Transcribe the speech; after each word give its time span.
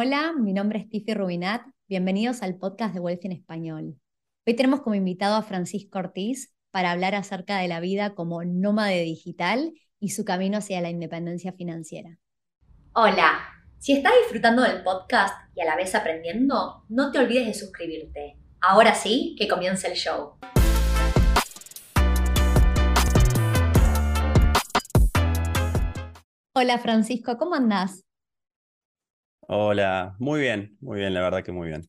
Hola, 0.00 0.32
mi 0.32 0.52
nombre 0.52 0.78
es 0.78 0.88
Tiffy 0.88 1.12
Rubinat. 1.12 1.62
Bienvenidos 1.88 2.44
al 2.44 2.56
podcast 2.56 2.94
de 2.94 3.00
Wealth 3.00 3.24
en 3.24 3.32
Español. 3.32 3.98
Hoy 4.46 4.54
tenemos 4.54 4.80
como 4.80 4.94
invitado 4.94 5.34
a 5.34 5.42
Francisco 5.42 5.98
Ortiz 5.98 6.54
para 6.70 6.92
hablar 6.92 7.16
acerca 7.16 7.58
de 7.58 7.66
la 7.66 7.80
vida 7.80 8.14
como 8.14 8.44
nómade 8.44 9.02
digital 9.02 9.72
y 9.98 10.10
su 10.10 10.24
camino 10.24 10.58
hacia 10.58 10.80
la 10.80 10.88
independencia 10.88 11.52
financiera. 11.52 12.16
Hola, 12.92 13.40
si 13.78 13.92
estás 13.92 14.12
disfrutando 14.20 14.62
del 14.62 14.84
podcast 14.84 15.34
y 15.56 15.62
a 15.62 15.64
la 15.64 15.74
vez 15.74 15.92
aprendiendo, 15.96 16.84
no 16.88 17.10
te 17.10 17.18
olvides 17.18 17.48
de 17.48 17.54
suscribirte. 17.54 18.36
Ahora 18.60 18.94
sí, 18.94 19.34
que 19.36 19.48
comience 19.48 19.88
el 19.88 19.94
show. 19.94 20.34
Hola 26.54 26.78
Francisco, 26.78 27.36
¿cómo 27.36 27.56
andás? 27.56 28.07
Hola, 29.50 30.14
muy 30.18 30.40
bien, 30.40 30.76
muy 30.78 30.98
bien, 30.98 31.14
la 31.14 31.22
verdad 31.22 31.42
que 31.42 31.52
muy 31.52 31.68
bien. 31.68 31.88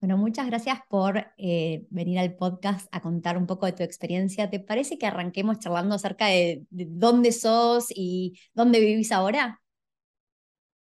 Bueno, 0.00 0.16
muchas 0.16 0.46
gracias 0.46 0.78
por 0.88 1.26
eh, 1.38 1.86
venir 1.90 2.20
al 2.20 2.36
podcast 2.36 2.86
a 2.92 3.00
contar 3.00 3.36
un 3.36 3.48
poco 3.48 3.66
de 3.66 3.72
tu 3.72 3.82
experiencia. 3.82 4.48
¿Te 4.48 4.60
parece 4.60 4.96
que 4.96 5.04
arranquemos 5.04 5.58
charlando 5.58 5.96
acerca 5.96 6.26
de, 6.26 6.62
dónde 6.70 7.32
sos 7.32 7.86
y 7.90 8.38
dónde 8.54 8.78
vivís 8.78 9.10
ahora? 9.10 9.60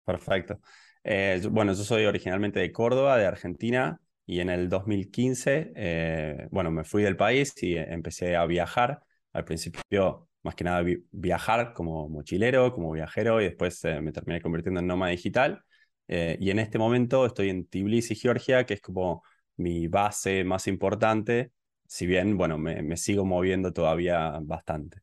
Perfecto. 0.03 0.59
Eh, 1.03 1.41
bueno, 1.49 1.73
yo 1.73 1.83
soy 1.83 2.05
originalmente 2.05 2.59
de 2.59 2.71
Córdoba, 2.71 3.17
de 3.17 3.25
Argentina, 3.25 3.99
y 4.27 4.41
en 4.41 4.51
el 4.51 4.69
2015, 4.69 5.73
eh, 5.75 6.47
bueno, 6.51 6.69
me 6.69 6.83
fui 6.83 7.01
del 7.01 7.17
país 7.17 7.51
y 7.63 7.77
empecé 7.77 8.35
a 8.35 8.45
viajar. 8.45 9.01
Al 9.33 9.43
principio, 9.43 10.29
más 10.43 10.53
que 10.53 10.65
nada, 10.65 10.83
viajar 11.11 11.73
como 11.73 12.07
mochilero, 12.09 12.71
como 12.75 12.91
viajero, 12.91 13.41
y 13.41 13.45
después 13.45 13.83
me 14.03 14.11
terminé 14.11 14.39
convirtiendo 14.39 14.81
en 14.81 14.85
nómada 14.85 15.09
digital. 15.09 15.63
Eh, 16.07 16.37
y 16.39 16.51
en 16.51 16.59
este 16.59 16.77
momento 16.77 17.25
estoy 17.25 17.49
en 17.49 17.65
Tbilisi, 17.67 18.15
Georgia, 18.15 18.65
que 18.65 18.75
es 18.75 18.81
como 18.81 19.23
mi 19.57 19.87
base 19.87 20.43
más 20.43 20.67
importante, 20.67 21.51
si 21.87 22.05
bien, 22.05 22.37
bueno, 22.37 22.57
me, 22.57 22.97
sigo 22.97 23.25
moviendo 23.25 23.71
todavía 23.71 24.39
bastante. 24.41 24.99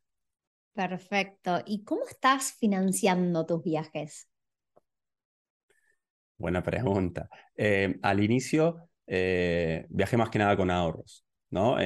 Perfecto. 0.73 1.61
¿Y 1.65 1.83
cómo 1.83 2.01
estás 2.07 2.53
financiando 2.53 3.45
tus 3.45 3.63
viajes? 3.63 4.27
Buena 6.37 6.63
pregunta. 6.63 7.29
Eh, 7.55 7.97
al 8.01 8.23
inicio 8.23 8.89
eh, 9.07 9.85
viajé 9.89 10.17
más 10.17 10.29
que 10.29 10.39
nada 10.39 10.57
con 10.57 10.71
ahorros, 10.71 11.25
¿no? 11.51 11.77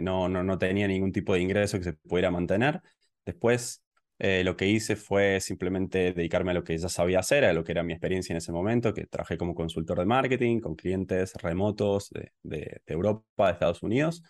no, 0.00 0.28
no, 0.28 0.42
no 0.42 0.58
tenía 0.58 0.88
ningún 0.88 1.12
tipo 1.12 1.34
de 1.34 1.40
ingreso 1.40 1.78
que 1.78 1.84
se 1.84 1.92
pudiera 1.92 2.30
mantener. 2.30 2.80
Después 3.24 3.81
eh, 4.24 4.44
lo 4.44 4.56
que 4.56 4.68
hice 4.68 4.94
fue 4.94 5.40
simplemente 5.40 6.12
dedicarme 6.12 6.52
a 6.52 6.54
lo 6.54 6.62
que 6.62 6.78
ya 6.78 6.88
sabía 6.88 7.18
hacer, 7.18 7.44
a 7.44 7.52
lo 7.52 7.64
que 7.64 7.72
era 7.72 7.82
mi 7.82 7.92
experiencia 7.92 8.32
en 8.32 8.36
ese 8.36 8.52
momento, 8.52 8.94
que 8.94 9.06
trabajé 9.06 9.36
como 9.36 9.52
consultor 9.52 9.98
de 9.98 10.06
marketing 10.06 10.60
con 10.60 10.76
clientes 10.76 11.34
remotos 11.42 12.08
de, 12.44 12.82
Europa, 12.86 13.46
de 13.46 13.52
Estados 13.54 13.82
Unidos. 13.82 14.22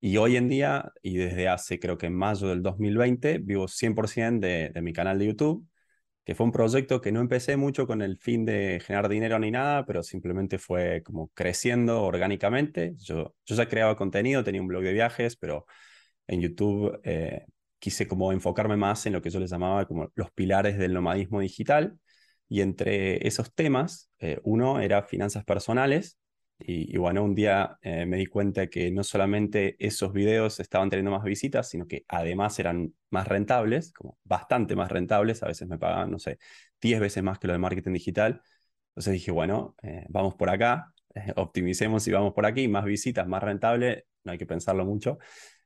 Y 0.00 0.18
hoy 0.18 0.36
en 0.36 0.48
día, 0.48 0.92
y 1.02 1.16
desde 1.16 1.48
hace 1.48 1.78
creo 1.80 1.96
que 1.96 2.06
en 2.08 2.14
mayo 2.14 2.48
del 2.48 2.62
2020, 2.62 3.38
vivo 3.38 3.68
100% 3.68 4.40
de, 4.40 4.82
mi 4.82 4.92
canal 4.92 5.18
de 5.18 5.26
YouTube, 5.28 5.66
que 6.24 6.34
fue 6.34 6.44
un 6.46 6.52
proyecto 6.52 7.00
que 7.00 7.12
no 7.12 7.20
empecé 7.20 7.56
mucho 7.56 7.86
con 7.86 8.02
el 8.02 8.18
fin 8.18 8.44
de 8.44 8.80
generar 8.84 9.08
dinero 9.08 9.38
ni 9.38 9.50
nada, 9.50 9.86
pero 9.86 10.02
simplemente 10.02 10.58
fue 10.58 11.02
como 11.02 11.28
creciendo 11.28 12.02
orgánicamente. 12.02 12.94
Yo, 12.98 13.34
yo 13.46 13.54
ya 13.56 13.66
creaba 13.66 13.96
contenido, 13.96 14.44
tenía 14.44 14.60
un 14.60 14.68
blog 14.68 14.82
de 14.82 14.92
viajes, 14.92 15.36
pero 15.36 15.64
en 16.26 16.40
YouTube 16.42 17.00
eh, 17.04 17.46
quise 17.82 18.06
como 18.06 18.30
enfocarme 18.32 18.76
más 18.76 19.06
en 19.06 19.12
lo 19.12 19.20
que 19.20 19.30
yo 19.30 19.40
les 19.40 19.50
llamaba 19.50 19.86
como 19.86 20.12
los 20.14 20.30
pilares 20.30 20.78
del 20.78 20.94
nomadismo 20.94 21.40
digital. 21.40 21.98
Y 22.48 22.60
entre 22.60 23.26
esos 23.26 23.52
temas, 23.54 24.08
eh, 24.20 24.38
uno 24.44 24.80
era 24.80 25.02
finanzas 25.02 25.44
personales. 25.44 26.16
Y, 26.60 26.96
bueno, 26.96 27.24
un 27.24 27.34
día 27.34 27.76
eh, 27.82 28.06
me 28.06 28.18
di 28.18 28.26
cuenta 28.26 28.68
que 28.68 28.92
no 28.92 29.02
solamente 29.02 29.74
esos 29.84 30.12
videos 30.12 30.60
estaban 30.60 30.90
teniendo 30.90 31.10
más 31.10 31.24
visitas, 31.24 31.68
sino 31.68 31.88
que 31.88 32.04
además 32.06 32.56
eran 32.60 32.94
más 33.10 33.26
rentables, 33.26 33.92
como 33.92 34.16
bastante 34.22 34.76
más 34.76 34.88
rentables. 34.92 35.42
A 35.42 35.48
veces 35.48 35.66
me 35.66 35.76
pagaban, 35.76 36.12
no 36.12 36.20
sé, 36.20 36.38
10 36.80 37.00
veces 37.00 37.24
más 37.24 37.40
que 37.40 37.48
lo 37.48 37.52
de 37.54 37.58
marketing 37.58 37.94
digital. 37.94 38.42
Entonces 38.90 39.14
dije, 39.14 39.32
bueno, 39.32 39.74
eh, 39.82 40.06
vamos 40.08 40.36
por 40.36 40.50
acá, 40.50 40.94
optimicemos 41.34 42.06
y 42.06 42.12
vamos 42.12 42.32
por 42.32 42.46
aquí, 42.46 42.68
más 42.68 42.84
visitas, 42.84 43.26
más 43.26 43.42
rentable, 43.42 44.06
no 44.22 44.32
hay 44.32 44.38
que 44.38 44.46
pensarlo 44.46 44.84
mucho. 44.84 45.18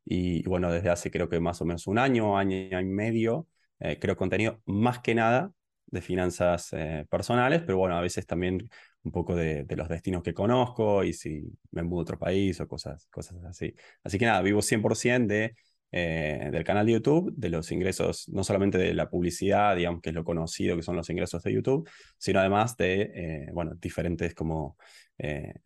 Y, 0.08 0.44
bueno, 0.48 0.70
desde 0.72 0.90
hace 0.90 1.10
creo 1.10 1.28
que 1.28 1.40
más 1.40 1.60
o 1.60 1.64
menos 1.64 1.86
un 1.88 1.98
año, 1.98 2.38
año 2.38 2.80
y 2.80 2.84
medio, 2.84 3.48
eh, 3.80 3.98
creo 4.00 4.16
contenido 4.16 4.62
más 4.66 5.00
que 5.00 5.14
nada 5.16 5.52
de 5.86 6.00
finanzas 6.00 6.72
eh, 6.72 7.06
personales, 7.10 7.62
pero 7.66 7.78
bueno, 7.78 7.96
a 7.96 8.00
veces 8.00 8.24
también 8.26 8.68
un 9.02 9.12
poco 9.12 9.34
de, 9.36 9.66
los 9.76 9.88
destinos 9.88 10.22
que 10.22 10.34
conozco 10.34 11.04
y 11.04 11.12
si 11.12 11.44
me 11.72 11.82
mudo 11.82 12.00
a 12.00 12.02
otro 12.02 12.18
país 12.18 12.60
o 12.60 12.68
cosas, 12.68 13.06
cosas 13.10 13.44
así. 13.44 13.74
Así 14.04 14.18
que 14.18 14.26
nada, 14.26 14.42
vivo 14.42 14.62
100% 14.62 15.26
de, 15.26 15.56
eh, 15.92 16.50
del 16.52 16.64
canal 16.64 16.86
de 16.86 16.92
YouTube, 16.92 17.32
de 17.36 17.48
los 17.48 17.70
ingresos, 17.72 18.28
no 18.28 18.44
solamente 18.44 18.78
de 18.78 18.94
la 18.94 19.10
publicidad, 19.10 19.76
digamos 19.76 20.02
que 20.02 20.10
es 20.10 20.14
lo 20.14 20.24
conocido 20.24 20.76
que 20.76 20.82
son 20.82 20.96
los 20.96 21.10
ingresos 21.10 21.42
de 21.42 21.52
YouTube, 21.52 21.88
sino 22.18 22.40
además 22.40 22.76
de, 22.76 23.48
bueno, 23.52 23.74
diferentes 23.76 24.34
como 24.34 24.76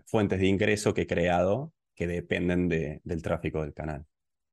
fuentes 0.06 0.38
de 0.40 0.46
ingreso 0.46 0.94
que 0.94 1.02
he 1.02 1.06
creado 1.06 1.72
que 1.94 2.06
dependen 2.06 2.68
del 2.68 3.22
tráfico 3.22 3.62
del 3.62 3.74
canal. 3.74 4.06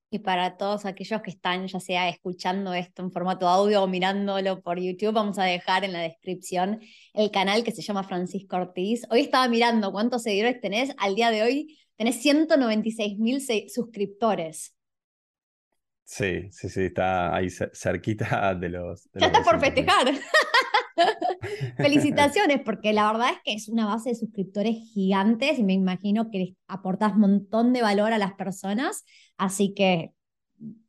Y 0.09 0.19
para 0.19 0.55
todos 0.55 0.85
aquellos 0.85 1.21
que 1.21 1.31
están 1.31 1.67
ya 1.67 1.81
sea 1.81 2.07
escuchando 2.07 2.73
esto 2.73 3.01
en 3.01 3.11
formato 3.11 3.47
audio 3.47 3.83
o 3.83 3.87
mirándolo 3.87 4.61
por 4.61 4.79
YouTube, 4.79 5.13
vamos 5.13 5.37
a 5.37 5.43
dejar 5.43 5.83
en 5.83 5.91
la 5.91 5.99
descripción 5.99 6.79
el 7.13 7.29
canal 7.29 7.63
que 7.65 7.73
se 7.73 7.81
llama 7.81 8.03
Francisco 8.03 8.55
Ortiz. 8.55 9.01
Hoy 9.09 9.21
estaba 9.21 9.49
mirando 9.49 9.91
cuántos 9.91 10.23
seguidores 10.23 10.61
tenés. 10.61 10.91
Al 10.97 11.15
día 11.15 11.29
de 11.29 11.43
hoy 11.43 11.77
tenés 11.97 12.21
196 12.21 13.19
mil 13.19 13.41
suscriptores. 13.69 14.73
Sí, 16.05 16.49
sí, 16.51 16.69
sí, 16.69 16.85
está 16.85 17.35
ahí 17.35 17.49
cerquita 17.49 18.55
de 18.55 18.69
los... 18.69 19.09
ya 19.13 19.25
está 19.25 19.43
por 19.43 19.59
festejar. 19.59 20.07
Felicitaciones, 21.77 22.61
porque 22.63 22.93
la 22.93 23.11
verdad 23.11 23.29
es 23.31 23.37
que 23.43 23.53
es 23.53 23.69
una 23.69 23.85
base 23.85 24.09
de 24.09 24.15
suscriptores 24.15 24.75
gigantes 24.93 25.59
y 25.59 25.63
me 25.63 25.73
imagino 25.73 26.29
que 26.31 26.55
aportas 26.67 27.13
un 27.13 27.21
montón 27.21 27.73
de 27.73 27.81
valor 27.81 28.13
a 28.13 28.17
las 28.17 28.33
personas. 28.33 29.05
Así 29.37 29.73
que, 29.73 30.13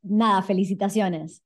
nada, 0.03 0.43
felicitaciones. 0.43 1.43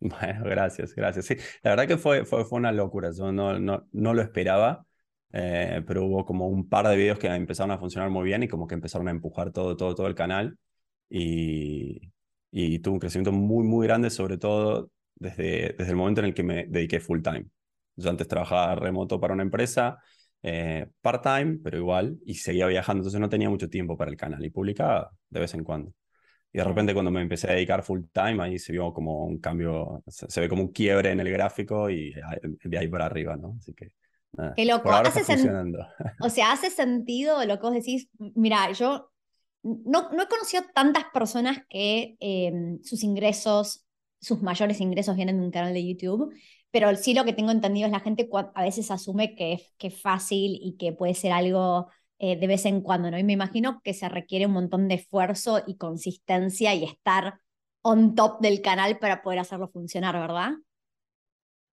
Bueno, 0.00 0.44
gracias, 0.44 0.94
gracias. 0.94 1.24
Sí, 1.26 1.36
la 1.62 1.70
verdad 1.70 1.88
que 1.88 1.96
fue, 1.96 2.24
fue, 2.24 2.44
fue 2.44 2.58
una 2.58 2.72
locura. 2.72 3.10
Yo 3.16 3.32
no, 3.32 3.58
no, 3.58 3.86
no 3.92 4.12
lo 4.14 4.20
esperaba, 4.20 4.84
eh, 5.32 5.82
pero 5.86 6.04
hubo 6.04 6.26
como 6.26 6.48
un 6.48 6.68
par 6.68 6.86
de 6.88 6.96
videos 6.96 7.18
que 7.18 7.28
empezaron 7.28 7.70
a 7.70 7.78
funcionar 7.78 8.10
muy 8.10 8.24
bien 8.24 8.42
y 8.42 8.48
como 8.48 8.66
que 8.66 8.74
empezaron 8.74 9.08
a 9.08 9.12
empujar 9.12 9.50
todo, 9.50 9.76
todo, 9.76 9.94
todo 9.94 10.06
el 10.06 10.14
canal. 10.14 10.58
Y, 11.08 12.12
y 12.50 12.78
tuvo 12.80 12.94
un 12.94 13.00
crecimiento 13.00 13.32
muy, 13.32 13.64
muy 13.64 13.86
grande, 13.86 14.10
sobre 14.10 14.38
todo 14.38 14.90
desde, 15.16 15.74
desde 15.78 15.90
el 15.90 15.96
momento 15.96 16.20
en 16.20 16.26
el 16.26 16.34
que 16.34 16.42
me 16.42 16.66
dediqué 16.66 17.00
full 17.00 17.22
time. 17.22 17.46
Yo 17.96 18.10
antes 18.10 18.28
trabajaba 18.28 18.74
remoto 18.74 19.20
para 19.20 19.34
una 19.34 19.42
empresa, 19.42 19.98
eh, 20.42 20.86
part-time, 21.00 21.58
pero 21.62 21.78
igual, 21.78 22.18
y 22.24 22.34
seguía 22.34 22.66
viajando, 22.66 23.00
entonces 23.00 23.20
no 23.20 23.28
tenía 23.28 23.48
mucho 23.48 23.68
tiempo 23.68 23.96
para 23.96 24.10
el 24.10 24.16
canal 24.16 24.44
y 24.44 24.50
publicaba 24.50 25.10
de 25.30 25.40
vez 25.40 25.54
en 25.54 25.64
cuando. 25.64 25.92
Y 26.52 26.58
de 26.58 26.64
repente 26.64 26.92
cuando 26.92 27.10
me 27.10 27.20
empecé 27.20 27.50
a 27.50 27.54
dedicar 27.54 27.82
full 27.82 28.02
time, 28.12 28.42
ahí 28.42 28.58
se 28.58 28.72
vio 28.72 28.92
como 28.92 29.24
un 29.24 29.38
cambio, 29.38 30.02
se, 30.06 30.40
ve 30.40 30.48
como 30.48 30.62
un 30.62 30.72
quiebre 30.72 31.10
en 31.10 31.20
el 31.20 31.30
gráfico 31.30 31.90
y 31.90 32.14
de 32.62 32.78
ahí 32.78 32.88
para 32.88 33.06
arriba, 33.06 33.36
¿no? 33.36 33.56
Así 33.58 33.74
que... 33.74 33.92
Nada, 34.36 34.52
Qué 34.56 34.64
loco, 34.64 34.90
hace 34.90 35.20
o 36.20 36.28
sea, 36.28 36.52
hace 36.52 36.68
sentido 36.68 37.44
lo 37.44 37.56
que 37.56 37.62
vos 37.62 37.74
decís. 37.74 38.08
Mira, 38.34 38.72
yo 38.72 39.12
no, 39.64 40.10
no 40.10 40.22
he 40.22 40.28
conocido 40.28 40.62
tantas 40.74 41.04
personas 41.12 41.58
que 41.68 42.16
em, 42.20 42.82
sus 42.82 43.02
ingresos, 43.02 43.86
sus 44.20 44.42
mayores 44.42 44.80
ingresos 44.80 45.16
vienen 45.16 45.38
de 45.38 45.46
un 45.46 45.50
canal 45.50 45.72
de 45.72 45.86
YouTube, 45.86 46.32
pero 46.74 46.92
sí 46.96 47.14
lo 47.14 47.24
que 47.24 47.32
tengo 47.32 47.52
entendido 47.52 47.86
es 47.86 47.92
la 47.92 48.00
gente 48.00 48.28
a 48.56 48.62
veces 48.64 48.90
asume 48.90 49.36
que 49.36 49.52
es, 49.52 49.72
que 49.78 49.86
es 49.86 50.02
fácil 50.02 50.58
y 50.60 50.76
que 50.76 50.92
puede 50.92 51.14
ser 51.14 51.30
algo 51.30 51.88
eh, 52.18 52.36
de 52.36 52.48
vez 52.48 52.66
en 52.66 52.80
cuando, 52.80 53.12
¿no? 53.12 53.16
Y 53.18 53.22
me 53.22 53.32
imagino 53.34 53.80
que 53.84 53.94
se 53.94 54.08
requiere 54.08 54.46
un 54.46 54.54
montón 54.54 54.88
de 54.88 54.96
esfuerzo 54.96 55.62
y 55.68 55.76
consistencia 55.76 56.74
y 56.74 56.82
estar 56.82 57.38
on 57.82 58.16
top 58.16 58.40
del 58.40 58.60
canal 58.60 58.98
para 58.98 59.22
poder 59.22 59.38
hacerlo 59.38 59.68
funcionar, 59.68 60.18
¿verdad? 60.18 60.54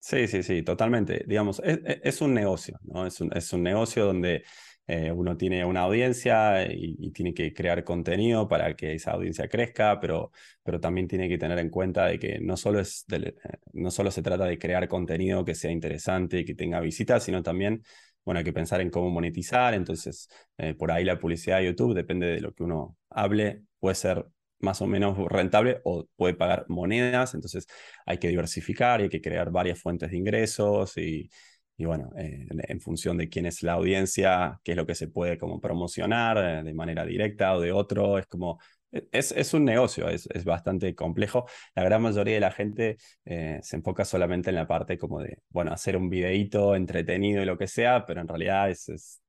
Sí, 0.01 0.27
sí, 0.27 0.43
sí, 0.43 0.63
totalmente. 0.63 1.23
Digamos, 1.27 1.61
es, 1.63 1.79
es 1.85 2.21
un 2.21 2.33
negocio, 2.33 2.77
¿no? 2.83 3.05
Es 3.05 3.21
un, 3.21 3.35
es 3.35 3.53
un 3.53 3.63
negocio 3.63 4.05
donde 4.05 4.43
eh, 4.91 5.11
uno 5.11 5.37
tiene 5.37 5.63
una 5.63 5.81
audiencia 5.81 6.65
y, 6.67 7.11
tiene 7.11 7.31
que 7.31 7.53
crear 7.53 7.83
contenido 7.83 8.47
para 8.47 8.75
que 8.75 8.95
esa 8.95 9.11
audiencia 9.11 9.47
crezca, 9.47 9.99
pero, 9.99 10.31
pero 10.63 10.79
también 10.79 11.07
tiene 11.07 11.29
que 11.29 11.37
tener 11.37 11.59
en 11.59 11.69
cuenta 11.69 12.07
de 12.07 12.17
que 12.17 12.39
no 12.39 12.57
solo, 12.57 12.79
es 12.79 13.05
eh, 13.11 13.35
no 13.73 13.91
solo 13.91 14.09
se 14.09 14.23
trata 14.23 14.45
de 14.45 14.57
crear 14.57 14.87
contenido 14.87 15.45
que 15.45 15.53
sea 15.53 15.69
interesante 15.69 16.39
y 16.39 16.45
que 16.45 16.55
tenga 16.55 16.79
visitas, 16.79 17.23
sino 17.23 17.43
también 17.43 17.83
bueno, 18.25 18.39
hay 18.39 18.43
que 18.43 18.53
pensar 18.53 18.81
en 18.81 18.89
cómo 18.89 19.11
monetizar, 19.11 19.75
entonces 19.75 20.27
eh, 20.57 20.73
por 20.73 20.91
ahí 20.91 21.03
la 21.03 21.19
publicidad 21.19 21.59
de 21.59 21.65
YouTube 21.65 21.93
depende 21.93 22.25
de 22.25 22.41
lo 22.41 22.53
que 22.53 22.63
uno 22.63 22.97
hable, 23.11 23.63
puede 23.79 23.95
ser 23.95 24.25
más 24.59 24.81
o 24.81 24.87
menos 24.87 25.17
rentable 25.29 25.81
o 25.83 26.07
puede 26.15 26.33
pagar 26.33 26.65
monedas, 26.67 27.35
entonces 27.35 27.67
hay 28.07 28.17
que 28.17 28.27
diversificar 28.27 29.01
y 29.01 29.03
hay 29.03 29.09
que 29.09 29.21
crear 29.21 29.51
varias 29.51 29.79
fuentes 29.79 30.09
de 30.09 30.17
ingresos 30.17 30.97
y, 30.97 31.29
y 31.79 31.85
bueno, 31.85 32.11
eh, 32.17 32.45
en 32.49 32.81
función 32.81 33.17
de 33.17 33.29
quién 33.29 33.45
es 33.45 33.63
la 33.63 33.73
audiencia, 33.73 34.59
qué 34.65 34.71
es 34.71 34.77
lo 34.77 34.85
que 34.85 34.95
se 34.95 35.07
puede 35.07 35.37
como 35.37 35.61
promocionar 35.61 36.37
eh, 36.37 36.61
de 36.61 36.73
manera 36.73 37.05
directa 37.05 37.55
o 37.55 37.61
de 37.61 37.71
otro, 37.71 38.19
es 38.19 38.27
como, 38.27 38.59
e, 38.91 39.07
es, 39.13 39.31
es 39.31 39.53
un 39.53 39.63
negocio, 39.63 40.09
es, 40.09 40.27
es, 40.33 40.43
bastante 40.43 40.93
complejo. 40.93 41.45
La 41.75 41.85
gran 41.85 42.01
mayoría 42.01 42.33
de 42.33 42.41
la 42.41 42.51
gente 42.51 42.97
eh, 43.23 43.59
se 43.61 43.77
enfoca 43.77 44.03
solamente 44.03 44.49
en 44.49 44.57
la 44.57 44.67
parte 44.67 44.97
como 44.97 45.21
de, 45.21 45.37
bueno, 45.47 45.71
hacer 45.71 45.95
un 45.95 46.09
videíto 46.09 46.75
entretenido 46.75 47.41
y 47.41 47.45
lo 47.45 47.57
que 47.57 47.67
sea, 47.67 48.05
pero 48.05 48.19
en 48.19 48.27
realidad 48.27 48.69
es, 48.69 48.89
es, 48.89 49.21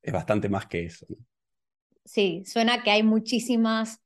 es 0.00 0.12
bastante 0.14 0.48
más 0.48 0.66
que 0.68 0.86
eso. 0.86 1.06
Sí, 2.06 2.44
suena 2.46 2.82
que 2.82 2.92
hay 2.92 3.02
muchísimas 3.02 4.00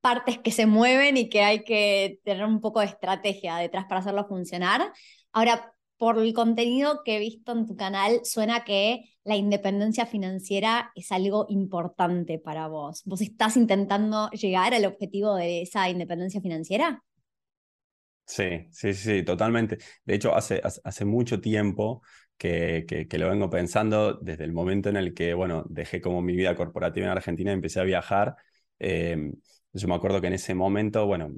partes 0.00 0.38
que 0.38 0.52
se 0.52 0.66
mueven 0.66 1.16
y 1.16 1.28
que 1.28 1.42
hay 1.42 1.64
que 1.64 2.20
tener 2.22 2.44
un 2.44 2.60
poco 2.60 2.78
de 2.78 2.86
estrategia 2.86 3.56
detrás 3.56 3.86
para 3.86 4.02
hacerlo 4.02 4.24
funcionar. 4.28 4.92
Ahora, 5.32 5.74
por 5.98 6.18
el 6.18 6.32
contenido 6.32 7.02
que 7.04 7.16
he 7.16 7.20
visto 7.20 7.52
en 7.52 7.66
tu 7.66 7.76
canal, 7.76 8.20
suena 8.24 8.64
que 8.64 9.04
la 9.24 9.36
independencia 9.36 10.06
financiera 10.06 10.92
es 10.94 11.12
algo 11.12 11.46
importante 11.48 12.38
para 12.38 12.68
vos. 12.68 13.02
¿Vos 13.04 13.20
estás 13.20 13.56
intentando 13.56 14.30
llegar 14.30 14.72
al 14.74 14.86
objetivo 14.86 15.34
de 15.34 15.62
esa 15.62 15.88
independencia 15.90 16.40
financiera? 16.40 17.04
Sí, 18.24 18.68
sí, 18.70 18.94
sí, 18.94 19.22
totalmente. 19.24 19.78
De 20.04 20.14
hecho, 20.14 20.34
hace, 20.34 20.60
hace 20.62 21.04
mucho 21.04 21.40
tiempo 21.40 22.02
que, 22.36 22.86
que, 23.08 23.18
lo 23.18 23.30
vengo 23.30 23.50
pensando 23.50 24.14
desde 24.14 24.44
el 24.44 24.52
momento 24.52 24.90
en 24.90 24.96
el 24.96 25.14
que, 25.14 25.34
bueno, 25.34 25.64
dejé 25.68 26.00
como 26.00 26.22
mi 26.22 26.36
vida 26.36 26.54
corporativa 26.54 27.06
en 27.06 27.12
Argentina 27.12 27.50
y 27.50 27.54
empecé 27.54 27.80
a 27.80 27.84
viajar. 27.84 28.36
Em, 28.78 29.32
yo 29.72 29.88
me 29.88 29.94
acuerdo 29.94 30.20
que 30.20 30.28
en 30.28 30.34
ese 30.34 30.54
momento, 30.54 31.06
bueno, 31.06 31.30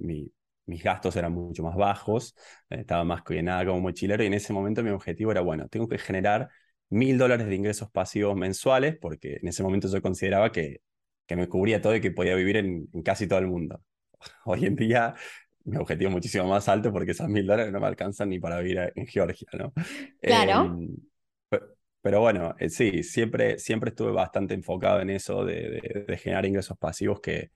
mi, 0.00 0.30
mis 0.66 0.82
gastos 0.82 1.16
eran 1.16 1.32
mucho 1.32 1.62
más 1.62 1.76
bajos, 1.76 2.34
estaba 2.68 3.04
más 3.04 3.22
que 3.22 3.42
nada 3.42 3.64
como 3.64 3.80
mochilero 3.80 4.22
y 4.22 4.26
en 4.26 4.34
ese 4.34 4.52
momento 4.52 4.82
mi 4.82 4.90
objetivo 4.90 5.30
era, 5.30 5.40
bueno, 5.40 5.68
tengo 5.68 5.88
que 5.88 5.98
generar 5.98 6.48
mil 6.88 7.18
dólares 7.18 7.46
de 7.46 7.54
ingresos 7.54 7.90
pasivos 7.90 8.36
mensuales 8.36 8.96
porque 9.00 9.38
en 9.40 9.48
ese 9.48 9.62
momento 9.62 9.88
yo 9.88 10.02
consideraba 10.02 10.52
que, 10.52 10.80
que 11.26 11.36
me 11.36 11.48
cubría 11.48 11.80
todo 11.80 11.94
y 11.94 12.00
que 12.00 12.10
podía 12.10 12.34
vivir 12.34 12.56
en, 12.56 12.86
casi 13.04 13.26
todo 13.26 13.38
el 13.38 13.46
mundo. 13.46 13.80
Hoy 14.44 14.66
en 14.66 14.76
día 14.76 15.14
mi 15.64 15.76
objetivo 15.76 16.10
es 16.10 16.14
muchísimo 16.14 16.46
más 16.46 16.68
alto 16.68 16.92
porque 16.92 17.12
esos 17.12 17.28
mil 17.28 17.46
dólares 17.46 17.72
no 17.72 17.80
me 17.80 17.86
alcanzan 17.86 18.28
ni 18.28 18.38
para 18.38 18.60
vivir 18.60 18.92
en 18.94 19.06
Georgia, 19.06 19.48
¿no? 19.52 19.72
Claro. 20.20 20.66
Em, 20.66 20.96
pero, 22.00 22.20
bueno, 22.20 22.54
eh, 22.60 22.68
sí, 22.68 23.02
siempre, 23.02 23.58
siempre 23.58 23.90
estuve 23.90 24.12
bastante 24.12 24.54
enfocado 24.54 25.00
en 25.00 25.10
eso 25.10 25.44
de, 25.44 26.04
de 26.06 26.16
generar 26.18 26.46
ingresos 26.46 26.78
pasivos 26.78 27.20
que, 27.20 27.50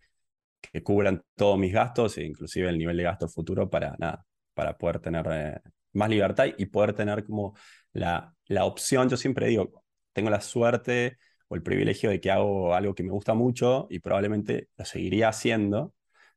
que 0.61 0.83
cubran 0.83 1.23
todos 1.37 1.59
mis 1.59 1.73
gastos 1.73 2.19
e 2.19 2.25
inclusive 2.25 2.69
el 2.69 2.79
nivel 2.79 2.97
de 2.97 3.05
gasto 3.05 3.29
futuro 3.29 3.69
para 3.71 3.97
nada, 3.99 4.25
para 4.55 4.77
poder 4.79 5.01
tener 5.01 5.27
eh, 5.31 5.61
más 5.93 6.11
libertad 6.11 6.47
y 6.57 6.67
poder 6.67 6.95
tener 6.95 7.25
como 7.25 7.55
la, 7.93 8.35
la 8.47 8.65
opción, 8.65 9.09
yo 9.09 9.17
siempre 9.17 9.47
digo, 9.49 9.85
tengo 10.13 10.31
la 10.31 10.41
suerte 10.41 11.19
o 11.49 11.57
el 11.57 11.63
privilegio 11.63 12.11
de 12.11 12.21
que 12.21 12.31
hago 12.31 12.75
algo 12.75 12.95
que 12.95 13.03
me 13.03 13.11
gusta 13.11 13.35
mucho 13.35 13.87
y 13.91 13.99
probablemente 14.01 14.69
lo 14.77 14.85
seguiría 14.85 15.29
haciendo, 15.29 15.95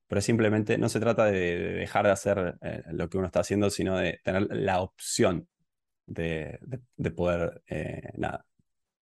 pero 0.08 0.22
simplemente 0.22 0.78
no 0.78 0.90
se 0.90 1.00
trata 1.00 1.26
de, 1.26 1.74
dejar 1.74 2.06
de 2.06 2.12
hacer 2.12 2.58
eh, 2.62 2.84
lo 2.92 3.10
que 3.10 3.18
uno 3.18 3.28
está 3.28 3.42
haciendo, 3.42 3.70
sino 3.70 3.98
de 3.98 4.20
tener 4.24 4.48
la 4.52 4.82
opción 4.82 5.48
de, 6.06 6.60
de, 6.98 7.12
poder, 7.12 7.64
eh, 7.68 8.12
nada, 8.18 8.46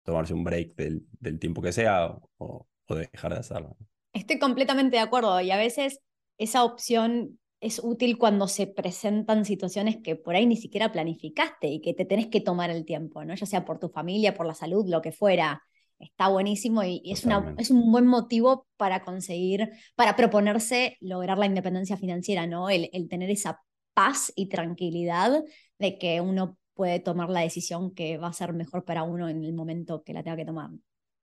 tomarse 0.04 0.34
un 0.34 0.44
break 0.44 0.76
del, 0.76 1.06
del 1.20 1.40
tiempo 1.40 1.62
que 1.62 1.74
sea 1.74 2.08
o, 2.38 2.68
o 2.88 2.96
dejar 2.96 3.34
de 3.34 3.40
hacerlo. 3.40 3.78
Estoy 4.22 4.38
completamente 4.38 4.98
de 4.98 5.02
acuerdo 5.02 5.42
y 5.42 5.50
a 5.50 5.58
veces 5.58 6.00
esa 6.38 6.64
opción 6.64 7.40
es 7.60 7.82
útil 7.84 8.20
cuando 8.20 8.48
se 8.48 8.68
presentan 8.68 9.46
situaciones 9.46 9.98
que 9.98 10.16
por 10.16 10.36
ahí 10.36 10.46
ni 10.46 10.58
siquiera 10.58 10.92
planificaste 10.92 11.68
y 11.68 11.82
que 11.82 11.96
te 11.96 12.06
tenés 12.06 12.28
que 12.28 12.40
tomar 12.40 12.70
el 12.70 12.86
tiempo, 12.86 13.26
¿no? 13.26 13.34
Ya 13.34 13.48
sea 13.48 13.66
por 13.66 13.80
tu 13.80 13.90
familia, 13.90 14.36
por 14.36 14.46
la 14.46 14.54
salud, 14.54 14.88
lo 14.88 15.02
que 15.02 15.12
fuera. 15.12 15.64
Está 15.98 16.28
buenísimo 16.28 16.84
y, 16.84 17.02
es, 17.04 17.26
una, 17.26 17.56
es 17.58 17.72
un 17.72 17.92
buen 17.92 18.06
motivo 18.06 18.68
para 18.78 19.04
conseguir, 19.04 19.72
para 19.96 20.16
proponerse 20.16 20.98
lograr 21.00 21.40
la 21.40 21.48
independencia 21.48 21.98
financiera, 21.98 22.46
¿no? 22.46 22.70
El, 22.70 22.92
el 22.94 23.10
tener 23.10 23.32
esa 23.32 23.60
paz 23.96 24.32
y 24.36 24.50
tranquilidad 24.50 25.44
de 25.80 25.98
que 25.98 26.22
uno 26.22 26.60
puede 26.76 27.00
tomar 27.00 27.32
la 27.32 27.40
decisión 27.40 27.96
que 27.96 28.20
va 28.20 28.28
a 28.28 28.34
ser 28.34 28.54
mejor 28.54 28.86
para 28.86 29.02
uno 29.02 29.30
en 29.30 29.44
el 29.44 29.54
momento 29.54 30.04
que 30.04 30.14
la 30.14 30.22
tenga 30.22 30.38
que 30.38 30.46
tomar. 30.46 30.70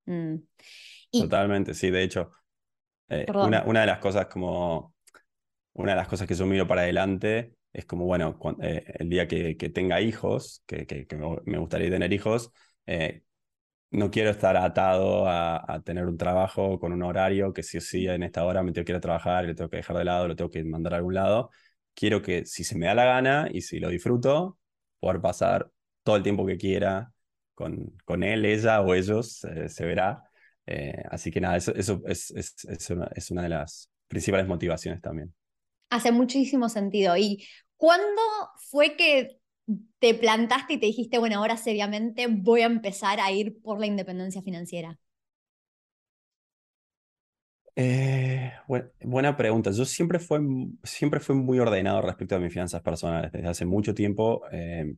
Mm. 0.06 0.38
Totalmente, 1.10 1.74
sí, 1.74 1.90
de 1.90 2.02
hecho, 2.02 2.30
eh, 3.08 3.26
una, 3.34 3.64
una, 3.64 3.80
de 3.80 3.86
las 3.86 3.98
cosas 3.98 4.26
como, 4.26 4.94
una 5.72 5.92
de 5.92 5.96
las 5.96 6.08
cosas 6.08 6.26
que 6.28 6.34
yo 6.34 6.46
miro 6.46 6.66
para 6.66 6.82
adelante 6.82 7.54
es 7.72 7.84
como, 7.84 8.04
bueno, 8.04 8.38
eh, 8.62 8.84
el 8.98 9.08
día 9.08 9.28
que, 9.28 9.56
que, 9.56 9.68
tenga 9.68 10.00
hijos, 10.00 10.62
que, 10.66 10.86
que, 10.86 11.06
me 11.44 11.58
gustaría 11.58 11.90
tener 11.90 12.12
hijos, 12.12 12.52
eh, 12.86 13.22
no 13.90 14.10
quiero 14.10 14.30
estar 14.30 14.56
atado 14.56 15.28
a, 15.28 15.64
a, 15.72 15.82
tener 15.82 16.06
un 16.06 16.18
trabajo 16.18 16.78
con 16.78 16.92
un 16.92 17.02
horario 17.02 17.52
que 17.52 17.62
sí 17.62 17.78
o 17.78 17.80
sí 17.80 18.06
en 18.06 18.22
esta 18.22 18.44
hora 18.44 18.62
me 18.62 18.72
tengo 18.72 18.84
que 18.84 18.92
ir 18.92 18.96
a 18.96 19.00
trabajar 19.00 19.44
lo 19.44 19.54
tengo 19.54 19.70
que 19.70 19.78
dejar 19.78 19.96
de 19.96 20.04
lado, 20.04 20.28
lo 20.28 20.36
tengo 20.36 20.50
que 20.50 20.64
mandar 20.64 20.94
a 20.94 20.96
algún 20.98 21.14
lado. 21.14 21.50
Quiero 21.94 22.22
que 22.22 22.44
si 22.44 22.64
se 22.64 22.76
me 22.76 22.86
da 22.86 22.94
la 22.94 23.04
gana 23.04 23.48
y 23.50 23.62
si 23.62 23.80
lo 23.80 23.88
disfruto, 23.88 24.58
poder 25.00 25.20
pasar 25.20 25.70
todo 26.02 26.16
el 26.16 26.22
tiempo 26.22 26.46
que 26.46 26.58
quiera 26.58 27.12
con, 27.54 27.96
con 28.04 28.22
él, 28.22 28.44
ella 28.44 28.80
o 28.82 28.94
ellos, 28.94 29.38
se 29.66 29.84
verá, 29.84 30.27
eh, 30.70 31.02
así 31.10 31.30
que 31.30 31.40
nada, 31.40 31.56
eso, 31.56 31.74
eso 31.74 32.02
es, 32.04 32.30
es, 32.32 32.54
es, 32.66 32.90
una, 32.90 33.10
es, 33.14 33.30
una, 33.30 33.42
de 33.42 33.48
las 33.48 33.90
principales 34.06 34.46
motivaciones 34.46 35.00
también. 35.00 35.32
Hace 35.88 36.12
muchísimo 36.12 36.68
sentido. 36.68 37.16
¿Y 37.16 37.42
cuándo 37.78 38.20
fue 38.70 38.94
que 38.94 39.38
te 39.98 40.12
plantaste 40.12 40.74
y 40.74 40.78
te 40.78 40.84
dijiste, 40.84 41.16
bueno, 41.16 41.38
ahora 41.38 41.56
seriamente 41.56 42.26
voy 42.28 42.60
a 42.60 42.66
empezar 42.66 43.18
a 43.18 43.32
ir 43.32 43.58
por 43.62 43.80
la 43.80 43.86
independencia 43.86 44.42
financiera? 44.42 44.98
Eh, 47.74 48.52
buena 49.00 49.38
pregunta. 49.38 49.70
Yo 49.70 49.86
siempre 49.86 50.18
fui, 50.18 50.38
siempre 50.82 51.18
fui 51.20 51.34
muy 51.34 51.58
ordenado 51.60 52.02
respecto 52.02 52.36
a 52.36 52.40
mis 52.40 52.52
finanzas 52.52 52.82
personales. 52.82 53.32
Desde 53.32 53.48
hace 53.48 53.64
mucho 53.64 53.94
tiempo 53.94 54.42
eh, 54.52 54.96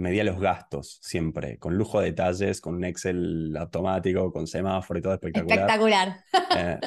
medía 0.00 0.24
los 0.24 0.40
gastos 0.40 0.98
siempre, 1.02 1.58
con 1.58 1.76
lujo 1.76 2.00
de 2.00 2.06
detalles, 2.06 2.60
con 2.60 2.74
un 2.76 2.84
Excel 2.84 3.56
automático, 3.56 4.32
con 4.32 4.46
semáforo 4.46 4.98
y 4.98 5.02
todo 5.02 5.14
espectacular. 5.14 5.58
Espectacular. 5.58 6.24
Eh, 6.56 6.78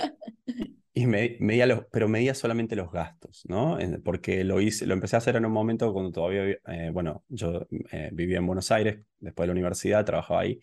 y 0.94 1.08
medía 1.08 1.66
los, 1.66 1.86
pero 1.92 2.08
medía 2.08 2.34
solamente 2.34 2.76
los 2.76 2.92
gastos, 2.92 3.44
¿no? 3.48 3.78
Porque 4.04 4.44
lo 4.44 4.62
hice, 4.62 4.86
lo 4.86 4.94
empecé 4.94 5.16
a 5.16 5.20
hacer 5.20 5.36
en 5.36 5.46
un 5.46 5.52
momento 5.52 5.92
cuando 5.94 6.12
todavía, 6.12 6.58
eh, 6.68 6.90
bueno, 6.92 7.24
yo 7.30 7.66
eh, 7.92 8.10
vivía 8.12 8.38
en 8.38 8.46
Buenos 8.46 8.72
Aires, 8.72 9.00
después 9.20 9.46
de 9.46 9.48
la 9.48 9.54
universidad, 9.54 10.06
trabajaba 10.06 10.42
ahí, 10.42 10.60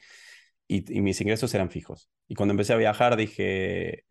y, 0.69 0.97
y, 0.97 1.01
mis 1.01 1.21
ingresos 1.21 1.53
eran 1.55 1.71
fijos. 1.71 2.11
Y 2.29 2.35
cuando 2.35 2.53
empecé 2.53 2.73
a 2.73 2.77
viajar 2.77 3.17
dije, 3.17 4.05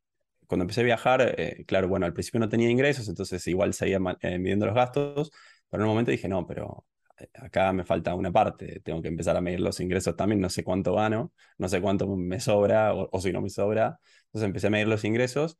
cuando 0.47 0.63
empecé 0.63 0.81
a 0.81 0.85
viajar, 0.85 1.35
claro, 1.67 1.87
bueno, 1.87 2.05
al 2.05 2.13
principio 2.13 2.39
no 2.39 2.49
tenía 2.49 2.69
ingresos, 2.69 3.07
entonces 3.07 3.45
igual 3.47 3.73
seguía 3.73 3.99
midiendo 3.99 4.65
los 4.65 4.75
gastos, 4.75 5.31
pero 5.69 5.83
en 5.83 5.87
un 5.87 5.93
momento 5.93 6.11
dije, 6.11 6.27
no, 6.27 6.45
pero 6.45 6.85
acá 7.33 7.73
me 7.73 7.83
falta 7.83 8.15
una 8.15 8.31
parte, 8.31 8.81
tengo 8.81 9.01
que 9.01 9.07
empezar 9.07 9.35
a 9.37 9.41
medir 9.41 9.59
los 9.59 9.79
ingresos 9.79 10.15
también, 10.15 10.41
no 10.41 10.49
sé 10.49 10.63
cuánto 10.63 10.95
gano, 10.95 11.33
no 11.57 11.69
sé 11.69 11.81
cuánto 11.81 12.07
me 12.15 12.39
sobra 12.39 12.93
o, 12.93 13.21
si 13.21 13.31
no 13.31 13.41
me 13.41 13.49
sobra. 13.49 13.99
Entonces 14.25 14.47
empecé 14.47 14.67
a 14.67 14.69
medir 14.69 14.87
los 14.87 15.03
ingresos, 15.03 15.57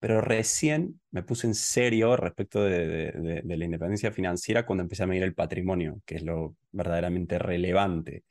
pero 0.00 0.20
recién 0.20 1.00
me 1.10 1.22
puse 1.22 1.46
en 1.46 1.54
serio 1.54 2.16
respecto 2.16 2.62
de, 2.64 3.42
la 3.44 3.64
independencia 3.64 4.12
financiera 4.12 4.66
cuando 4.66 4.82
empecé 4.82 5.02
a 5.04 5.06
medir 5.06 5.22
el 5.24 5.34
patrimonio, 5.34 6.00
que 6.04 6.16
es 6.16 6.22
lo 6.22 6.56
verdaderamente 6.72 7.38
relevante. 7.38 8.24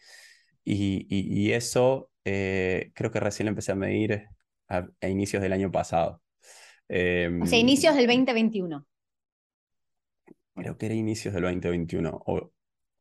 Y, 0.64 1.52
eso 1.52 2.10
eh, 2.26 2.92
creo 2.94 3.12
que 3.12 3.20
recién 3.20 3.46
lo 3.46 3.52
empecé 3.52 3.72
a 3.72 3.76
medir 3.76 4.26
a, 4.68 4.88
inicios 5.08 5.42
del 5.42 5.54
año 5.54 5.72
pasado. 5.72 6.22
o 6.90 7.46
sea, 7.46 7.60
inicios 7.60 7.96
del 7.96 8.08
2021 8.08 8.86
creo 10.58 10.78
que 10.78 10.88
era 10.88 10.96
inicios 10.96 11.34
del 11.34 11.44
2021, 11.44 12.24
o, 12.26 12.52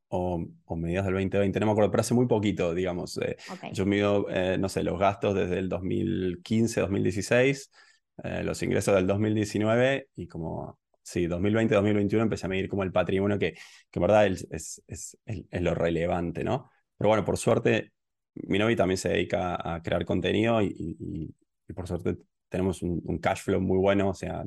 o, 0.09 0.45
o, 0.65 0.75
mediados 0.75 1.05
del 1.05 1.15
2020, 1.15 1.59
no 1.59 1.65
me 1.65 1.71
acuerdo, 1.73 1.91
pero 1.91 2.01
hace 2.01 2.13
muy 2.13 2.27
poquito, 2.27 2.73
digamos. 2.73 3.17
Eh, 3.17 3.37
yo 3.73 3.85
mido, 3.85 4.27
eh, 4.29 4.57
no 4.57 4.69
sé, 4.69 4.83
los 4.83 4.99
gastos 4.99 5.35
desde 5.35 5.59
el 5.59 5.69
2015, 5.69 6.81
2016, 6.81 7.71
eh, 8.23 8.43
los 8.43 8.61
ingresos 8.63 8.95
del 8.95 9.07
2019 9.07 10.09
y 10.15 10.27
como, 10.27 10.79
sí, 11.01 11.27
2020, 11.27 11.75
2021 11.75 12.23
empecé 12.23 12.45
a 12.45 12.49
medir 12.49 12.69
como 12.69 12.83
el 12.83 12.91
patrimonio 12.91 13.37
que, 13.37 13.53
que 13.53 13.99
en 13.99 14.01
verdad 14.01 14.27
es, 14.27 14.47
es, 14.51 14.83
es, 14.87 15.17
es, 15.25 15.61
lo 15.61 15.75
relevante, 15.75 16.43
¿no? 16.43 16.69
Pero 16.97 17.09
bueno, 17.09 17.25
por 17.25 17.37
suerte, 17.37 17.91
mi 18.33 18.59
novia 18.59 18.75
también 18.75 18.97
se 18.97 19.09
dedica 19.09 19.55
a 19.55 19.81
crear 19.81 20.05
contenido 20.05 20.61
y, 20.61 20.67
y, 20.99 21.35
y 21.67 21.73
por 21.73 21.87
suerte 21.87 22.17
tenemos 22.49 22.81
un, 22.81 23.01
un, 23.03 23.17
cash 23.19 23.41
flow 23.41 23.59
muy 23.59 23.77
bueno, 23.77 24.09
o 24.09 24.13
sea, 24.13 24.43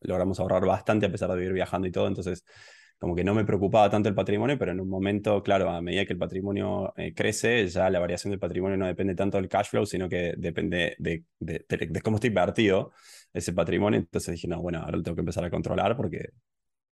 logramos 0.00 0.40
ahorrar 0.40 0.64
bastante 0.64 1.06
a 1.06 1.10
pesar 1.10 1.30
de 1.30 1.36
vivir 1.36 1.52
viajando 1.52 1.86
y 1.86 1.92
todo, 1.92 2.08
entonces 2.08 2.44
como 3.02 3.16
que 3.16 3.24
no 3.24 3.34
me 3.34 3.44
preocupaba 3.44 3.90
tanto 3.90 4.08
el 4.08 4.14
patrimonio, 4.14 4.56
pero 4.56 4.70
en 4.70 4.80
un 4.80 4.88
momento, 4.88 5.42
claro, 5.42 5.68
a 5.68 5.82
medida 5.82 6.06
que 6.06 6.12
el 6.12 6.20
patrimonio 6.20 6.94
eh, 6.96 7.12
crece, 7.12 7.66
ya 7.66 7.90
la 7.90 7.98
variación 7.98 8.30
del 8.30 8.38
patrimonio 8.38 8.76
no 8.76 8.86
depende 8.86 9.16
tanto 9.16 9.38
del 9.38 9.48
cash 9.48 9.70
flow, 9.70 9.84
sino 9.84 10.08
que 10.08 10.34
depende 10.38 10.94
de, 11.00 11.24
de, 11.40 11.64
de, 11.68 12.00
cómo 12.00 12.18
está 12.18 12.28
invertido 12.28 12.92
ese 13.32 13.52
patrimonio. 13.52 13.98
Entonces 13.98 14.36
dije, 14.36 14.46
no, 14.46 14.62
bueno, 14.62 14.78
ahora 14.78 14.98
lo 14.98 15.02
tengo 15.02 15.16
que 15.16 15.22
empezar 15.22 15.44
a 15.44 15.50
controlar 15.50 15.96
porque 15.96 16.28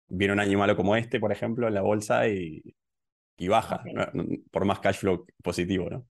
viene 0.07 0.31
un 0.31 0.39
año 0.39 0.57
malo 0.57 0.77
como 0.77 0.95
este, 0.95 1.19
por 1.19 1.33
ejemplo, 1.33 1.67
en 1.67 1.73
la 1.73 1.81
bolsa 1.81 2.25
y, 2.29 2.63
y 3.35 3.49
baja, 3.49 3.83
por 4.49 4.63
más 4.63 4.79
cash 4.79 4.99
flow 4.99 5.25
positivo, 5.43 5.89
¿no? 5.89 6.07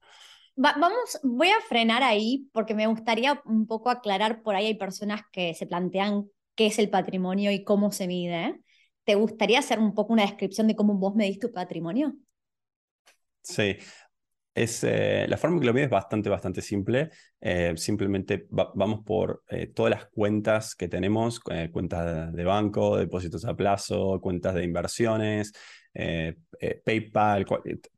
vamos, 0.58 1.20
voy 1.24 1.50
a 1.50 1.62
frenar 1.68 2.04
ahí 2.04 2.48
porque 2.54 2.76
me 2.76 2.86
gustaría 2.86 3.42
un 3.46 3.66
poco 3.66 3.90
aclarar, 3.90 4.44
por 4.44 4.56
ahí 4.56 4.68
hay 4.68 4.76
personas 4.76 5.22
que 5.32 5.56
se 5.56 5.66
plantean 5.66 6.30
qué 6.54 6.68
es 6.68 6.78
el 6.78 6.92
patrimonio 6.92 7.52
y 7.52 7.64
cómo 7.64 7.92
se 7.92 8.06
mide. 8.06 8.62
¿Te 9.08 9.16
gustaría 9.16 9.60
hacer 9.60 9.80
un 9.80 9.94
poco 9.94 10.12
una 10.12 10.24
descripción 10.24 10.68
de 10.68 10.76
cómo 10.76 10.94
vos 10.96 11.16
medís 11.16 11.40
tu 11.40 11.50
patrimonio? 11.50 12.14
Sí, 13.42 13.78
es, 14.54 14.84
eh, 14.84 15.26
la 15.30 15.38
forma 15.38 15.62
que 15.62 15.66
lo 15.66 15.74
mides 15.74 15.86
es 15.86 15.92
bastante, 15.92 16.30
bastante 16.30 16.62
simple. 16.62 17.12
Eh, 17.40 17.72
simplemente 17.78 18.48
vamos 18.50 19.06
por 19.06 19.44
eh, 19.48 19.68
todas 19.68 19.92
las 19.92 20.08
cuentas 20.08 20.76
que 20.76 20.90
tenemos, 20.90 21.40
cuentas 21.40 22.34
de 22.34 22.44
banco, 22.44 22.98
depósitos 22.98 23.46
a 23.46 23.56
plazo, 23.56 24.20
cuentas 24.20 24.56
de 24.56 24.66
inversiones, 24.66 25.54
PayPal, 26.84 27.46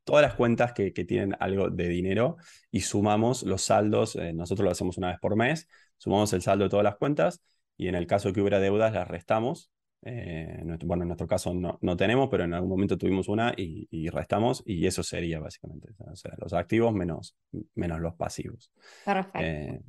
todas 0.04 0.22
las 0.22 0.36
cuentas 0.36 0.74
que, 0.74 0.94
que, 0.94 1.06
tienen 1.06 1.36
algo 1.40 1.72
de 1.72 1.88
dinero 1.90 2.38
y 2.70 2.82
sumamos 2.82 3.42
los 3.42 3.64
saldos. 3.64 4.16
nosotros 4.36 4.64
lo 4.64 4.72
hacemos 4.72 5.00
una 5.00 5.10
vez 5.10 5.18
por 5.20 5.36
mes, 5.36 5.68
sumamos 5.98 6.32
el 6.34 6.44
saldo 6.44 6.66
de 6.66 6.70
todas 6.70 6.84
las 6.84 6.98
cuentas 6.98 7.42
y 7.78 7.88
en 7.88 7.96
el 7.96 8.06
caso 8.06 8.32
que 8.32 8.42
hubiera 8.42 8.60
deudas 8.60 8.94
las 8.94 9.08
restamos 9.08 9.72
eh, 10.02 10.64
bueno, 10.86 11.04
en 11.04 11.10
nuestro 11.10 11.28
caso 11.28 11.54
no, 11.54 11.78
no, 11.82 11.98
tenemos, 11.98 12.30
pero 12.30 12.46
en 12.46 12.54
algún 12.54 12.70
momento 12.70 12.98
tuvimos 12.98 13.28
una 13.28 13.54
y, 13.56 14.10
restamos 14.10 14.64
y 14.66 14.86
eso 14.86 15.04
sería 15.04 15.40
básicamente, 15.40 15.90
o 16.00 16.16
sea, 16.16 16.34
los 16.38 16.54
activos 16.54 16.94
menos, 16.94 17.36
menos 17.76 18.00
los 18.00 18.16
pasivos. 18.16 18.72
Perfecto. 19.04 19.40
Eh, 19.42 19.82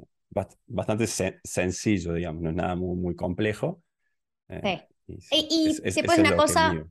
bastante 0.67 1.07
sencillo, 1.07 2.13
digamos, 2.15 2.43
no 2.43 2.51
es 2.51 2.57
nada 2.57 2.75
muy, 2.75 2.97
muy 2.97 3.15
complejo. 3.15 3.83
Eh, 4.49 4.87
sí. 5.19 5.47
y, 5.49 5.81
después 5.81 6.19
una 6.19 6.37
cosa, 6.37 6.85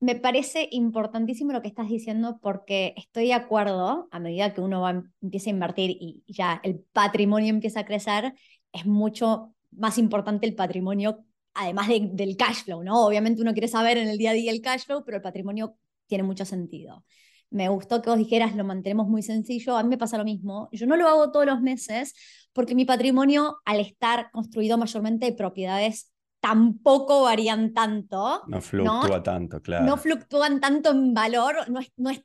me 0.00 0.16
parece 0.16 0.68
importantísimo 0.72 1.52
lo 1.52 1.62
que 1.62 1.68
estás 1.68 1.88
diciendo 1.88 2.38
porque 2.40 2.94
estoy 2.96 3.26
de 3.26 3.34
acuerdo, 3.34 4.08
a 4.10 4.18
medida 4.18 4.54
que 4.54 4.62
uno 4.62 4.80
va, 4.80 5.02
empieza 5.20 5.50
a 5.50 5.52
invertir 5.52 5.90
y 5.90 6.24
ya 6.26 6.60
el 6.64 6.80
patrimonio 6.92 7.50
empieza 7.50 7.80
a 7.80 7.86
crecer, 7.86 8.34
es 8.72 8.86
mucho 8.86 9.54
más 9.70 9.98
importante 9.98 10.46
el 10.46 10.54
patrimonio 10.54 11.24
además 11.54 11.88
del 11.88 12.36
cash 12.36 12.64
flow, 12.64 12.82
¿no? 12.82 13.04
Obviamente 13.04 13.42
uno 13.42 13.52
quiere 13.52 13.68
saber 13.68 13.98
en 13.98 14.08
el 14.08 14.18
día 14.18 14.30
a 14.30 14.34
día 14.34 14.50
el 14.50 14.60
cash 14.60 14.84
flow, 14.86 15.04
pero 15.04 15.16
el 15.18 15.22
patrimonio 15.22 15.76
tiene 16.06 16.24
mucho 16.24 16.44
sentido. 16.44 17.04
Me 17.50 17.68
gustó 17.68 18.00
que 18.00 18.08
vos 18.08 18.18
dijeras, 18.18 18.56
lo 18.56 18.64
mantenemos 18.64 19.08
muy 19.08 19.22
sencillo. 19.22 19.76
A 19.76 19.82
mí 19.82 19.90
me 19.90 19.98
pasa 19.98 20.16
lo 20.16 20.24
mismo. 20.24 20.68
Yo 20.72 20.86
no 20.86 20.96
lo 20.96 21.06
hago 21.06 21.30
todos 21.30 21.44
los 21.44 21.60
meses 21.60 22.14
porque 22.52 22.74
mi 22.74 22.84
patrimonio, 22.84 23.58
al 23.64 23.80
estar 23.80 24.30
construido 24.30 24.78
mayormente 24.78 25.26
de 25.26 25.32
propiedades, 25.32 26.12
tampoco 26.40 27.22
varían 27.22 27.74
tanto. 27.74 28.42
No 28.46 28.60
fluctúa 28.60 29.22
tanto, 29.22 29.60
claro. 29.60 29.84
No 29.84 29.96
fluctúan 29.96 30.60
tanto 30.60 30.90
en 30.90 31.12
valor, 31.12 31.68
no 31.70 31.80
es, 31.80 31.92
no 31.96 32.10
es 32.10 32.22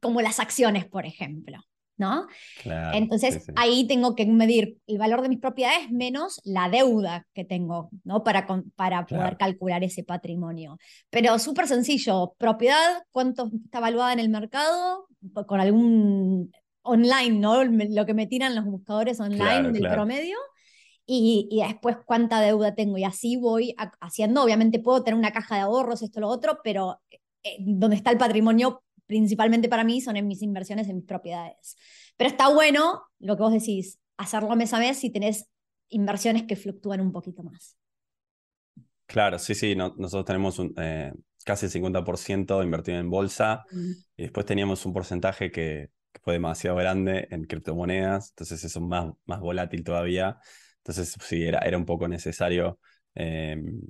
como 0.00 0.22
las 0.22 0.40
acciones, 0.40 0.86
por 0.86 1.06
ejemplo. 1.06 1.58
¿No? 2.00 2.26
Entonces 2.64 3.44
ahí 3.54 3.86
tengo 3.86 4.16
que 4.16 4.26
medir 4.26 4.78
el 4.86 4.98
valor 4.98 5.22
de 5.22 5.28
mis 5.28 5.38
propiedades 5.38 5.90
menos 5.90 6.40
la 6.44 6.68
deuda 6.68 7.26
que 7.34 7.44
tengo, 7.44 7.90
¿no? 8.02 8.24
Para, 8.24 8.48
para 8.74 9.06
poder 9.06 9.36
calcular 9.36 9.84
ese 9.84 10.02
patrimonio. 10.02 10.78
Pero 11.10 11.38
súper 11.38 11.68
sencillo, 11.68 12.34
propiedad, 12.38 13.04
cuánto 13.12 13.50
está 13.64 13.78
evaluada 13.78 14.14
en 14.14 14.18
el 14.18 14.30
mercado, 14.30 15.06
con 15.46 15.60
algún 15.60 16.50
online, 16.82 17.38
¿no? 17.38 17.62
Lo 17.64 18.06
que 18.06 18.14
me 18.14 18.26
tiran 18.26 18.54
los 18.54 18.64
buscadores 18.64 19.20
online 19.20 19.70
del 19.70 19.88
promedio. 19.88 20.38
Y, 21.06 21.48
y, 21.50 21.66
después 21.66 21.96
cuánta 22.06 22.40
deuda 22.40 22.74
tengo. 22.76 22.96
Y 22.96 23.02
así 23.02 23.36
voy 23.36 23.74
haciendo. 24.00 24.44
Obviamente 24.44 24.78
puedo 24.78 25.02
tener 25.02 25.18
una 25.18 25.32
caja 25.32 25.56
de 25.56 25.62
ahorros, 25.62 26.02
esto, 26.02 26.20
lo 26.20 26.28
otro, 26.28 26.60
pero 26.62 27.00
eh, 27.42 27.56
donde 27.58 27.96
está 27.96 28.10
el 28.10 28.18
patrimonio 28.18 28.82
principalmente 29.10 29.68
para 29.68 29.82
mí 29.82 30.00
son 30.00 30.16
en 30.16 30.28
mis 30.28 30.40
inversiones 30.40 30.88
en 30.88 30.94
mis 30.94 31.04
propiedades. 31.04 31.76
Pero 32.16 32.30
está 32.30 32.48
bueno, 32.48 33.02
lo 33.18 33.36
que 33.36 33.42
vos 33.42 33.52
decís, 33.52 33.98
hacerlo 34.16 34.54
mes 34.54 34.72
a 34.72 34.78
mes 34.78 34.98
si 34.98 35.10
tenés 35.10 35.46
inversiones 35.88 36.44
que 36.44 36.54
fluctúan 36.54 37.00
un 37.00 37.10
poquito 37.10 37.42
más. 37.42 37.76
Claro, 39.06 39.40
sí, 39.40 39.56
sí, 39.56 39.74
nosotros 39.74 40.24
tenemos 40.24 40.60
un, 40.60 40.72
eh, 40.76 41.12
casi 41.44 41.66
el 41.66 41.72
50% 41.72 42.62
invertido 42.62 42.98
en 42.98 43.10
bolsa 43.10 43.64
y 44.16 44.22
después 44.22 44.46
teníamos 44.46 44.86
un 44.86 44.92
porcentaje 44.92 45.50
que, 45.50 45.90
fue 46.22 46.34
demasiado 46.34 46.76
grande 46.76 47.28
en 47.30 47.44
criptomonedas, 47.44 48.30
entonces 48.30 48.62
eso 48.64 48.78
es 48.80 48.84
más, 48.84 49.12
más 49.26 49.40
volátil 49.40 49.82
todavía. 49.84 50.38
Entonces 50.78 51.16
sí, 51.22 51.44
era, 51.44 51.60
era 51.60 51.78
un 51.78 51.86
poco 51.86 52.08
necesario 52.08 52.78
em, 53.14 53.80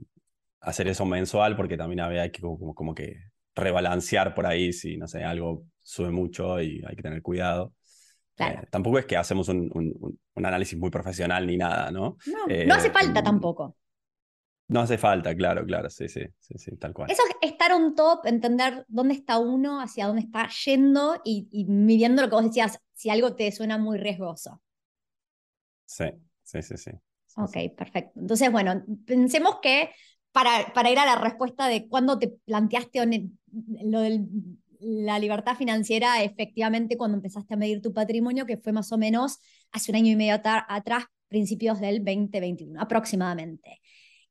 hacer 0.60 0.86
eso 0.88 1.04
mensual 1.06 1.56
porque 1.56 1.76
también 1.76 2.00
había 2.00 2.30
que 2.30 2.40
como, 2.40 2.74
como 2.74 2.94
que 2.94 3.16
rebalancear 3.60 4.34
por 4.34 4.46
ahí 4.46 4.72
si, 4.72 4.96
no 4.96 5.06
sé, 5.06 5.24
algo 5.24 5.64
sube 5.82 6.10
mucho 6.10 6.60
y 6.60 6.82
hay 6.86 6.96
que 6.96 7.02
tener 7.02 7.22
cuidado. 7.22 7.74
Eh, 8.38 8.62
tampoco 8.70 8.98
es 8.98 9.06
que 9.06 9.16
hacemos 9.16 9.48
un, 9.48 9.70
un, 9.74 10.46
análisis 10.46 10.78
muy 10.78 10.90
profesional 10.90 11.46
ni 11.46 11.58
nada, 11.58 11.90
¿no? 11.90 12.16
No, 12.66 12.74
hace 12.74 12.90
falta 12.90 13.22
tampoco. 13.22 13.76
No 14.68 14.80
hace 14.80 14.96
falta, 14.96 15.34
claro, 15.34 15.66
claro, 15.66 15.90
sí, 15.90 16.08
sí, 16.08 16.22
sí, 16.38 16.54
sí, 16.56 16.76
tal 16.76 16.94
cual. 16.94 17.10
Eso 17.10 17.22
es 17.28 17.50
estar 17.50 17.72
on 17.72 17.94
top, 17.94 18.24
entender 18.24 18.86
dónde 18.88 19.14
está 19.14 19.38
uno, 19.38 19.80
hacia 19.80 20.06
dónde 20.06 20.22
está 20.22 20.48
yendo 20.64 21.20
y, 21.24 21.48
y 21.50 21.64
midiendo 21.64 22.22
lo 22.22 22.28
que 22.28 22.36
vos 22.36 22.44
decías, 22.44 22.80
si 22.94 23.10
algo 23.10 23.34
te 23.34 23.50
suena 23.52 23.78
muy 23.78 23.98
riesgoso. 23.98 24.62
Sí, 25.84 26.06
sí, 26.44 26.62
sí, 26.62 26.76
sí. 26.76 26.92
Ok, 27.36 27.56
perfecto. 27.76 28.20
Entonces, 28.20 28.50
bueno, 28.50 28.84
pensemos 29.04 29.58
que 29.60 29.90
para, 30.32 30.72
para 30.74 30.90
ir 30.90 30.98
a 30.98 31.06
la 31.06 31.16
respuesta 31.16 31.68
de 31.68 31.88
cuándo 31.88 32.18
te 32.18 32.28
planteaste 32.28 33.30
lo 33.82 34.00
de 34.00 34.26
la 34.80 35.18
libertad 35.18 35.56
financiera, 35.56 36.22
efectivamente 36.22 36.96
cuando 36.96 37.16
empezaste 37.16 37.54
a 37.54 37.56
medir 37.56 37.82
tu 37.82 37.92
patrimonio, 37.92 38.46
que 38.46 38.56
fue 38.56 38.72
más 38.72 38.92
o 38.92 38.98
menos 38.98 39.38
hace 39.72 39.92
un 39.92 39.96
año 39.96 40.12
y 40.12 40.16
medio 40.16 40.34
atrás, 40.34 41.04
principios 41.28 41.80
del 41.80 41.98
2021, 42.04 42.80
aproximadamente. 42.80 43.80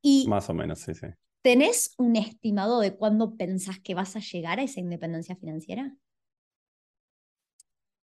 Y 0.01 0.25
más 0.27 0.49
o 0.49 0.53
menos, 0.53 0.79
sí, 0.79 0.93
sí. 0.93 1.07
¿Tenés 1.41 1.93
un 1.97 2.15
estimado 2.15 2.81
de 2.81 2.95
cuándo 2.95 3.35
pensás 3.37 3.79
que 3.79 3.93
vas 3.93 4.15
a 4.15 4.19
llegar 4.19 4.59
a 4.59 4.63
esa 4.63 4.79
independencia 4.79 5.35
financiera? 5.37 5.95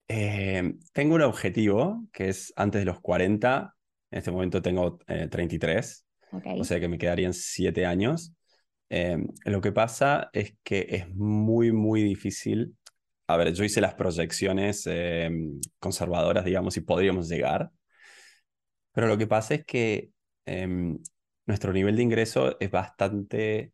Eh, 0.09 0.75
tengo 0.91 1.15
un 1.15 1.21
objetivo 1.21 2.05
que 2.11 2.27
es 2.27 2.51
antes 2.57 2.81
de 2.81 2.85
los 2.85 2.99
40. 2.99 3.73
En 4.11 4.17
este 4.17 4.31
momento 4.31 4.61
tengo 4.61 4.97
33. 4.97 6.05
Eh, 6.31 6.55
o 6.59 6.63
sea 6.63 6.79
que 6.79 6.87
me 6.87 6.97
quedarían 6.97 7.33
7 7.33 7.85
años. 7.85 8.33
Em, 8.89 9.27
lo 9.45 9.61
que 9.61 9.71
pasa 9.71 10.29
es 10.33 10.55
que 10.63 10.87
es 10.89 11.09
muy, 11.15 11.71
muy 11.71 12.03
difícil. 12.03 12.75
A 13.27 13.37
ver, 13.37 13.53
yo 13.53 13.63
hice 13.63 13.81
las 13.81 13.93
proyecciones 13.93 14.85
em, 14.87 15.59
conservadoras, 15.79 16.43
digamos, 16.43 16.75
y 16.77 16.81
podríamos 16.81 17.29
llegar. 17.29 17.71
Pero 18.93 19.07
lo 19.07 19.17
que 19.17 19.27
pasa 19.27 19.55
es 19.55 19.65
que 19.65 20.09
em, 20.45 20.97
nuestro 21.45 21.71
nivel 21.71 21.95
de 21.95 22.03
ingreso 22.03 22.57
es 22.59 22.69
bastante, 22.69 23.73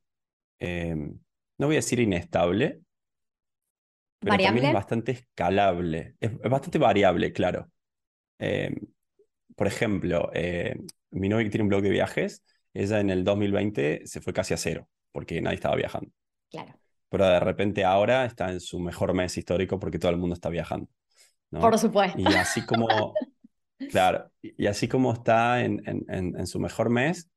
no 0.60 1.68
voy 1.68 1.76
a 1.76 1.80
decir 1.80 2.00
inestable, 2.00 2.82
pero 4.20 4.38
también 4.38 4.66
es 4.66 4.74
bastante 4.74 5.12
escalable. 5.12 6.16
Es, 6.20 6.38
bastante 6.40 6.78
variable, 6.78 7.32
claro. 7.34 7.72
por 9.56 9.68
ejemplo, 9.68 10.30
eh, 10.34 10.76
mi 11.12 11.30
novia 11.30 11.46
que 11.46 11.50
tiene 11.50 11.64
un 11.64 11.70
blog 11.70 11.82
de 11.82 11.90
viajes, 11.90 12.44
ella 12.74 13.00
en 13.00 13.10
el 13.10 13.24
2020 13.24 14.02
se 14.06 14.22
fue 14.22 14.34
casi 14.34 14.54
a 14.54 14.58
cero 14.58 14.88
porque 15.12 15.42
nadie 15.42 15.56
estaba 15.56 15.76
viajando. 15.76 16.12
Claro. 16.50 16.80
Pero 17.10 17.26
de 17.26 17.40
repente 17.40 17.86
ahora 17.86 18.26
está 18.26 18.52
en 18.52 18.60
su 18.60 18.80
mejor 18.80 19.14
mes 19.14 19.38
histórico 19.38 19.80
porque 19.80 20.00
todo 20.00 20.12
el 20.12 20.18
mundo 20.18 20.34
está 20.34 20.50
viajando. 20.50 20.88
Por 21.50 21.78
supuesto. 21.80 22.20
Y 22.20 22.26
así 22.26 22.66
como, 22.66 22.88
claro, 23.90 24.32
y 24.42 24.68
así 24.68 24.88
como 24.88 25.14
está 25.14 25.64
en, 25.64 25.82
en, 25.86 26.48
su 26.48 26.60
mejor 26.60 26.90
mes, 26.90 27.30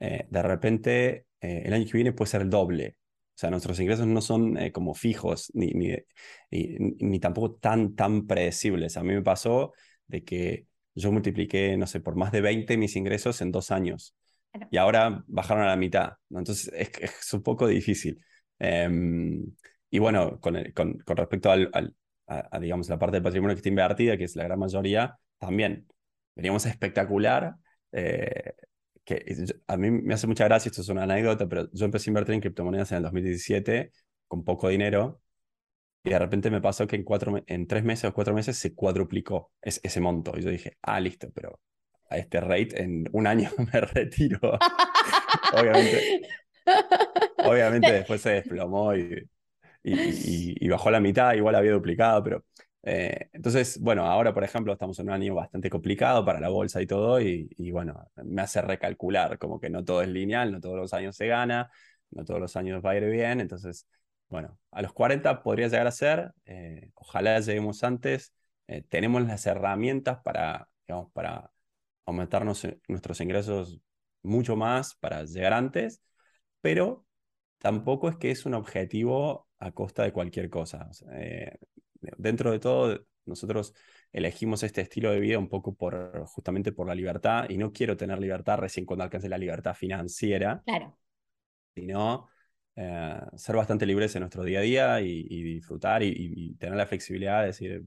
eh, 0.00 0.26
de 0.30 0.42
repente 0.42 1.26
eh, 1.40 1.62
el 1.64 1.72
año 1.72 1.86
que 1.86 1.92
viene 1.92 2.12
puede 2.12 2.30
ser 2.30 2.42
el 2.42 2.50
doble. 2.50 2.96
O 3.34 3.40
sea, 3.40 3.50
nuestros 3.50 3.78
ingresos 3.80 4.06
no 4.06 4.20
son 4.20 4.58
eh, 4.58 4.72
como 4.72 4.94
fijos 4.94 5.50
ni, 5.54 5.68
ni, 5.72 5.96
ni, 6.50 7.20
tampoco 7.20 7.54
tan, 7.54 7.94
tan 7.94 8.26
predecibles. 8.26 8.96
A 8.96 9.02
mí 9.02 9.14
me 9.14 9.22
pasó 9.22 9.72
de 10.06 10.24
que 10.24 10.67
yo 10.98 11.12
multipliqué, 11.12 11.76
no 11.76 11.86
sé, 11.86 12.00
por 12.00 12.16
más 12.16 12.32
de 12.32 12.40
20 12.40 12.76
mis 12.76 12.96
ingresos 12.96 13.40
en 13.40 13.52
dos 13.52 13.70
años. 13.70 14.14
Y 14.70 14.76
ahora 14.78 15.24
bajaron 15.26 15.64
a 15.64 15.68
la 15.68 15.76
mitad. 15.76 16.12
Entonces 16.30 16.72
es, 16.74 16.90
es, 17.00 17.32
un 17.32 17.42
poco 17.42 17.66
difícil. 17.66 18.20
Em, 18.58 19.44
y 19.90 19.98
bueno, 19.98 20.40
con, 20.40 20.56
con, 20.74 20.98
con 20.98 21.16
respecto 21.16 21.50
al, 21.50 21.70
a, 22.26 22.58
digamos, 22.58 22.88
la 22.88 22.98
parte 22.98 23.16
del 23.16 23.22
patrimonio 23.22 23.54
que 23.54 23.58
está 23.58 23.68
invertida, 23.68 24.16
que 24.16 24.24
es 24.24 24.36
la 24.36 24.44
gran 24.44 24.58
mayoría, 24.58 25.18
también 25.38 25.86
veníamos 26.34 26.66
espectacular. 26.66 27.54
Eh, 27.92 28.54
que 29.04 29.24
a 29.66 29.76
mí 29.78 29.90
me 29.90 30.12
hace 30.12 30.26
mucha 30.26 30.44
gracia, 30.44 30.68
esto 30.68 30.82
es 30.82 30.88
una 30.90 31.04
anécdota, 31.04 31.48
pero 31.48 31.70
yo 31.72 31.86
empecé 31.86 32.10
a 32.10 32.12
invertir 32.12 32.34
en 32.34 32.40
criptomonedas 32.42 32.92
en 32.92 32.98
el 32.98 33.02
2017 33.04 33.92
con 34.26 34.44
poco 34.44 34.68
dinero 34.68 35.22
y 36.08 36.12
de 36.12 36.18
repente 36.18 36.50
me 36.50 36.62
pasó 36.62 36.86
que 36.86 36.96
en, 36.96 37.04
cuatro, 37.04 37.42
en 37.46 37.66
tres 37.66 37.84
meses 37.84 38.10
o 38.10 38.14
cuatro 38.14 38.32
meses 38.34 38.56
se 38.56 38.74
cuadruplicó 38.74 39.52
ese 39.60 40.00
monto. 40.00 40.32
Y 40.36 40.42
yo 40.42 40.50
dije, 40.50 40.78
ah, 40.80 41.00
listo, 41.00 41.28
pero 41.34 41.60
a 42.08 42.16
este 42.16 42.40
rate, 42.40 42.82
en 42.82 43.04
un 43.12 43.26
año 43.26 43.50
me 43.72 43.80
retiro. 43.80 44.38
obviamente. 45.52 46.22
Obviamente 47.44 47.92
después 47.92 48.22
se 48.22 48.30
desplomó 48.30 48.96
y, 48.96 49.28
y, 49.82 50.68
bajó 50.68 50.88
a 50.88 50.92
la 50.92 51.00
mitad, 51.00 51.34
igual 51.34 51.54
había 51.54 51.72
duplicado, 51.72 52.22
pero... 52.22 52.44
Eh, 52.84 53.28
entonces, 53.32 53.78
bueno, 53.80 54.04
ahora 54.04 54.32
por 54.32 54.44
ejemplo 54.44 54.72
estamos 54.72 54.98
en 55.00 55.08
un 55.08 55.12
año 55.12 55.34
bastante 55.34 55.68
complicado 55.68 56.24
para 56.24 56.40
la 56.40 56.48
bolsa 56.48 56.80
y 56.80 56.86
todo, 56.86 57.20
y, 57.20 57.50
y, 57.58 57.70
bueno, 57.70 58.08
me 58.24 58.40
hace 58.40 58.62
recalcular, 58.62 59.36
como 59.36 59.60
que 59.60 59.68
no 59.68 59.84
todo 59.84 60.00
es 60.00 60.08
lineal, 60.08 60.52
no 60.52 60.60
todos 60.60 60.76
los 60.76 60.94
años 60.94 61.16
se 61.16 61.26
gana, 61.26 61.70
no 62.12 62.24
todos 62.24 62.40
los 62.40 62.56
años 62.56 62.80
va 62.82 62.92
a 62.92 62.96
ir 62.96 63.04
bien, 63.10 63.40
entonces, 63.40 63.86
bueno, 64.28 64.58
a 64.70 64.82
los 64.82 64.92
40 64.92 65.42
podría 65.42 65.68
llegar 65.68 65.86
a 65.86 65.92
ser, 65.92 66.32
eh, 66.44 66.90
ojalá 66.94 67.40
lleguemos 67.40 67.82
antes, 67.82 68.34
eh, 68.66 68.82
tenemos 68.88 69.22
las 69.22 69.46
herramientas 69.46 70.18
para, 70.22 70.68
digamos, 70.86 71.10
para 71.12 71.50
aumentarnos 72.04 72.66
nuestros 72.88 73.20
ingresos 73.20 73.80
mucho 74.22 74.56
más, 74.56 74.94
para 74.96 75.24
llegar 75.24 75.52
antes, 75.54 76.02
pero 76.60 77.06
tampoco 77.58 78.08
es 78.08 78.16
que 78.16 78.30
es 78.30 78.44
un 78.46 78.54
objetivo 78.54 79.48
a 79.58 79.72
costa 79.72 80.02
de 80.02 80.12
cualquier 80.12 80.50
cosa. 80.50 80.88
Eh, 81.12 81.56
dentro 82.00 82.52
de 82.52 82.58
todo, 82.58 83.06
nosotros 83.24 83.74
elegimos 84.12 84.62
este 84.62 84.82
estilo 84.82 85.10
de 85.10 85.20
vida 85.20 85.38
un 85.38 85.48
poco 85.48 85.74
por 85.74 86.24
justamente 86.26 86.72
por 86.72 86.86
la 86.86 86.94
libertad 86.94 87.46
y 87.48 87.58
no 87.58 87.72
quiero 87.72 87.96
tener 87.96 88.18
libertad 88.18 88.58
recién 88.58 88.86
cuando 88.86 89.04
alcance 89.04 89.28
la 89.28 89.38
libertad 89.38 89.74
financiera. 89.74 90.62
Claro. 90.64 90.98
Sino 91.74 92.28
eh, 92.80 93.20
ser 93.34 93.56
bastante 93.56 93.84
libres 93.86 94.14
en 94.14 94.20
nuestro 94.20 94.44
día 94.44 94.60
a 94.60 94.62
día 94.62 95.00
y, 95.00 95.42
disfrutar 95.42 96.00
y, 96.04 96.54
tener 96.60 96.76
la 96.76 96.86
flexibilidad 96.86 97.40
de 97.40 97.46
decir, 97.48 97.84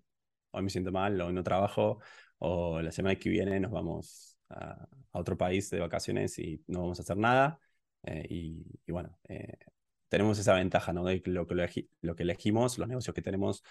hoy 0.51 0.63
me 0.63 0.69
siento 0.69 0.91
mal, 0.91 1.19
hoy 1.21 1.31
no 1.31 1.43
trabajo, 1.43 1.99
o 2.39 2.81
la 2.81 2.91
semana 2.91 3.15
que 3.15 3.29
viene 3.29 3.57
nos 3.61 3.71
vamos 3.71 4.37
a, 4.49 4.85
otro 5.11 5.37
país 5.37 5.69
de 5.69 5.79
vacaciones 5.79 6.37
y 6.39 6.61
no 6.67 6.81
vamos 6.81 6.99
a 6.99 7.03
hacer 7.03 7.15
nada. 7.15 7.57
Eh, 8.03 8.25
y, 8.29 8.91
bueno, 8.91 9.17
eh, 9.29 9.57
tenemos 10.09 10.37
esa 10.39 10.55
ventaja, 10.55 10.91
¿no? 10.91 11.05
De 11.05 11.21
que 11.21 11.31
lo, 11.31 11.47
que 11.47 11.87
lo 12.01 12.15
que 12.15 12.23
elegimos, 12.23 12.77
los 12.77 12.87
negocios 12.89 13.15
que 13.15 13.21
tenemos 13.21 13.63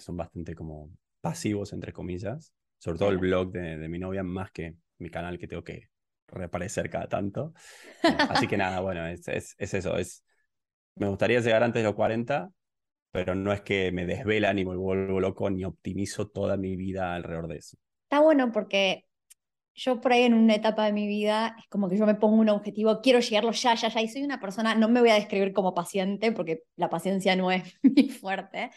son 0.00 0.18
bastante 0.18 0.54
como 0.54 0.90
pasivos, 1.22 1.72
entre 1.72 1.94
comillas. 1.94 2.52
Sobre 2.76 2.98
todo 2.98 3.08
el 3.08 3.18
blog 3.18 3.52
de, 3.52 3.78
de 3.78 3.88
mi 3.88 3.98
novia, 3.98 4.22
más 4.22 4.50
que 4.50 4.76
mi 4.98 5.08
canal 5.08 5.38
que 5.38 5.46
tengo 5.46 5.64
que 5.64 5.88
reaparecer 6.26 6.90
cada 6.90 7.08
tanto. 7.08 7.54
así 8.02 8.46
que 8.46 8.58
nada, 8.58 8.80
bueno, 8.80 9.06
es, 9.06 9.26
es, 9.28 9.54
es, 9.56 9.74
eso, 9.74 9.96
es 9.96 10.24
me 10.96 11.08
gustaría 11.08 11.40
llegar 11.40 11.62
antes 11.62 11.82
de 11.82 11.88
los 11.88 11.94
40, 11.94 12.50
pero 13.10 13.34
no 13.34 13.52
es 13.52 13.60
que 13.60 13.92
me 13.92 14.06
desvela 14.06 14.52
ni 14.52 14.64
me 14.64 14.76
vuelvo 14.76 15.20
loco 15.20 15.50
ni 15.50 15.64
optimizo 15.64 16.28
toda 16.28 16.56
mi 16.56 16.76
vida 16.76 17.14
alrededor 17.14 17.48
de 17.48 17.58
eso. 17.58 17.76
Está 18.04 18.20
bueno 18.20 18.52
porque 18.52 19.06
yo 19.74 20.00
por 20.00 20.12
ahí 20.12 20.22
en 20.22 20.34
una 20.34 20.54
etapa 20.54 20.84
de 20.84 20.92
mi 20.92 21.06
vida 21.06 21.56
es 21.58 21.66
como 21.68 21.88
que 21.88 21.96
yo 21.96 22.06
me 22.06 22.14
pongo 22.14 22.36
un 22.36 22.48
objetivo, 22.48 23.00
quiero 23.00 23.20
llegarlo 23.20 23.52
ya, 23.52 23.74
ya, 23.74 23.88
ya, 23.88 24.00
y 24.02 24.08
soy 24.08 24.22
una 24.22 24.40
persona, 24.40 24.74
no 24.74 24.88
me 24.88 25.00
voy 25.00 25.10
a 25.10 25.14
describir 25.14 25.52
como 25.52 25.74
paciente 25.74 26.32
porque 26.32 26.64
la 26.76 26.90
paciencia 26.90 27.36
no 27.36 27.50
es 27.50 27.62
muy 27.82 28.08
fuerte, 28.08 28.70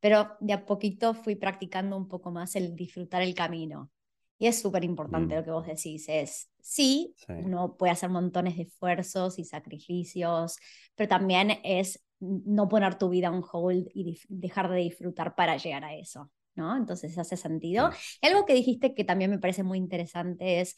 pero 0.00 0.36
de 0.40 0.52
a 0.52 0.64
poquito 0.64 1.14
fui 1.14 1.36
practicando 1.36 1.96
un 1.96 2.08
poco 2.08 2.30
más 2.30 2.56
el 2.56 2.74
disfrutar 2.74 3.22
el 3.22 3.34
camino. 3.34 3.90
Y 4.40 4.46
es 4.46 4.58
súper 4.58 4.84
importante 4.84 5.34
lo 5.34 5.42
mm. 5.42 5.44
que 5.44 5.50
vos 5.50 5.66
decís, 5.66 6.06
es, 6.08 6.50
sí, 6.62 7.14
uno 7.28 7.76
puede 7.76 7.92
hacer 7.92 8.08
montones 8.08 8.56
de 8.56 8.62
esfuerzos 8.62 9.38
y 9.38 9.44
sacrificios, 9.44 10.56
pero 10.94 11.08
también 11.08 11.58
es 11.62 12.02
no 12.20 12.66
poner 12.66 12.96
tu 12.96 13.10
vida 13.10 13.30
on 13.30 13.44
hold 13.52 13.88
y 13.92 14.18
dejar 14.28 14.70
de 14.70 14.78
disfrutar 14.78 15.34
para 15.34 15.58
llegar 15.58 15.84
a 15.84 15.94
eso, 15.94 16.30
¿no? 16.54 16.74
Entonces 16.74 17.18
hace 17.18 17.36
sentido. 17.36 17.90
Y 18.22 18.28
algo 18.28 18.46
que 18.46 18.54
dijiste 18.54 18.94
que 18.94 19.04
también 19.04 19.30
me 19.30 19.38
parece 19.38 19.62
muy 19.62 19.76
interesante 19.76 20.62
es, 20.62 20.74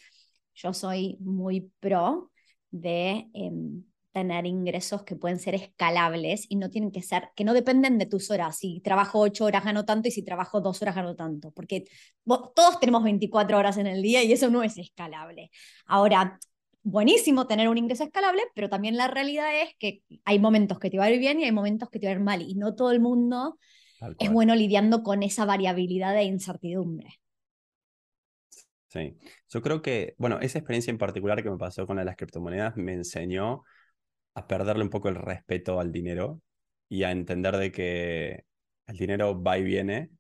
yo 0.55 0.75
soy 0.75 1.17
muy 1.21 1.73
pro 1.79 2.33
de... 2.73 3.31
Em, 3.33 3.85
tener 4.13 4.47
ingresos 4.47 5.03
que 5.05 5.17
pueden 5.17 5.39
ser 5.39 5.55
escalables 5.55 6.47
y 6.49 6.57
no 6.57 6.71
tienen 6.71 6.91
que 6.91 7.03
ser, 7.03 7.31
que 7.35 7.45
no 7.45 7.55
dependen 7.55 7.99
de 7.99 8.07
tus 8.07 8.31
horas. 8.31 8.59
Si 8.59 8.81
trabajo 8.81 9.21
ocho 9.21 9.47
horas 9.47 9.65
gano 9.65 9.85
tanto 9.85 10.09
y 10.09 10.11
si 10.11 10.23
trabajo 10.23 10.61
dos 10.61 10.81
horas 10.83 10.95
gano 10.95 11.17
tanto, 11.17 11.51
porque 11.51 11.85
todos 12.25 12.79
tenemos 12.79 13.03
24 13.03 13.59
horas 13.59 13.79
en 13.79 13.87
el 13.87 14.03
día 14.03 14.23
y 14.23 14.33
eso 14.33 14.51
no 14.51 14.63
es 14.63 14.77
escalable. 14.79 15.51
Ahora, 15.87 16.39
buenísimo 16.83 17.47
tener 17.47 17.69
un 17.69 17.79
ingreso 17.79 18.05
escalable, 18.05 18.43
pero 18.55 18.69
también 18.69 18.97
la 18.97 19.09
realidad 19.09 19.49
es 19.63 19.75
que 19.79 20.03
hay 20.25 20.39
momentos 20.39 20.79
que 20.79 20.91
te 20.91 20.99
va 20.99 21.05
a 21.05 21.11
ir 21.11 21.19
bien 21.19 21.41
y 21.41 21.45
hay 21.45 21.53
momentos 21.53 21.89
que 21.89 21.99
te 21.99 22.07
va 22.07 22.13
a 22.13 22.17
ir 22.17 22.21
mal 22.21 22.43
y 22.43 22.55
no 22.55 22.75
todo 22.75 22.91
el 22.91 23.01
mundo 23.01 23.59
es 24.19 24.31
bueno 24.31 24.55
lidiando 24.55 25.03
con 25.03 25.23
esa 25.23 25.45
variabilidad 25.45 26.13
de 26.13 26.25
incertidumbre. 26.25 27.21
Sí, 28.89 29.17
yo 29.49 29.63
creo 29.63 29.81
que, 29.81 30.15
bueno, 30.19 30.39
esa 30.41 30.59
experiencia 30.59 30.91
en 30.91 30.99
particular 30.99 31.43
que 31.43 31.51
me 31.51 31.57
pasó 31.57 31.87
con 31.87 32.05
las 32.05 32.17
criptomonedas 32.17 32.77
me 32.77 32.93
enseñó 32.93 33.63
a 34.35 34.47
perderle 34.47 34.83
un 34.83 34.91
poco 34.91 35.09
el 35.09 35.17
respeto 35.17 35.81
al 35.81 35.93
dinero 35.93 36.41
y 36.89 37.05
a 37.05 37.11
entender 37.11 37.57
de 37.57 37.73
que 37.73 38.45
el 38.87 38.97
dinero 38.97 39.43
va 39.43 39.59
y 39.59 39.63
viene 39.63 40.11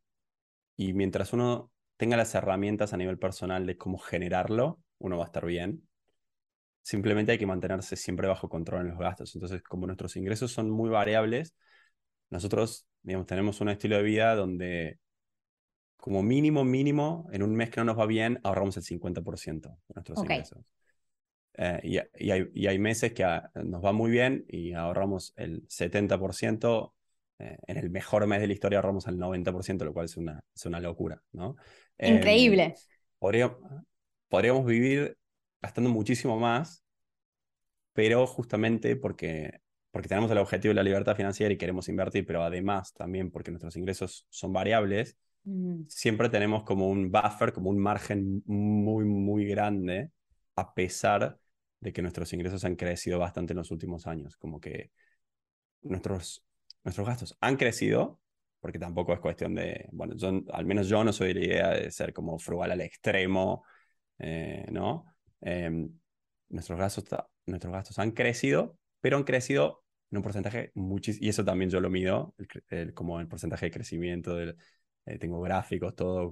y 0.77 0.92
mientras 0.92 1.33
uno 1.33 1.70
tenga 1.96 2.16
las 2.16 2.35
herramientas 2.35 2.92
a 2.92 2.96
nivel 2.96 3.18
personal 3.18 3.66
de 3.66 3.77
cómo 3.77 3.98
generarlo, 3.98 4.81
uno 4.98 5.18
va 5.18 5.25
a 5.25 5.27
estar 5.27 5.46
bien. 5.46 5.87
Simplemente 6.83 7.33
hay 7.33 7.38
que 7.38 7.46
mantenerse 7.46 7.94
siempre 7.96 8.27
bajo 8.27 8.48
control 8.48 8.83
en 8.83 8.88
los 8.88 8.98
gastos. 8.98 9.35
Entonces, 9.35 9.62
como 9.62 9.87
nuestros 9.87 10.16
ingresos 10.16 10.51
son 10.51 10.68
muy 10.68 10.90
variables, 10.90 11.55
nosotros, 12.31 12.87
digamos, 13.03 13.27
tenemos 13.27 13.61
un 13.61 13.68
estilo 13.68 13.96
de 13.96 14.03
vida 14.03 14.35
donde 14.35 14.98
como 15.96 16.20
mínimo, 16.25 16.64
mínimo, 16.64 17.29
en 17.31 17.44
un 17.44 17.55
mes 17.55 17.70
que 17.70 17.81
no 17.81 17.85
nos 17.85 17.96
va 17.96 18.07
bien, 18.07 18.40
ahorramos 18.42 18.77
el 18.77 18.83
50% 18.83 19.68
de 19.68 19.94
nuestros 19.94 20.18
ingresos. 20.18 20.59
Eh, 21.55 21.81
y, 22.19 22.31
hay, 22.31 22.49
y, 22.55 22.67
hay, 22.67 22.79
meses 22.79 23.12
que 23.12 23.25
ah, 23.25 23.51
nos 23.55 23.85
va 23.85 23.93
muy 23.93 24.11
bien 24.11 24.45
y 24.49 24.73
ahorramos 24.73 25.35
el 25.37 25.67
70%. 25.69 26.95
Eh, 27.38 27.59
en 27.67 27.77
el 27.77 27.91
mejor 27.91 28.27
mes 28.27 28.41
de 28.41 28.47
la 28.47 28.53
historia 28.53 28.79
ahorramos 28.79 29.07
el 29.07 29.19
90%, 29.19 29.85
lo 29.85 29.93
cual 29.93 30.07
es 30.07 30.17
una, 30.17 30.43
es 30.55 30.65
una 30.65 30.81
locura, 30.81 31.23
¿no? 31.33 31.57
Em, 31.99 32.17
Increíble. 32.17 32.75
podríamos, 33.19 33.57
podríamos 34.29 34.65
vivir 34.65 35.17
gastando 35.61 35.91
muchísimo 35.91 36.38
más, 36.38 36.85
pero 37.93 38.27
justamente 38.27 38.97
porque, 38.97 39.61
porque 39.91 40.09
tenemos 40.09 40.31
el 40.31 40.38
objetivo 40.38 40.71
de 40.71 40.77
la 40.77 40.83
libertad 40.83 41.17
financiera 41.17 41.53
y 41.53 41.59
queremos 41.59 41.88
invertir, 41.88 42.25
pero 42.27 42.43
además 42.43 42.93
también 42.95 43.31
porque 43.31 43.51
nuestros 43.51 43.77
ingresos 43.77 44.27
son 44.31 44.53
variables, 44.53 45.19
mm. 45.45 45.83
siempre 45.88 46.29
tenemos 46.29 46.65
como 46.65 46.88
un 46.88 47.11
buffer, 47.11 47.53
como 47.53 47.71
un 47.71 47.79
margen 47.79 48.43
muy, 48.47 49.05
muy 49.05 49.47
grande, 49.47 50.11
a 50.57 50.75
pesar 50.75 51.38
de 51.83 51.92
que 51.92 52.01
nuestros 52.01 52.33
ingresos 52.33 52.64
han 52.64 52.77
crecido 52.77 53.18
bastante 53.18 53.53
en 53.53 53.59
los 53.59 53.73
últimos 53.73 54.07
años, 54.07 54.37
como 54.37 54.61
que 54.61 54.92
nuestros, 55.83 56.45
nuestros 56.85 57.07
gastos 57.07 57.37
han 57.40 57.57
crecido, 57.57 58.21
porque 58.61 58.79
tampoco 58.79 59.12
es 59.12 59.18
cuestión 59.18 59.57
de, 59.57 59.88
bueno, 59.90 60.14
yo, 60.14 60.31
al 60.53 60.64
menos 60.64 60.88
yo 60.88 61.03
no 61.03 61.12
soy 61.12 61.35
de 61.35 61.40
la 61.40 61.45
idea 61.45 61.71
de 61.71 61.90
ser 61.90 62.12
como 62.12 62.38
frugal 62.38 62.71
al 62.71 62.81
extremo, 62.83 63.64
eh, 64.18 64.64
¿no? 64.71 65.07
Em, 65.40 65.90
nuestros, 66.51 66.79
gastos, 66.79 67.05
nuestros 67.47 67.73
gastos 67.73 67.99
han 67.99 68.12
crecido, 68.12 68.79
pero 69.01 69.16
han 69.16 69.25
crecido 69.25 69.83
en 70.12 70.18
un 70.18 70.23
porcentaje 70.23 70.71
muchísimo, 70.75 71.27
y 71.27 71.31
eso 71.31 71.45
también 71.45 71.68
yo 71.68 71.81
lo 71.81 71.90
mido, 71.90 72.37
como 72.95 73.18
el 73.18 73.27
porcentaje 73.27 73.66
de 73.66 73.73
crecimiento 73.73 74.37
del, 74.37 74.57
eh, 75.05 75.19
tengo 75.19 75.41
gráficos, 75.41 75.97
todo, 75.97 76.31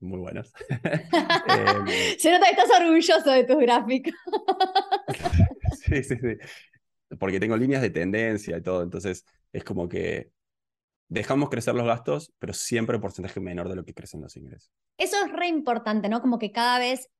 muy 0.00 0.18
buenos. 0.18 0.52
eh, 0.70 2.16
Se 2.18 2.30
nota 2.30 2.46
que 2.46 2.52
estás 2.52 2.80
orgulloso 2.80 3.30
de 3.30 3.44
tus 3.44 3.58
gráficos. 3.58 4.14
sí, 5.84 6.02
sí, 6.02 6.16
sí. 6.16 6.36
Porque 7.18 7.40
tengo 7.40 7.56
líneas 7.56 7.82
de 7.82 7.90
tendencia 7.90 8.56
y 8.56 8.62
todo, 8.62 8.82
entonces 8.82 9.26
es 9.52 9.64
como 9.64 9.88
que 9.88 10.30
dejamos 11.08 11.50
crecer 11.50 11.74
los 11.74 11.86
gastos, 11.86 12.32
pero 12.38 12.54
siempre 12.54 12.96
un 12.96 13.02
porcentaje 13.02 13.38
menor 13.38 13.68
de 13.68 13.76
lo 13.76 13.84
que 13.84 13.92
crecen 13.92 14.22
los 14.22 14.34
ingresos. 14.38 14.72
Eso 14.96 15.16
es 15.22 15.30
re 15.30 15.46
importante, 15.48 16.08
¿no? 16.08 16.22
Como 16.22 16.38
que 16.38 16.52
cada 16.52 16.78
vez, 16.78 17.10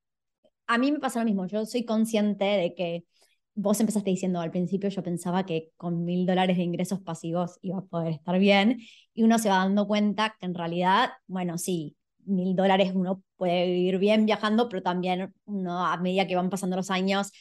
a 0.67 0.79
mí 0.79 0.93
me 0.93 0.99
pasa 0.99 1.19
lo 1.19 1.27
mismo, 1.27 1.47
yo 1.47 1.67
soy 1.67 1.85
consciente 1.85 2.45
de 2.45 2.75
que 2.75 3.05
vos 3.55 3.81
empezaste 3.81 4.11
diciendo 4.11 4.41
al 4.41 4.51
principio, 4.51 4.89
yo 4.89 5.03
pensaba 5.03 5.45
que 5.45 5.71
con 5.77 6.05
mil 6.05 6.27
dólares 6.27 6.57
de 6.57 6.63
ingresos 6.63 7.01
pasivos 7.01 7.59
iba 7.63 7.79
a 7.79 7.85
poder 7.85 8.15
estar 8.15 8.39
bien, 8.39 8.81
y 9.15 9.23
uno 9.23 9.39
se 9.39 9.49
va 9.49 9.57
dando 9.57 9.87
cuenta 9.87 10.37
que 10.39 10.47
en 10.47 10.55
realidad, 10.55 11.11
bueno, 11.27 11.59
sí, 11.59 11.97
mil 12.25 12.55
dólares 12.57 12.93
uno 12.95 13.23
puede 13.37 13.67
vivir 13.67 13.99
bien 13.99 14.27
viajando, 14.27 14.69
pero 14.69 14.83
también 14.83 15.35
uno 15.45 15.85
a 15.87 15.97
medida 15.99 16.27
que 16.27 16.37
van 16.37 16.51
pasando 16.51 16.77
los 16.77 16.91
años, 16.91 17.33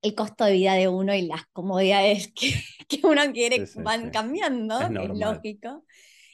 el 0.00 0.14
costo 0.14 0.44
de 0.44 0.52
vida 0.52 0.74
de 0.74 0.88
uno 0.88 1.14
y 1.14 1.22
las 1.22 1.46
comodidades 1.52 2.32
que, 2.34 2.54
que 2.88 3.06
uno 3.06 3.22
quiere 3.32 3.64
van 3.76 4.10
cambiando, 4.10 4.80
es, 4.80 4.90
es, 4.90 5.18
lógico. 5.18 5.84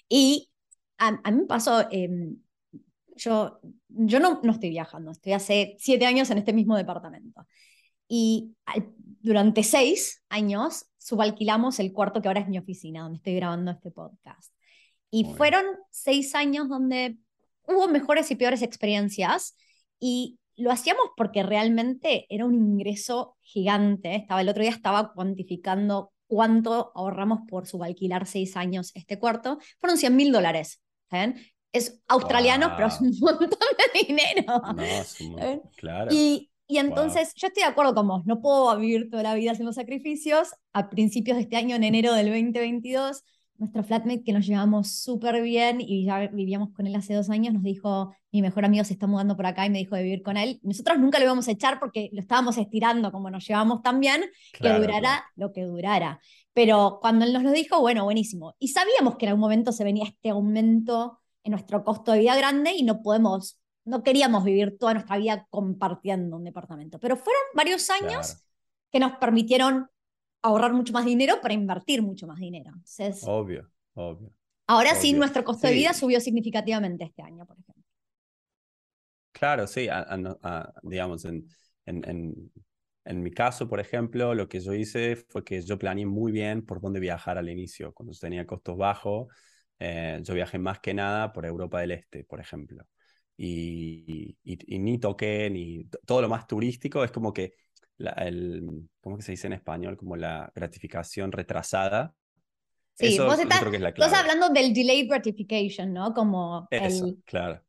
Y 0.09 0.51
a, 0.99 1.13
mí 1.13 1.41
me 1.41 1.47
pasó, 1.47 1.87
em, 1.91 2.37
yo, 3.17 3.61
yo 3.89 4.21
no, 4.21 4.41
no 4.43 4.53
estoy 4.53 4.71
viajando, 4.71 5.11
estoy 5.11 5.33
hace 5.33 5.77
siete 5.79 6.07
años 6.07 6.31
en 6.31 6.39
este 6.39 6.53
mismo 6.53 6.77
departamento. 6.77 7.47
Y 8.09 8.55
durante 9.29 9.63
seis 9.63 10.25
años 10.31 10.87
subalquilamos 10.97 11.79
el 11.81 11.93
cuarto 11.93 12.23
que 12.23 12.29
ahora 12.29 12.41
es 12.41 12.49
mi 12.49 12.59
oficina, 12.59 13.03
donde 13.03 13.19
estoy 13.19 13.35
grabando 13.35 13.71
este 13.71 13.91
podcast. 13.91 14.55
Y 15.11 15.25
fueron 15.37 15.65
seis 15.91 16.35
años 16.35 16.69
donde 16.69 17.19
hubo 17.67 17.89
mejores 17.89 18.31
y 18.31 18.37
peores 18.37 18.63
experiencias 18.63 19.55
y 20.01 20.39
lo 20.57 20.71
hacíamos 20.71 21.11
porque 21.15 21.43
realmente 21.43 22.27
era 22.31 22.47
un 22.47 22.55
ingreso 22.55 23.37
gigante. 23.43 24.17
Estaba, 24.17 24.41
el 24.41 24.49
otro 24.49 24.63
día 24.63 24.73
estaba 24.73 25.13
cuantificando 25.13 26.13
cuánto 26.27 26.91
ahorramos 26.95 27.41
por 27.49 27.67
subalquilar 27.67 28.27
seis 28.27 28.57
años 28.57 28.93
este 28.95 29.19
cuarto. 29.19 29.59
Fueron 29.79 29.99
100 29.99 30.17
mil 30.17 30.33
dólares. 30.33 30.81
Es 31.71 32.01
australiano, 32.09 32.73
pero 32.77 32.89
es 32.89 33.01
un 33.01 33.15
montón 33.21 33.49
de 33.49 34.07
dinero. 34.07 34.63
No, 34.75 34.83
es 34.83 35.21
un 35.21 35.61
claro. 35.77 36.11
Y, 36.13 36.48
y 36.69 36.79
entonces 36.79 37.33
yo 37.35 37.49
estoy 37.49 37.63
de 37.63 37.69
acuerdo 37.69 37.95
con 37.95 38.07
vos, 38.07 38.27
no 38.27 38.41
puedo 38.41 38.79
vivir 38.79 39.09
toda 39.11 39.23
la 39.23 39.35
vida 39.35 39.53
haciendo 39.53 39.73
sacrificios. 39.73 40.55
A 40.73 40.91
principios 40.91 41.39
de 41.39 41.45
este 41.45 41.57
año, 41.57 41.75
en 41.75 41.83
enero 41.83 42.13
del 42.13 42.27
2022, 42.27 43.25
nuestro 43.59 43.83
flatmate 43.83 44.23
que 44.23 44.33
nos 44.33 44.47
llevamos 44.47 44.93
súper 44.93 45.43
bien 45.43 45.81
y 45.81 46.05
ya 46.05 46.29
vivíamos 46.29 46.71
con 46.75 46.87
él 46.87 46.95
hace 46.95 47.15
dos 47.15 47.29
años, 47.31 47.55
nos 47.55 47.63
dijo, 47.63 48.15
mi 48.31 48.41
mejor 48.41 48.65
amigo 48.65 48.85
se 48.85 48.93
está 48.93 49.07
mudando 49.07 49.37
por 49.37 49.47
acá 49.47 49.67
y 49.67 49.71
me 49.71 49.79
dijo 49.79 49.97
de 49.97 50.03
vivir 50.05 50.23
con 50.23 50.37
él. 50.37 50.61
Nosotros 50.63 50.99
nunca 50.99 51.19
lo 51.19 51.25
íbamos 51.25 51.49
a 51.49 51.53
echar 51.53 51.81
porque 51.81 52.09
lo 52.13 52.21
estábamos 52.21 52.57
estirando 52.57 53.11
como 53.11 53.31
nos 53.31 53.47
llevamos 53.47 53.83
tan 53.83 53.99
bien, 53.99 54.23
que 54.53 54.73
durará 54.73 55.25
lo 55.35 55.53
que 55.53 55.65
durara. 55.65 56.21
Pero 56.53 56.99
cuando 57.01 57.25
él 57.25 57.33
nos 57.33 57.43
lo 57.43 57.51
dijo, 57.51 57.81
bueno, 57.81 58.05
buenísimo. 58.05 58.55
Y 58.59 58.69
sabíamos 58.69 59.17
que 59.17 59.27
en 59.27 59.31
algún 59.31 59.41
momento 59.41 59.73
se 59.73 59.85
venía 59.85 60.05
este 60.05 60.31
aumento 60.31 61.19
en 61.43 61.53
nuestro 61.53 61.83
costo 61.83 62.13
de 62.13 62.21
vida 62.21 62.37
grande 62.37 62.73
y 62.73 62.83
no 62.83 63.03
podemos, 63.03 63.58
no 63.89 64.03
queríamos 64.03 64.45
vivir 64.45 64.77
toda 64.79 64.95
nuestra 64.95 65.17
vida 65.17 65.47
compartiendo 65.51 66.37
un 66.37 66.45
departamento. 66.45 66.99
Pero 67.01 67.17
fueron 67.17 67.43
varios 67.55 67.89
años 67.91 68.45
que 68.93 69.01
nos 69.01 69.13
permitieron 69.17 69.89
ahorrar 70.43 70.73
mucho 70.73 70.93
más 70.93 71.05
dinero 71.05 71.41
para 71.41 71.55
invertir 71.55 72.03
mucho 72.03 72.27
más 72.27 72.39
dinero. 72.39 72.73
obvio, 73.23 73.71
obvio. 73.95 74.33
Ahora 74.67 74.95
sí, 74.95 75.15
nuestro 75.15 75.43
costo 75.45 75.67
de 75.67 75.73
vida 75.73 75.95
subió 75.95 76.21
significativamente 76.21 77.05
este 77.05 77.23
año, 77.23 77.47
por 77.47 77.59
ejemplo. 77.59 77.83
Claro, 79.33 79.67
sí, 79.67 79.89
digamos, 80.83 81.25
en, 81.25 81.47
en, 81.87 82.51
en, 83.05 83.23
mi 83.23 83.31
caso, 83.31 83.69
por 83.69 83.81
ejemplo, 83.81 84.35
lo 84.35 84.49
que 84.49 84.61
yo 84.61 84.75
hice 84.75 85.17
fue 85.17 85.43
que 85.43 85.63
yo 85.63 85.79
planeé 85.79 86.05
muy 86.05 86.33
bien 86.33 86.67
por 86.67 86.81
dónde 86.81 87.01
viajar 87.01 87.39
al 87.39 87.49
inicio. 87.49 87.95
Cuando 87.95 88.13
tenía 88.19 88.47
costos 88.47 88.77
bajos, 88.77 89.29
eh, 89.79 90.21
yo 90.23 90.35
viajé 90.35 90.59
más 90.59 90.81
que 90.81 90.93
nada 90.93 91.33
por 91.33 91.47
Europa 91.47 91.81
del 91.81 91.93
Este, 91.93 92.25
por 92.25 92.41
ejemplo. 92.41 92.85
Y, 93.41 94.37
y, 94.43 94.79
ni 94.81 94.99
toqué, 94.99 95.49
ni 95.49 95.85
todo 96.05 96.21
lo 96.23 96.29
más 96.29 96.49
turístico, 96.49 97.05
es 97.05 97.13
como 97.13 97.33
que 97.33 97.55
el, 97.99 98.89
¿cómo 99.01 99.17
que 99.17 99.23
se 99.23 99.33
dice 99.33 99.47
en 99.47 99.53
español? 99.53 99.97
Como 99.97 100.17
la 100.17 100.51
gratificación 100.55 101.31
retrasada. 101.31 102.15
Sí, 102.95 103.17
vos 103.21 103.39
estás, 103.39 103.63
hablando 104.13 104.49
del 104.49 104.75
delayed 104.75 105.09
gratification, 105.09 105.93
¿no? 105.93 106.13
Como 106.13 106.67
eso, 106.69 107.15
claro. 107.25 107.63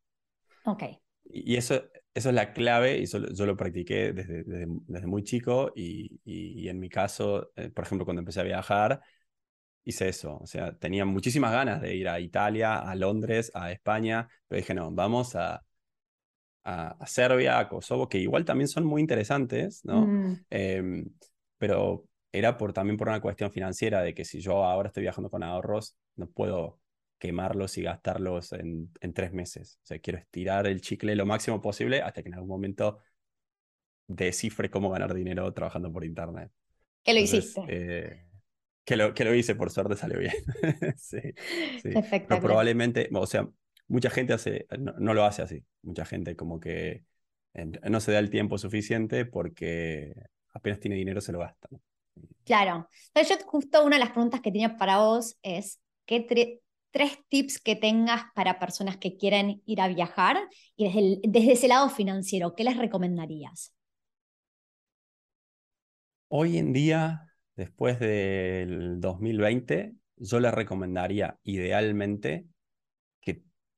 Ok. 0.65 0.83
Y 1.25 1.55
eso, 1.55 1.83
eso 2.15 2.29
es 2.29 2.35
la 2.35 2.51
clave 2.51 2.97
y 2.97 3.05
yo 3.05 3.45
lo 3.45 3.55
practiqué 3.55 4.11
desde, 4.11 4.43
desde, 4.43 5.05
muy 5.05 5.23
chico 5.23 5.71
y, 5.75 6.19
y, 6.25 6.67
en 6.67 6.79
mi 6.79 6.89
caso, 6.89 7.51
eh, 7.55 7.69
por 7.69 7.85
ejemplo, 7.85 8.05
cuando 8.05 8.21
empecé 8.21 8.39
a 8.39 8.43
viajar, 8.43 9.01
hice 9.83 10.09
eso. 10.09 10.37
O 10.37 10.47
sea, 10.47 10.77
tenía 10.77 11.05
muchísimas 11.05 11.51
ganas 11.51 11.81
de 11.81 11.95
ir 11.95 12.07
a 12.07 12.19
Italia, 12.19 12.77
a 12.77 12.95
Londres, 12.95 13.51
a 13.53 13.71
España, 13.71 14.27
pero 14.47 14.61
dije, 14.61 14.73
no, 14.73 14.91
vamos 14.91 15.35
a, 15.35 15.63
a, 16.63 17.07
Serbia, 17.07 17.59
a 17.59 17.69
Kosovo, 17.69 18.07
que 18.09 18.19
igual 18.19 18.45
también 18.45 18.67
son 18.67 18.85
muy 18.85 19.01
interesantes, 19.01 19.83
¿no? 19.83 20.05
Mm. 20.05 20.45
Em, 20.49 21.05
pero 21.57 22.05
era 22.31 22.57
por, 22.57 22.73
también 22.73 22.97
por 22.97 23.09
una 23.09 23.21
cuestión 23.21 23.51
financiera, 23.51 24.01
de 24.01 24.13
que 24.13 24.25
si 24.25 24.39
yo 24.39 24.63
ahora 24.63 24.87
estoy 24.87 25.03
viajando 25.03 25.29
con 25.29 25.43
ahorros, 25.43 25.97
no 26.15 26.27
puedo 26.27 26.79
quemarlos 27.17 27.77
y 27.77 27.83
gastarlos 27.83 28.53
en, 28.53 28.91
en 29.01 29.13
tres 29.13 29.33
meses. 29.33 29.79
O 29.83 29.87
sea, 29.87 29.99
quiero 29.99 30.19
estirar 30.19 30.67
el 30.67 30.81
chicle 30.81 31.15
lo 31.15 31.25
máximo 31.25 31.61
posible 31.61 32.01
hasta 32.01 32.21
que 32.21 32.29
en 32.29 32.35
algún 32.35 32.49
momento 32.49 32.99
descifre 34.07 34.69
cómo 34.69 34.89
ganar 34.89 35.13
dinero 35.13 35.51
trabajando 35.53 35.91
por 35.91 36.05
internet. 36.05 36.51
¿Qué 37.03 37.13
lo 37.13 37.19
hiciste? 37.19 37.61
Eh, 37.67 38.28
que, 38.89 38.97
lo, 38.97 39.13
que 39.13 39.23
lo 39.23 39.35
hice, 39.35 39.53
por 39.53 39.69
suerte 39.69 39.95
salió 39.95 40.17
bien. 40.17 40.33
sí, 40.97 41.19
sí. 41.79 41.91
Pero 42.09 42.41
probablemente, 42.41 43.07
o 43.13 43.27
sea, 43.27 43.47
mucha 43.87 44.09
gente 44.09 44.33
hace, 44.33 44.65
no, 44.79 45.13
lo 45.13 45.25
hace 45.25 45.43
así. 45.43 45.63
Mucha 45.83 46.05
gente 46.05 46.35
como 46.35 46.59
que 46.59 47.05
no 47.53 47.99
se 47.99 48.11
da 48.11 48.17
el 48.17 48.31
tiempo 48.31 48.57
suficiente 48.57 49.25
porque 49.25 50.15
apenas 50.55 50.79
tiene 50.79 50.95
dinero 50.95 51.21
se 51.21 51.31
lo 51.31 51.37
gasta. 51.37 51.69
Claro. 52.45 52.89
Yo 53.13 53.35
justo 53.45 53.85
una 53.85 53.97
de 53.97 53.99
las 54.05 54.11
preguntas 54.11 54.41
que 54.41 54.51
tenía 54.51 54.75
para 54.75 54.97
vos 54.97 55.37
es, 55.43 55.79
¿qué 56.07 56.21
tres 56.89 57.19
tips 57.27 57.59
que 57.59 57.75
tengas 57.75 58.23
para 58.33 58.57
personas 58.57 58.97
que 58.97 59.17
quieren 59.17 59.61
ir 59.67 59.81
a 59.81 59.87
viajar 59.87 60.49
y 60.75 60.85
desde, 60.85 61.19
desde 61.27 61.51
ese 61.51 61.67
lado 61.67 61.91
financiero, 61.91 62.55
¿qué 62.55 62.63
les 62.63 62.75
recomendarías? 62.75 63.71
Hoy 66.27 66.57
en 66.57 66.73
día, 66.73 67.28
después 67.59 67.99
del 67.99 68.99
2020, 68.99 69.93
yo 70.17 70.39
les 70.39 70.53
recomendaría 70.53 71.37
idealmente 71.43 72.45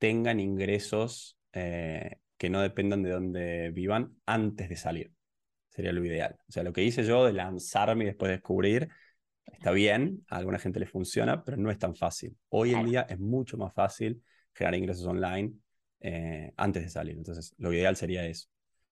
tengan 0.01 0.39
ingresos 0.39 1.37
eh, 1.53 2.17
que 2.35 2.49
no 2.49 2.59
dependan 2.59 3.03
de 3.03 3.11
dónde 3.11 3.69
vivan 3.69 4.15
antes 4.25 4.67
de 4.67 4.75
salir. 4.75 5.13
Sería 5.69 5.93
lo 5.93 6.03
ideal. 6.03 6.39
O 6.49 6.51
sea, 6.51 6.63
lo 6.63 6.73
que 6.73 6.83
hice 6.83 7.03
yo 7.03 7.23
de 7.23 7.33
lanzarme 7.33 8.05
y 8.05 8.07
después 8.07 8.31
descubrir, 8.31 8.89
está 9.45 9.69
bien, 9.69 10.25
a 10.27 10.37
alguna 10.37 10.57
gente 10.57 10.79
le 10.79 10.87
funciona, 10.87 11.43
pero 11.43 11.57
no 11.57 11.69
es 11.69 11.77
tan 11.77 11.95
fácil. 11.95 12.35
Hoy 12.49 12.73
en 12.73 12.87
día 12.87 13.01
es 13.07 13.19
mucho 13.19 13.57
más 13.57 13.75
fácil 13.75 14.23
generar 14.55 14.73
ingresos 14.73 15.05
online 15.05 15.53
eh, 15.99 16.51
antes 16.57 16.81
de 16.81 16.89
salir. 16.89 17.15
Entonces, 17.15 17.53
lo 17.59 17.71
ideal 17.71 17.95
sería 17.95 18.25
eso. 18.25 18.47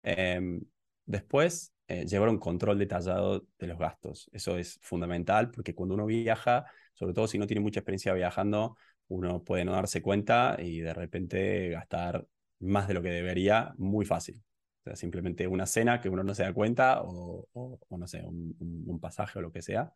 Em, 0.05 0.61
después, 1.05 1.72
eh, 1.89 2.07
llevar 2.07 2.29
un 2.29 2.39
control 2.39 2.79
detallado 2.79 3.45
de 3.59 3.67
los 3.67 3.79
gastos. 3.79 4.31
Eso 4.33 4.57
es 4.57 4.79
fundamental 4.83 5.51
porque 5.51 5.75
cuando 5.75 5.95
uno 5.95 6.07
viaja, 6.07 6.65
sobre 6.95 7.15
todo 7.15 7.27
si 7.27 7.39
no 7.39 7.47
tiene 7.47 7.61
mucha 7.61 7.81
experiencia 7.81 8.15
viajando, 8.15 8.77
uno 9.09 9.43
puede 9.45 9.65
no 9.65 9.73
darse 9.73 10.01
cuenta 10.03 10.57
y 10.59 10.81
de 10.81 10.95
repente 10.95 11.71
gastar 11.71 12.27
más 12.61 12.89
de 12.89 12.95
lo 12.95 13.03
que 13.03 13.11
debería 13.11 13.75
muy 13.77 14.05
fácil. 14.05 14.43
O 14.81 14.85
sea, 14.85 14.97
simplemente 14.97 15.47
una 15.47 15.67
cena 15.67 16.01
que 16.01 16.09
uno 16.09 16.25
no 16.25 16.35
se 16.35 16.43
da 16.43 16.53
cuenta 16.53 17.03
o, 17.05 17.79
no 17.91 18.07
sé, 18.07 18.25
un, 18.25 18.99
pasaje 19.01 19.39
o 19.39 19.43
lo 19.43 19.53
que 19.53 19.63
sea. 19.63 19.93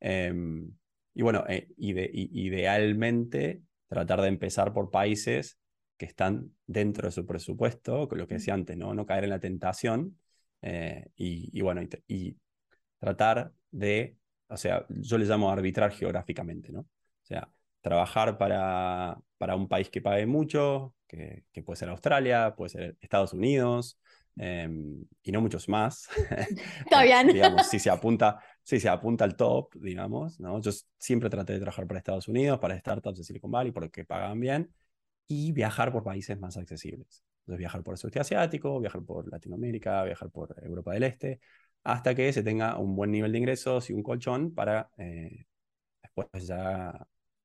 Em, 0.00 0.72
y 1.14 1.22
bueno, 1.22 1.44
eh, 1.48 1.68
idealmente 1.76 3.62
tratar 3.88 4.20
de 4.22 4.28
empezar 4.28 4.72
por 4.72 4.90
países 4.90 5.58
que 5.96 6.06
están 6.06 6.52
dentro 6.66 7.08
de 7.08 7.12
su 7.12 7.26
presupuesto, 7.26 8.08
con 8.08 8.18
lo 8.18 8.26
que 8.26 8.34
decía 8.34 8.54
antes, 8.54 8.76
no, 8.76 8.94
no 8.94 9.06
caer 9.06 9.24
en 9.24 9.30
la 9.30 9.40
tentación. 9.40 10.16
Eh, 10.62 11.06
y, 11.16 11.60
bueno, 11.60 11.82
y, 12.06 12.36
tratar 12.98 13.52
de, 13.70 14.16
o 14.48 14.56
sea, 14.56 14.84
yo 14.88 15.18
le 15.18 15.24
llamo 15.24 15.50
arbitrar 15.50 15.92
geográficamente, 15.92 16.72
¿no? 16.72 16.80
O 16.80 17.24
sea, 17.24 17.48
trabajar 17.80 18.38
para, 18.38 19.18
para 19.38 19.54
un 19.54 19.68
país 19.68 19.88
que 19.88 20.00
pague 20.00 20.26
mucho, 20.26 20.94
que, 21.06 21.44
que 21.52 21.62
puede 21.62 21.76
ser 21.78 21.88
Australia, 21.90 22.54
puede 22.56 22.70
ser 22.70 22.96
Estados 23.00 23.32
Unidos, 23.32 23.98
em, 24.36 25.04
y 25.22 25.32
no 25.32 25.40
muchos 25.40 25.68
más. 25.68 26.08
Está 26.80 27.02
bien. 27.02 27.28
digamos, 27.28 27.66
si 27.68 27.78
se 27.78 27.90
apunta, 27.90 28.40
si 28.62 28.80
se 28.80 28.88
apunta 28.88 29.24
al 29.24 29.36
top, 29.36 29.74
digamos, 29.76 30.40
¿no? 30.40 30.60
Yo 30.60 30.72
siempre 30.98 31.30
traté 31.30 31.52
de 31.52 31.60
trabajar 31.60 31.86
para 31.86 31.98
Estados 31.98 32.28
Unidos, 32.28 32.58
para 32.58 32.78
startups 32.78 33.18
de 33.18 33.24
Silicon 33.24 33.50
Valley, 33.50 33.72
porque 33.72 34.04
pagan 34.04 34.40
bien, 34.40 34.72
y 35.28 35.52
viajar 35.52 35.92
por 35.92 36.02
países 36.02 36.38
más 36.38 36.56
accesibles. 36.56 37.22
Entonces, 37.48 37.60
viajar 37.60 37.82
por 37.82 37.94
el 37.94 37.98
sudeste 37.98 38.20
asiático, 38.20 38.78
viajar 38.78 39.02
por 39.02 39.26
Latinoamérica, 39.26 40.04
viajar 40.04 40.28
por 40.28 40.54
Europa 40.62 40.92
del 40.92 41.04
Este, 41.04 41.40
hasta 41.82 42.14
que 42.14 42.30
se 42.30 42.42
tenga 42.42 42.76
un 42.76 42.94
buen 42.94 43.10
nivel 43.10 43.32
de 43.32 43.38
ingresos 43.38 43.88
y 43.88 43.94
un 43.94 44.02
colchón 44.02 44.54
para 44.54 44.90
eh, 44.98 45.46
después 46.02 46.46
ya 46.46 46.92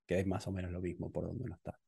que 0.06 0.20
es 0.20 0.28
más 0.28 0.46
o 0.46 0.52
menos 0.52 0.74
lo 0.74 0.82
mismo 0.82 1.10
por 1.10 1.28
donde 1.28 1.46
uno 1.46 1.56
está. 1.56 1.80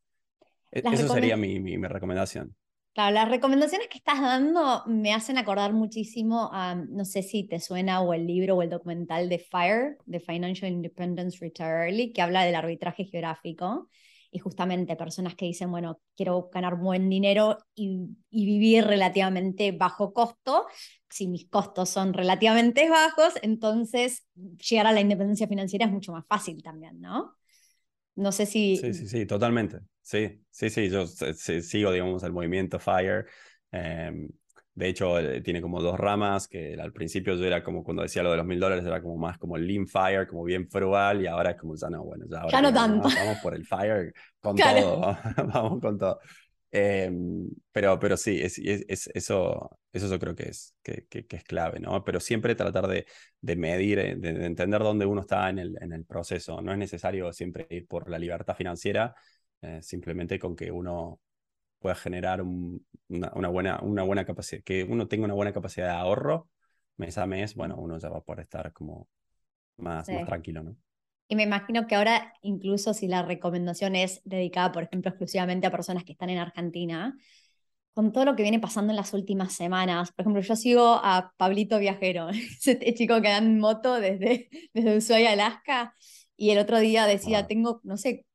E, 0.71 0.81
eso 0.93 1.09
sería 1.09 1.35
mi, 1.35 1.59
mi, 1.59 1.75
recomendación. 1.75 2.55
Claro, 2.93 3.13
las 3.13 3.27
recomendaciones 3.27 3.89
que 3.89 3.97
estás 3.97 4.21
dando 4.21 4.83
me 4.85 5.13
hacen 5.13 5.37
acordar 5.37 5.73
muchísimo 5.73 6.49
a, 6.53 6.73
no 6.73 7.03
sé 7.03 7.21
si 7.21 7.43
te 7.45 7.59
suena 7.59 7.99
o 7.99 8.13
el 8.13 8.25
libro 8.25 8.55
o 8.55 8.61
el 8.61 8.69
documental 8.69 9.27
de 9.27 9.39
FIRE, 9.39 9.97
de 10.05 10.21
Financial 10.21 10.71
Independence 10.71 11.39
Retire 11.41 11.87
Early, 11.87 12.13
que 12.13 12.21
habla 12.21 12.45
del 12.45 12.55
arbitraje 12.55 13.03
geográfico 13.03 13.89
y 14.35 14.39
justamente 14.39 14.97
personas 14.97 15.33
que 15.33 15.45
dicen, 15.45 15.71
bueno, 15.71 16.01
quiero 16.13 16.49
ganar 16.51 16.75
buen 16.75 17.09
dinero 17.09 17.57
y, 17.73 18.09
vivir 18.29 18.83
relativamente 18.83 19.71
bajo 19.71 20.11
costo. 20.11 20.65
Si 21.09 21.29
mis 21.29 21.47
costos 21.47 21.89
son 21.89 22.11
relativamente 22.11 22.89
bajos, 22.89 23.35
entonces 23.43 24.27
llegar 24.35 24.87
a 24.87 24.91
la 24.91 24.99
independencia 24.99 25.47
financiera 25.47 25.85
es 25.85 25.91
mucho 25.93 26.11
más 26.11 26.25
fácil 26.27 26.61
también, 26.61 26.99
¿no? 26.99 27.37
No 28.15 28.33
sé 28.33 28.45
si... 28.45 28.75
Sí, 28.75 28.93
sí, 28.93 29.07
sí, 29.07 29.25
totalmente. 29.25 29.79
Sí, 30.01 30.43
sí, 30.49 30.69
sí, 30.69 30.89
yo 30.89 31.07
sigo, 31.07 31.93
digamos, 31.93 32.21
el 32.23 32.33
movimiento 32.33 32.77
FIRE. 32.77 33.23
Em, 33.71 34.27
de 34.75 34.89
hecho, 34.89 35.17
eh, 35.17 35.39
tiene 35.41 35.61
como 35.61 35.81
dos 35.81 35.97
ramas, 35.97 36.49
que 36.49 36.75
al 36.77 36.91
principio 36.91 37.35
yo 37.35 37.45
era 37.45 37.63
como 37.63 37.81
cuando 37.81 38.03
decía 38.03 38.21
lo 38.21 38.31
de 38.31 38.37
los 38.37 38.45
mil 38.45 38.59
dólares, 38.59 38.85
era 38.85 39.01
como 39.01 39.17
más 39.17 39.37
como 39.37 39.57
lean 39.57 39.87
fire, 39.87 40.27
como 40.27 40.43
bien 40.43 40.69
frugal, 40.69 41.21
y 41.21 41.27
ahora 41.27 41.51
es 41.51 41.57
como 41.57 41.75
ya 41.75 41.89
no, 41.89 42.03
bueno, 42.03 42.25
ya, 42.29 42.61
no 42.61 42.73
tanto. 42.73 43.07
Vamos, 43.07 43.37
por 43.41 43.55
el 43.55 43.65
fire 43.65 44.13
con 44.39 44.57
todo, 44.57 45.17
vamos 45.53 45.79
con 45.79 45.97
todo. 45.97 46.19
Em, 46.71 47.49
pero, 47.71 47.97
pero 47.97 48.17
sí, 48.17 48.41
es, 48.41 48.57
es, 48.59 49.09
eso, 49.13 49.79
eso 49.93 50.09
yo 50.09 50.19
creo 50.19 50.35
que 50.35 50.49
es, 50.49 50.75
que, 50.83 51.05
que, 51.07 51.25
es 51.29 51.43
clave, 51.45 51.79
¿no? 51.79 52.03
Pero 52.03 52.19
siempre 52.19 52.53
tratar 52.53 52.87
de, 52.87 53.05
de 53.39 53.55
medir, 53.55 53.97
eh, 53.99 54.15
de, 54.17 54.45
entender 54.45 54.81
dónde 54.81 55.05
uno 55.05 55.21
está 55.21 55.49
en 55.49 55.59
el, 55.59 55.77
en 55.79 55.93
el 55.93 56.03
proceso. 56.03 56.61
No 56.61 56.73
es 56.73 56.77
necesario 56.77 57.31
siempre 57.31 57.65
ir 57.69 57.87
por 57.87 58.09
la 58.09 58.19
libertad 58.19 58.55
financiera, 58.55 59.15
eh, 59.61 59.79
simplemente 59.81 60.37
con 60.37 60.53
que 60.53 60.69
uno 60.69 61.21
pueda 61.85 61.93
generar 61.93 62.41
una, 62.41 63.31
una, 63.35 63.47
buena, 63.47 63.79
una 63.83 64.01
buena 64.01 64.25
capacidad, 64.25 64.63
que 64.63 64.83
uno 64.83 65.07
tenga 65.07 65.25
una 65.25 65.35
buena 65.35 65.53
capacidad 65.53 65.85
de 65.85 65.93
ahorro 65.93 66.49
mes 66.97 67.15
a 67.19 67.27
mes, 67.27 67.53
bueno, 67.53 67.75
uno 67.77 67.99
ya 67.99 68.09
va 68.09 68.17
a 68.17 68.21
poder 68.21 68.39
estar 68.39 68.73
como 68.73 69.07
más, 69.77 70.09
más 70.09 70.25
tranquilo, 70.25 70.63
¿no? 70.63 70.75
Y 71.27 71.35
me 71.35 71.43
imagino 71.43 71.85
que 71.85 71.93
ahora, 71.93 72.33
incluso 72.41 72.95
si 72.95 73.07
la 73.07 73.21
recomendación 73.21 73.95
es 73.95 74.19
dedicada, 74.23 74.71
por 74.71 74.81
ejemplo, 74.81 75.09
exclusivamente 75.09 75.67
a 75.67 75.71
personas 75.71 76.03
que 76.03 76.13
están 76.13 76.31
en 76.31 76.39
Argentina, 76.39 77.15
con 77.93 78.11
todo 78.11 78.25
lo 78.25 78.35
que 78.35 78.41
viene 78.41 78.59
pasando 78.59 78.91
en 78.91 78.97
las 78.97 79.13
últimas 79.13 79.53
semanas, 79.53 80.11
por 80.11 80.23
ejemplo, 80.23 80.41
yo 80.41 80.55
sigo 80.55 80.99
a 81.03 81.33
Pablito 81.37 81.77
Viajero, 81.77 82.29
ese 82.63 82.79
chico 82.95 83.21
que 83.21 83.27
anda 83.27 83.47
en 83.47 83.59
moto 83.59 83.99
desde, 83.99 84.49
desde 84.73 84.97
Ushuaia, 84.97 85.33
Alaska, 85.33 85.93
y 86.35 86.49
el 86.49 86.57
otro 86.57 86.79
día 86.79 87.05
decía, 87.05 87.45
tengo, 87.45 87.79
no 87.83 87.95
sé, 87.95 88.25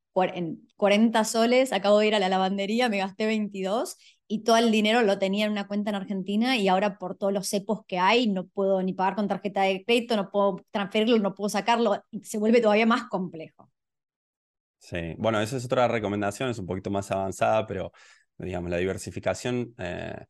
40 0.80 1.24
soles, 1.24 1.74
acabo 1.74 1.98
de 1.98 2.06
ir 2.06 2.14
a 2.14 2.18
la 2.18 2.30
lavandería, 2.30 2.88
me 2.88 2.96
gasté 2.96 3.26
22 3.26 3.98
y 4.26 4.44
todo 4.44 4.56
el 4.56 4.70
dinero 4.70 5.02
lo 5.02 5.18
tenía 5.18 5.44
en 5.44 5.52
una 5.52 5.68
cuenta 5.68 5.90
en 5.90 5.96
Argentina 5.96 6.56
y 6.56 6.68
ahora 6.68 6.96
por 6.96 7.18
todos 7.18 7.34
los 7.34 7.48
cepos 7.48 7.84
que 7.86 7.98
hay 7.98 8.28
no 8.28 8.46
puedo 8.46 8.82
ni 8.82 8.94
pagar 8.94 9.14
con 9.14 9.28
tarjeta 9.28 9.60
de 9.60 9.84
crédito, 9.84 10.16
no 10.16 10.30
puedo 10.30 10.64
transferirlo, 10.70 11.18
no 11.18 11.34
puedo 11.34 11.50
sacarlo, 11.50 12.02
se 12.22 12.38
vuelve 12.38 12.62
todavía 12.62 12.86
más 12.86 13.10
complejo. 13.10 13.70
Sí, 14.78 15.16
bueno, 15.18 15.38
esa 15.42 15.58
es 15.58 15.66
otra 15.66 15.86
recomendación, 15.86 16.48
es 16.48 16.58
un 16.58 16.64
poquito 16.64 16.90
más 16.90 17.10
avanzada, 17.10 17.66
pero 17.66 17.92
digamos, 18.38 18.70
la 18.70 18.78
diversificación, 18.78 19.74
eh, 19.76 20.24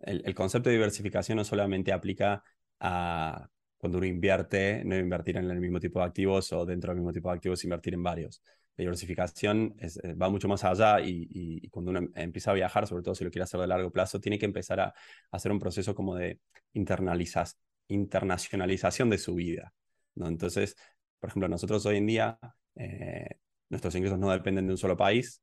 el, 0.00 0.34
concepto 0.34 0.68
de 0.68 0.74
diversificación 0.74 1.36
no 1.36 1.44
solamente 1.44 1.92
aplica 1.92 2.42
a 2.80 3.46
cuando 3.78 3.98
uno 3.98 4.06
invierte, 4.08 4.82
no 4.84 4.96
invertir 4.98 5.36
en 5.36 5.48
el 5.48 5.60
mismo 5.60 5.78
tipo 5.78 6.00
de 6.00 6.06
activos 6.06 6.52
o 6.52 6.66
dentro 6.66 6.90
del 6.90 6.98
mismo 6.98 7.12
tipo 7.12 7.28
de 7.28 7.36
activos, 7.36 7.62
invertir 7.62 7.94
en 7.94 8.02
varios 8.02 8.42
diversificación 8.82 9.74
eh, 9.78 10.14
va 10.14 10.28
mucho 10.28 10.48
más 10.48 10.64
allá 10.64 11.00
y, 11.00 11.68
cuando 11.70 11.90
uno 11.90 12.08
empieza 12.14 12.50
a 12.50 12.54
viajar, 12.54 12.86
sobre 12.86 13.02
todo 13.02 13.14
si 13.14 13.24
lo 13.24 13.30
quiere 13.30 13.44
hacer 13.44 13.60
de 13.60 13.66
largo 13.66 13.90
plazo, 13.90 14.20
tiene 14.20 14.38
que 14.38 14.46
empezar 14.46 14.80
a, 14.80 14.94
hacer 15.30 15.52
un 15.52 15.58
proceso 15.58 15.94
como 15.94 16.14
de 16.14 16.40
internacionalización 16.72 19.10
de 19.10 19.18
su 19.18 19.34
vida. 19.34 19.72
Entonces, 20.16 20.76
por 21.18 21.30
ejemplo, 21.30 21.48
nosotros 21.48 21.84
hoy 21.86 21.96
en 21.96 22.06
día, 22.06 22.38
eh, 22.76 23.36
nuestros 23.70 23.94
ingresos 23.94 24.18
no 24.18 24.30
dependen 24.30 24.66
de 24.66 24.72
un 24.72 24.78
solo 24.78 24.96
país, 24.96 25.42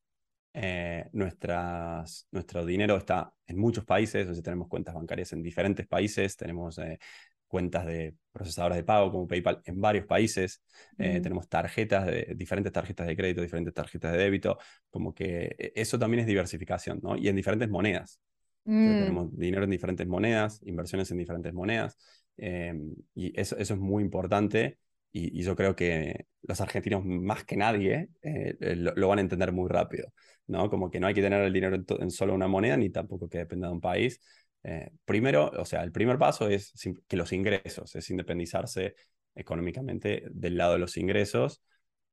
eh, 0.54 1.08
nuestro 1.12 2.66
dinero 2.66 2.98
está 2.98 3.32
en 3.48 3.58
muchos 3.58 3.86
países, 3.86 4.28
o 4.28 4.42
tenemos 4.42 4.68
cuentas 4.68 4.96
bancarias 4.96 5.34
en 5.34 5.44
diferentes 5.44 5.88
países, 5.88 6.36
tenemos 6.36 6.80
cuentas 7.50 7.86
de 7.86 8.16
procesadores 8.32 8.78
de 8.78 8.84
pago 8.84 9.12
como 9.12 9.28
PayPal 9.28 9.62
en 9.66 9.82
varios 9.82 10.06
países, 10.06 10.64
eh, 10.98 11.20
tenemos 11.20 11.50
tarjetas, 11.50 12.06
de, 12.06 12.34
diferentes 12.36 12.72
tarjetas 12.72 13.08
de 13.08 13.18
crédito, 13.18 13.42
diferentes 13.42 13.74
tarjetas 13.74 14.14
de 14.14 14.20
débito, 14.20 14.58
como 14.90 15.14
que 15.14 15.56
e, 15.58 15.74
eso 15.76 16.00
también 16.00 16.22
es 16.22 16.28
diversificación, 16.28 17.00
¿no? 17.04 17.18
Y 17.18 17.28
en 17.28 17.36
diferentes 17.36 17.70
monedas. 17.70 18.22
Mm. 18.66 19.00
tenemos 19.00 19.38
dinero 19.38 19.64
en 19.64 19.72
diferentes 19.72 20.06
monedas, 20.08 20.62
inversiones 20.64 21.10
en 21.10 21.18
diferentes 21.18 21.54
monedas, 21.54 21.98
em, 22.38 22.94
y 23.16 23.38
eso, 23.40 23.58
eso 23.58 23.74
es 23.74 23.80
muy 23.80 24.04
importante. 24.04 24.78
Y, 25.12 25.42
yo 25.42 25.56
creo 25.56 25.76
que 25.76 26.28
los 26.44 26.62
argentinos 26.62 27.04
más 27.04 27.44
que 27.44 27.58
nadie 27.58 28.10
eh, 28.22 28.56
eh, 28.60 28.76
lo, 28.76 29.08
van 29.08 29.18
a 29.18 29.22
entender 29.22 29.52
muy 29.52 29.68
rápido, 29.70 30.14
¿no? 30.46 30.70
Como 30.70 30.92
que 30.92 31.00
no 31.00 31.08
hay 31.08 31.16
que 31.16 31.22
tener 31.22 31.42
el 31.42 31.52
dinero 31.52 31.76
en, 31.76 31.86
en, 32.00 32.12
solo 32.12 32.36
una 32.36 32.48
moneda, 32.48 32.78
ni 32.78 32.92
tampoco 32.92 33.28
que 33.28 33.40
dependa 33.40 33.68
de 33.68 33.74
un 33.74 33.82
país, 33.82 34.22
eh, 34.64 34.92
primero, 35.06 35.52
o 35.58 35.66
sea, 35.66 35.84
el 35.84 35.92
primer 35.92 36.18
paso 36.18 36.48
es 36.50 36.74
que 37.08 37.18
los 37.18 37.32
ingresos, 37.32 37.96
es 37.96 38.10
independizarse 38.10 38.96
económicamente 39.36 40.24
del 40.32 40.58
lado 40.58 40.74
de 40.74 40.80
los 40.80 40.98
ingresos, 40.98 41.64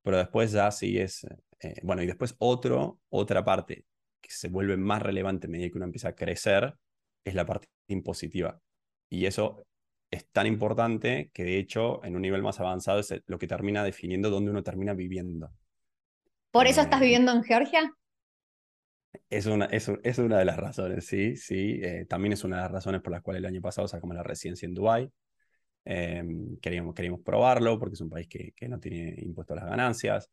pero 0.02 0.18
después 0.18 0.52
ya 0.52 0.70
sí 0.70 0.98
es, 0.98 1.26
eh, 1.60 1.80
bueno, 1.82 2.02
y 2.02 2.06
después 2.06 2.36
otro, 2.38 3.00
otra 3.08 3.44
parte 3.44 3.84
que 4.20 4.30
se 4.30 4.48
vuelve 4.48 4.76
más 4.76 5.02
relevante 5.02 5.46
a 5.46 5.50
medida 5.50 5.68
que 5.68 5.76
uno 5.76 5.86
empieza 5.86 6.08
a 6.08 6.14
crecer, 6.14 6.74
es 7.24 7.34
la 7.34 7.44
parte 7.44 7.68
impositiva. 7.88 8.60
Y 9.08 9.26
eso 9.26 9.66
es 10.10 10.28
tan 10.30 10.46
importante 10.46 11.30
que 11.32 11.44
de 11.44 11.58
hecho 11.58 12.04
en 12.04 12.14
un 12.16 12.22
nivel 12.22 12.42
más 12.42 12.60
avanzado 12.60 13.00
es 13.00 13.14
lo 13.26 13.38
que 13.38 13.46
termina 13.46 13.82
definiendo 13.82 14.30
dónde 14.30 14.50
uno 14.50 14.62
termina 14.62 14.94
viviendo. 14.94 15.50
¿Por 16.50 16.66
eso 16.66 16.80
estás 16.80 17.00
eh, 17.00 17.04
viviendo 17.04 17.32
en 17.32 17.42
Georgia? 17.42 17.92
Es 19.28 19.46
una, 19.46 19.64
es, 19.66 19.90
es, 20.04 20.18
una 20.18 20.38
de 20.38 20.44
las 20.44 20.56
razones, 20.56 21.06
sí, 21.06 21.36
sí. 21.36 21.80
Eh, 21.82 22.06
también 22.08 22.32
es 22.32 22.44
una 22.44 22.56
de 22.56 22.62
las 22.62 22.70
razones 22.70 23.00
por 23.00 23.12
las 23.12 23.22
cuales 23.22 23.40
el 23.40 23.46
año 23.46 23.60
pasado 23.60 23.88
sacamos 23.88 24.14
la 24.14 24.22
residencia 24.22 24.66
en 24.66 24.74
Dubái. 24.74 25.10
Em, 25.84 26.56
queríamos, 26.58 26.94
queríamos 26.94 27.20
probarlo 27.22 27.78
porque 27.78 27.94
es 27.94 28.00
un 28.00 28.10
país 28.10 28.28
que, 28.28 28.52
que 28.52 28.68
no 28.68 28.78
tiene 28.78 29.14
impuesto 29.18 29.54
a 29.54 29.56
las 29.56 29.66
ganancias. 29.66 30.30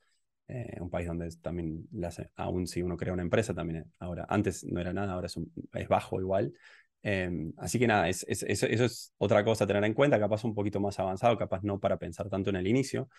Eh, 0.47 0.77
un 0.81 0.89
país 0.89 1.07
donde 1.07 1.29
también, 1.41 1.87
aún 2.35 2.67
si 2.67 2.81
uno 2.81 2.97
crea 2.97 3.13
una 3.13 3.21
empresa, 3.23 3.53
también 3.53 3.85
ahora, 3.99 4.25
antes 4.29 4.63
no 4.65 4.79
era 4.79 4.93
nada, 4.93 5.13
ahora 5.13 5.27
es, 5.27 5.37
un, 5.37 5.51
es 5.73 5.87
bajo 5.87 6.19
igual. 6.19 6.53
Em, 7.01 7.53
así 7.57 7.79
que 7.79 7.87
nada, 7.87 8.09
es, 8.09 8.25
es, 8.27 8.43
eso, 8.43 8.65
eso, 8.67 8.85
es 8.85 9.13
otra 9.17 9.43
cosa 9.43 9.63
a 9.63 9.67
tener 9.67 9.83
en 9.83 9.93
cuenta, 9.93 10.19
capaz 10.19 10.43
un 10.43 10.53
poquito 10.53 10.79
más 10.79 10.99
avanzado, 10.99 11.37
capaz 11.37 11.61
no 11.63 11.79
para 11.79 11.97
pensar 11.97 12.29
tanto 12.29 12.49
en 12.49 12.57
el 12.57 12.67
inicio, 12.67 13.09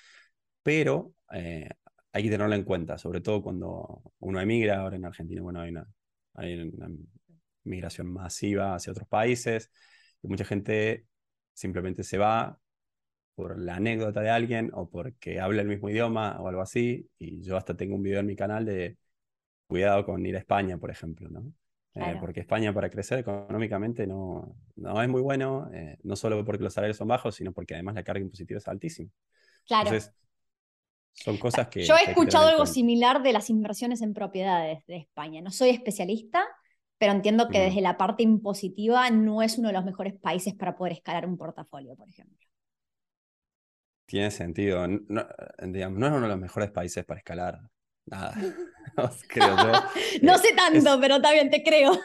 pero 0.63 1.13
eh, 1.33 1.69
hay 2.15 2.23
que 2.23 2.31
tenerlo 2.31 2.55
en 2.55 2.63
cuenta, 2.63 2.97
sobre 2.97 3.21
todo 3.21 3.43
cuando 3.43 4.03
uno 4.21 4.41
emigra. 4.41 4.79
Ahora 4.79 4.95
en 4.95 5.05
Argentina, 5.05 5.43
bueno, 5.43 5.61
hay 5.61 5.71
una, 5.71 5.85
hay 6.35 6.55
una 6.61 6.89
migración 7.65 8.07
masiva 8.13 8.77
hacia 8.77 8.93
otros 8.93 9.09
países 9.09 9.73
y 10.23 10.29
mucha 10.29 10.45
gente 10.45 11.07
simplemente 11.53 12.05
se 12.05 12.17
va 12.17 12.57
por 13.35 13.59
la 13.59 13.77
anécdota 13.77 14.21
de 14.21 14.31
alguien 14.31 14.71
o 14.75 14.89
porque 14.89 15.41
habla 15.41 15.63
el 15.63 15.69
mismo 15.69 15.91
idioma 15.91 16.41
o 16.41 16.47
algo 16.47 16.63
así. 16.63 17.11
Y 17.19 17.43
yo 17.43 17.57
hasta 17.57 17.77
tengo 17.77 17.97
un 17.97 18.03
video 18.05 18.21
en 18.21 18.27
mi 18.27 18.37
canal 18.37 18.65
de 18.65 18.97
cuidado 19.67 20.07
con 20.07 20.25
ir 20.25 20.37
a 20.37 20.39
España, 20.39 20.79
por 20.79 20.93
ejemplo, 20.93 21.29
¿no? 21.29 21.53
Eh, 21.97 22.17
porque 22.21 22.41
España 22.41 22.73
para 22.73 22.91
crecer 22.91 23.21
económicamente 23.21 24.07
no, 24.07 24.57
no 24.77 25.03
es 25.03 25.09
muy 25.09 25.21
bueno, 25.21 25.69
eh, 25.73 25.97
no 26.05 26.15
solo 26.15 26.45
porque 26.45 26.63
los 26.63 26.75
salarios 26.75 26.97
son 26.97 27.09
bajos, 27.09 27.35
sino 27.35 27.53
porque 27.53 27.75
además 27.75 27.97
la 27.97 28.05
carga 28.05 28.23
impositiva 28.23 28.59
es 28.59 28.69
altísima. 28.69 29.11
Claro. 29.67 29.89
Entonces, 29.89 30.13
son 31.15 31.39
cosas 31.39 31.69
que... 31.69 31.85
Yo 31.85 31.97
he 31.97 32.11
escuchado 32.11 32.49
algo 32.49 32.67
similar 32.67 33.23
de 33.23 33.33
las 33.33 33.49
inversiones 33.49 34.03
en 34.03 34.13
propiedades 34.13 34.85
de 34.87 34.97
España. 34.97 35.41
No 35.41 35.51
soy 35.51 35.71
especialista, 35.71 36.45
pero 36.99 37.13
entiendo 37.13 37.49
que 37.49 37.61
desde 37.61 37.81
la 37.81 37.97
parte 37.97 38.23
impositiva 38.23 39.09
no 39.11 39.43
es 39.43 39.59
uno 39.59 39.69
de 39.69 39.75
los 39.75 39.85
mejores 39.85 40.15
países 40.15 40.55
para 40.55 40.77
poder 40.77 40.95
escalar 40.95 41.27
un 41.27 41.37
portafolio, 41.37 41.95
por 41.97 42.09
ejemplo. 42.09 42.47
Tiene 44.07 44.31
sentido. 44.31 44.87
No, 44.87 45.27
digamos, 45.63 45.99
no 45.99 46.07
es 46.07 46.13
uno 46.13 46.23
de 46.23 46.29
los 46.29 46.39
mejores 46.39 46.71
países 46.71 47.05
para 47.05 47.19
escalar. 47.19 47.61
Nada. 48.07 48.35
creo 49.29 49.57
yo. 49.57 49.73
no 50.23 50.39
sé 50.39 50.49
tanto, 50.55 51.01
pero 51.01 51.21
también 51.23 51.51
te 51.51 51.63
creo. 51.63 51.99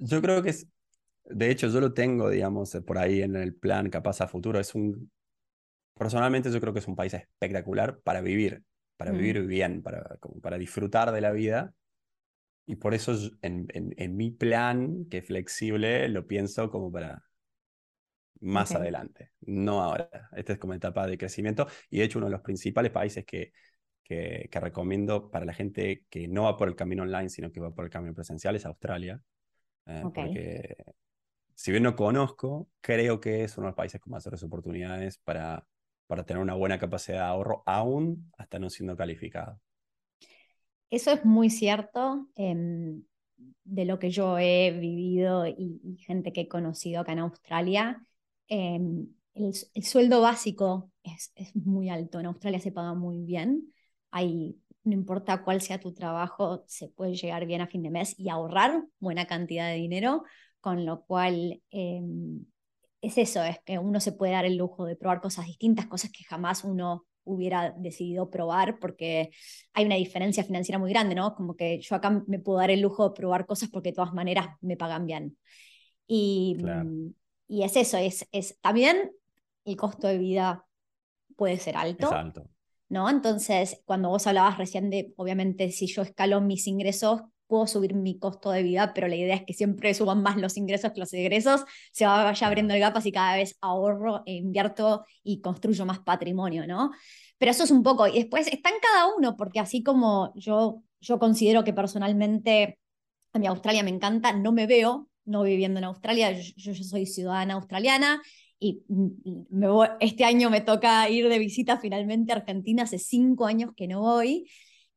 yo 0.00 0.22
creo 0.22 0.42
que 0.42 0.50
es. 0.50 0.66
De 1.24 1.50
hecho, 1.50 1.66
yo 1.68 1.80
lo 1.80 1.92
tengo, 1.92 2.30
digamos, 2.30 2.78
por 2.86 2.98
ahí 2.98 3.20
en 3.20 3.34
el 3.34 3.52
plan 3.52 3.90
capaz 3.90 4.20
a 4.20 4.28
futuro. 4.28 4.60
Es 4.60 4.76
un 4.76 5.10
personalmente 5.96 6.50
yo 6.50 6.60
creo 6.60 6.72
que 6.72 6.80
es 6.80 6.88
un 6.88 6.96
país 6.96 7.14
espectacular 7.14 8.00
para 8.00 8.20
vivir, 8.20 8.62
para 8.96 9.12
mm. 9.12 9.16
vivir 9.16 9.46
bien, 9.46 9.82
para, 9.82 10.18
para 10.42 10.58
disfrutar 10.58 11.12
de 11.12 11.20
la 11.20 11.32
vida. 11.32 11.74
Y 12.66 12.76
por 12.76 12.94
eso 12.94 13.14
en, 13.42 13.68
en, 13.70 14.16
mi 14.16 14.32
plan, 14.32 15.06
que 15.08 15.18
es 15.18 15.26
flexible, 15.26 16.08
lo 16.08 16.26
pienso 16.26 16.68
como 16.68 16.90
para 16.90 17.22
más 18.40 18.72
adelante, 18.72 19.30
no 19.40 19.80
ahora. 19.80 20.28
Esta 20.32 20.54
es 20.54 20.58
como 20.58 20.74
etapa 20.74 21.06
de 21.06 21.16
crecimiento 21.16 21.68
y 21.90 21.98
de 21.98 22.04
hecho 22.04 22.18
uno 22.18 22.26
de 22.26 22.32
los 22.32 22.40
principales 22.40 22.90
países 22.90 23.24
que, 23.24 23.52
que, 24.02 24.48
recomiendo 24.52 25.30
para 25.30 25.44
la 25.44 25.54
gente 25.54 26.04
que 26.10 26.26
no 26.26 26.42
va 26.42 26.56
por 26.56 26.66
el 26.68 26.74
camino 26.74 27.04
online, 27.04 27.28
sino 27.28 27.52
que 27.52 27.60
va 27.60 27.72
por 27.72 27.84
el 27.84 27.90
camino 27.90 28.14
presencial 28.14 28.56
es 28.56 28.66
Australia. 28.66 29.22
Eh, 29.86 30.02
porque 30.12 30.76
si 31.54 31.70
bien 31.70 31.84
no 31.84 31.94
conozco, 31.94 32.68
creo 32.80 33.20
que 33.20 33.44
es 33.44 33.56
uno 33.56 33.66
de 33.66 33.70
los 33.70 33.76
países 33.76 34.00
con 34.00 34.10
mayores 34.10 34.42
oportunidades 34.42 35.18
para 35.18 35.64
para 36.06 36.24
tener 36.24 36.42
una 36.42 36.54
buena 36.54 36.78
capacidad 36.78 37.18
de 37.18 37.24
ahorro, 37.24 37.62
aún 37.66 38.30
hasta 38.36 38.58
no 38.58 38.70
siendo 38.70 38.96
calificado. 38.96 39.60
Eso 40.90 41.10
es 41.10 41.24
muy 41.24 41.50
cierto 41.50 42.28
em, 42.36 43.02
de 43.64 43.84
lo 43.84 43.98
que 43.98 44.10
yo 44.10 44.38
he 44.38 44.70
vivido 44.70 45.46
y, 45.46 45.98
gente 46.00 46.32
que 46.32 46.42
he 46.42 46.48
conocido 46.48 47.00
acá 47.00 47.12
en 47.12 47.18
Australia. 47.20 48.00
Em, 48.48 49.08
el, 49.34 49.54
sueldo 49.54 50.20
básico 50.20 50.90
es, 51.02 51.32
es, 51.34 51.54
muy 51.56 51.88
alto. 51.90 52.20
En 52.20 52.26
Australia 52.26 52.60
se 52.60 52.72
paga 52.72 52.94
muy 52.94 53.22
bien. 53.24 53.72
Hay, 54.10 54.56
no 54.84 54.92
importa 54.92 55.42
cuál 55.42 55.60
sea 55.60 55.80
tu 55.80 55.92
trabajo, 55.92 56.64
se 56.68 56.88
puede 56.88 57.14
llegar 57.14 57.46
bien 57.46 57.60
a 57.60 57.66
fin 57.66 57.82
de 57.82 57.90
mes 57.90 58.14
y 58.18 58.28
ahorrar 58.28 58.84
buena 59.00 59.26
cantidad 59.26 59.68
de 59.68 59.76
dinero, 59.76 60.22
con 60.60 60.86
lo 60.86 61.04
cual 61.04 61.60
em, 61.70 62.46
es 63.00 63.18
eso, 63.18 63.42
es 63.42 63.58
que 63.64 63.78
uno 63.78 64.00
se 64.00 64.12
puede 64.12 64.32
dar 64.32 64.44
el 64.44 64.56
lujo 64.56 64.84
de 64.84 64.96
probar 64.96 65.20
cosas 65.20 65.46
distintas, 65.46 65.86
cosas 65.86 66.10
que 66.10 66.24
jamás 66.24 66.64
uno 66.64 67.04
hubiera 67.24 67.72
decidido 67.76 68.30
probar 68.30 68.78
porque 68.78 69.30
hay 69.72 69.84
una 69.84 69.96
diferencia 69.96 70.44
financiera 70.44 70.78
muy 70.78 70.90
grande, 70.90 71.14
¿no? 71.14 71.34
Como 71.34 71.56
que 71.56 71.80
yo 71.80 71.96
acá 71.96 72.22
me 72.26 72.38
puedo 72.38 72.58
dar 72.58 72.70
el 72.70 72.80
lujo 72.80 73.08
de 73.08 73.14
probar 73.14 73.46
cosas 73.46 73.68
porque 73.68 73.90
de 73.90 73.96
todas 73.96 74.14
maneras 74.14 74.48
me 74.60 74.76
pagan 74.76 75.06
bien. 75.06 75.36
Y, 76.06 76.56
mm, 76.60 77.14
y 77.48 77.62
es 77.64 77.76
eso, 77.76 77.98
es, 77.98 78.26
es 78.30 78.58
también 78.60 79.10
el 79.64 79.76
costo 79.76 80.06
de 80.06 80.18
vida 80.18 80.64
puede 81.36 81.58
ser 81.58 81.76
alto. 81.76 82.12
alto. 82.12 82.48
¿No? 82.88 83.10
Entonces, 83.10 83.82
cuando 83.84 84.10
vos 84.10 84.28
hablabas 84.28 84.58
recién 84.58 84.90
de, 84.90 85.12
obviamente, 85.16 85.72
si 85.72 85.88
yo 85.88 86.02
escalo 86.02 86.40
mis 86.40 86.68
ingresos, 86.68 87.22
puedo 87.46 87.66
subir 87.66 87.94
mi 87.94 88.18
costo 88.18 88.50
de 88.50 88.62
vida, 88.62 88.92
pero 88.94 89.08
la 89.08 89.16
idea 89.16 89.36
es 89.36 89.44
que 89.44 89.52
siempre 89.52 89.94
suban 89.94 90.22
más 90.22 90.36
los 90.36 90.56
ingresos 90.56 90.92
que 90.92 91.00
los 91.00 91.12
egresos, 91.12 91.64
se 91.92 92.06
vaya 92.06 92.46
abriendo 92.46 92.74
el 92.74 92.80
gap, 92.80 92.96
así 92.96 93.12
cada 93.12 93.36
vez 93.36 93.56
ahorro, 93.60 94.22
e 94.26 94.34
invierto 94.34 95.04
y 95.22 95.40
construyo 95.40 95.86
más 95.86 96.00
patrimonio, 96.00 96.66
¿no? 96.66 96.90
Pero 97.38 97.50
eso 97.50 97.64
es 97.64 97.70
un 97.70 97.82
poco, 97.82 98.06
y 98.06 98.14
después 98.14 98.46
está 98.48 98.70
en 98.70 98.76
cada 98.80 99.14
uno, 99.14 99.36
porque 99.36 99.60
así 99.60 99.82
como 99.82 100.32
yo, 100.34 100.82
yo 101.00 101.18
considero 101.18 101.64
que 101.64 101.72
personalmente 101.72 102.78
a 103.32 103.38
mi 103.38 103.46
Australia 103.46 103.82
me 103.82 103.90
encanta, 103.90 104.32
no 104.32 104.52
me 104.52 104.66
veo 104.66 105.08
no 105.26 105.42
viviendo 105.42 105.78
en 105.78 105.84
Australia, 105.84 106.32
yo, 106.32 106.72
yo 106.72 106.74
soy 106.74 107.04
ciudadana 107.04 107.54
australiana 107.54 108.22
y 108.58 108.82
me 108.88 109.66
este 110.00 110.24
año 110.24 110.48
me 110.50 110.60
toca 110.60 111.08
ir 111.10 111.28
de 111.28 111.38
visita 111.38 111.78
finalmente 111.78 112.32
a 112.32 112.36
Argentina, 112.36 112.84
hace 112.84 112.98
cinco 112.98 113.46
años 113.46 113.72
que 113.76 113.88
no 113.88 114.00
voy, 114.00 114.48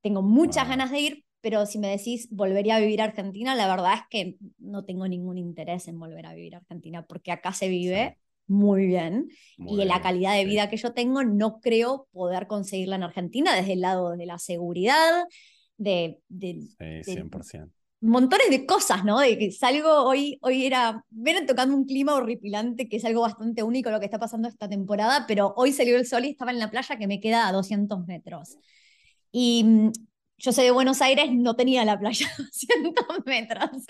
tengo 0.01 0.21
muchas 0.21 0.67
ganas 0.69 0.91
de 0.91 0.99
ir, 0.99 1.25
pero 1.41 1.65
si 1.65 1.80
me 1.80 1.88
decís 1.88 2.28
volvería 2.32 2.75
a 2.75 2.80
vivir 2.80 3.02
a 3.02 3.06
Argentina, 3.06 3.56
la 3.56 3.67
verdad 3.67 3.93
es 3.95 4.02
que 4.10 4.36
no 4.58 4.84
tengo 4.86 5.08
ningún 5.08 5.38
interés 5.38 5.88
en 5.88 5.99
volver 5.99 6.25
a 6.25 6.34
vivir 6.34 6.56
a 6.56 6.60
Argentina, 6.60 7.06
porque 7.06 7.32
acá 7.32 7.54
se 7.54 7.69
vive 7.69 8.17
muy 8.49 8.88
bien 8.88 9.30
y 9.58 9.86
la 9.86 10.02
calidad 10.02 10.34
de 10.36 10.43
vida 10.43 10.69
que 10.69 10.78
yo 10.78 10.93
tengo 10.93 11.23
no 11.23 11.62
creo 11.62 12.08
poder 12.12 12.47
conseguirla 12.47 12.95
en 12.95 13.04
Argentina 13.04 13.56
desde 13.56 13.73
el 13.73 13.82
lado 13.82 14.17
de 14.17 14.25
la 14.25 14.39
seguridad, 14.39 15.25
de... 15.78 16.19
de, 16.28 16.60
sí, 17.04 17.15
100%. 17.15 17.69
montones 18.02 18.49
de 18.49 18.65
cosas, 18.65 19.06
¿no? 19.06 19.19
De 19.19 19.38
que 19.38 19.52
salgo 19.52 20.04
hoy, 20.04 20.39
hoy 20.41 20.65
era, 20.65 21.06
ven 21.10 21.45
tocando 21.45 21.75
un 21.75 21.86
clima 21.86 22.15
horripilante, 22.15 22.89
que 22.89 22.97
es 22.97 23.06
algo 23.06 23.21
bastante 23.21 23.62
único 23.62 23.91
lo 23.91 23.99
que 23.99 24.06
está 24.06 24.19
pasando 24.19 24.47
esta 24.47 24.67
temporada, 24.67 25.25
pero 25.28 25.54
hoy 25.56 25.71
salió 25.71 25.95
el 25.95 26.08
sol 26.08 26.25
y 26.25 26.30
estaba 26.30 26.52
en 26.52 26.60
la 26.60 26.71
playa 26.71 26.97
que 26.97 27.08
me 27.08 27.19
queda 27.19 27.47
a 27.47 27.52
200 27.52 28.06
metros. 28.08 28.58
Y 29.32 29.63
mm, 29.63 29.91
yo 30.39 30.52
soy 30.54 30.65
de 30.65 30.71
Buenos 30.71 31.02
Aires, 31.02 31.30
no 31.32 31.56
tenía 31.56 31.86
la 31.86 31.99
playa 31.99 32.28
a 32.28 32.41
200 32.41 33.25
metros. 33.25 33.86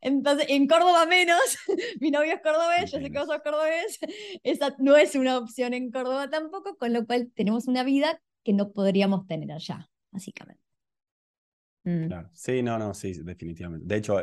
Entonces, 0.00 0.46
en 0.50 0.66
Córdoba 0.66 1.06
menos, 1.06 1.40
mi 2.00 2.10
novio 2.10 2.34
es 2.34 2.40
cordobés, 2.42 2.92
yo 2.92 3.00
sé 3.00 3.10
que 3.10 3.18
vos 3.18 3.26
sos 3.26 3.42
cordobés, 3.42 3.98
esa 4.42 4.74
no 4.78 4.96
es 4.96 5.14
una 5.14 5.38
opción 5.38 5.74
en 5.74 5.90
Córdoba 5.90 6.28
tampoco, 6.28 6.76
con 6.76 6.92
lo 6.92 7.06
cual 7.06 7.32
tenemos 7.34 7.66
una 7.66 7.82
vida 7.82 8.20
que 8.42 8.52
no 8.52 8.72
podríamos 8.72 9.26
tener 9.26 9.50
allá, 9.50 9.88
básicamente. 10.10 10.62
Mm. 11.84 12.06
Claro, 12.06 12.30
sí, 12.34 12.62
no, 12.62 12.78
no, 12.78 12.94
sí, 12.94 13.12
definitivamente. 13.22 13.86
De 13.86 13.96
hecho, 13.96 14.18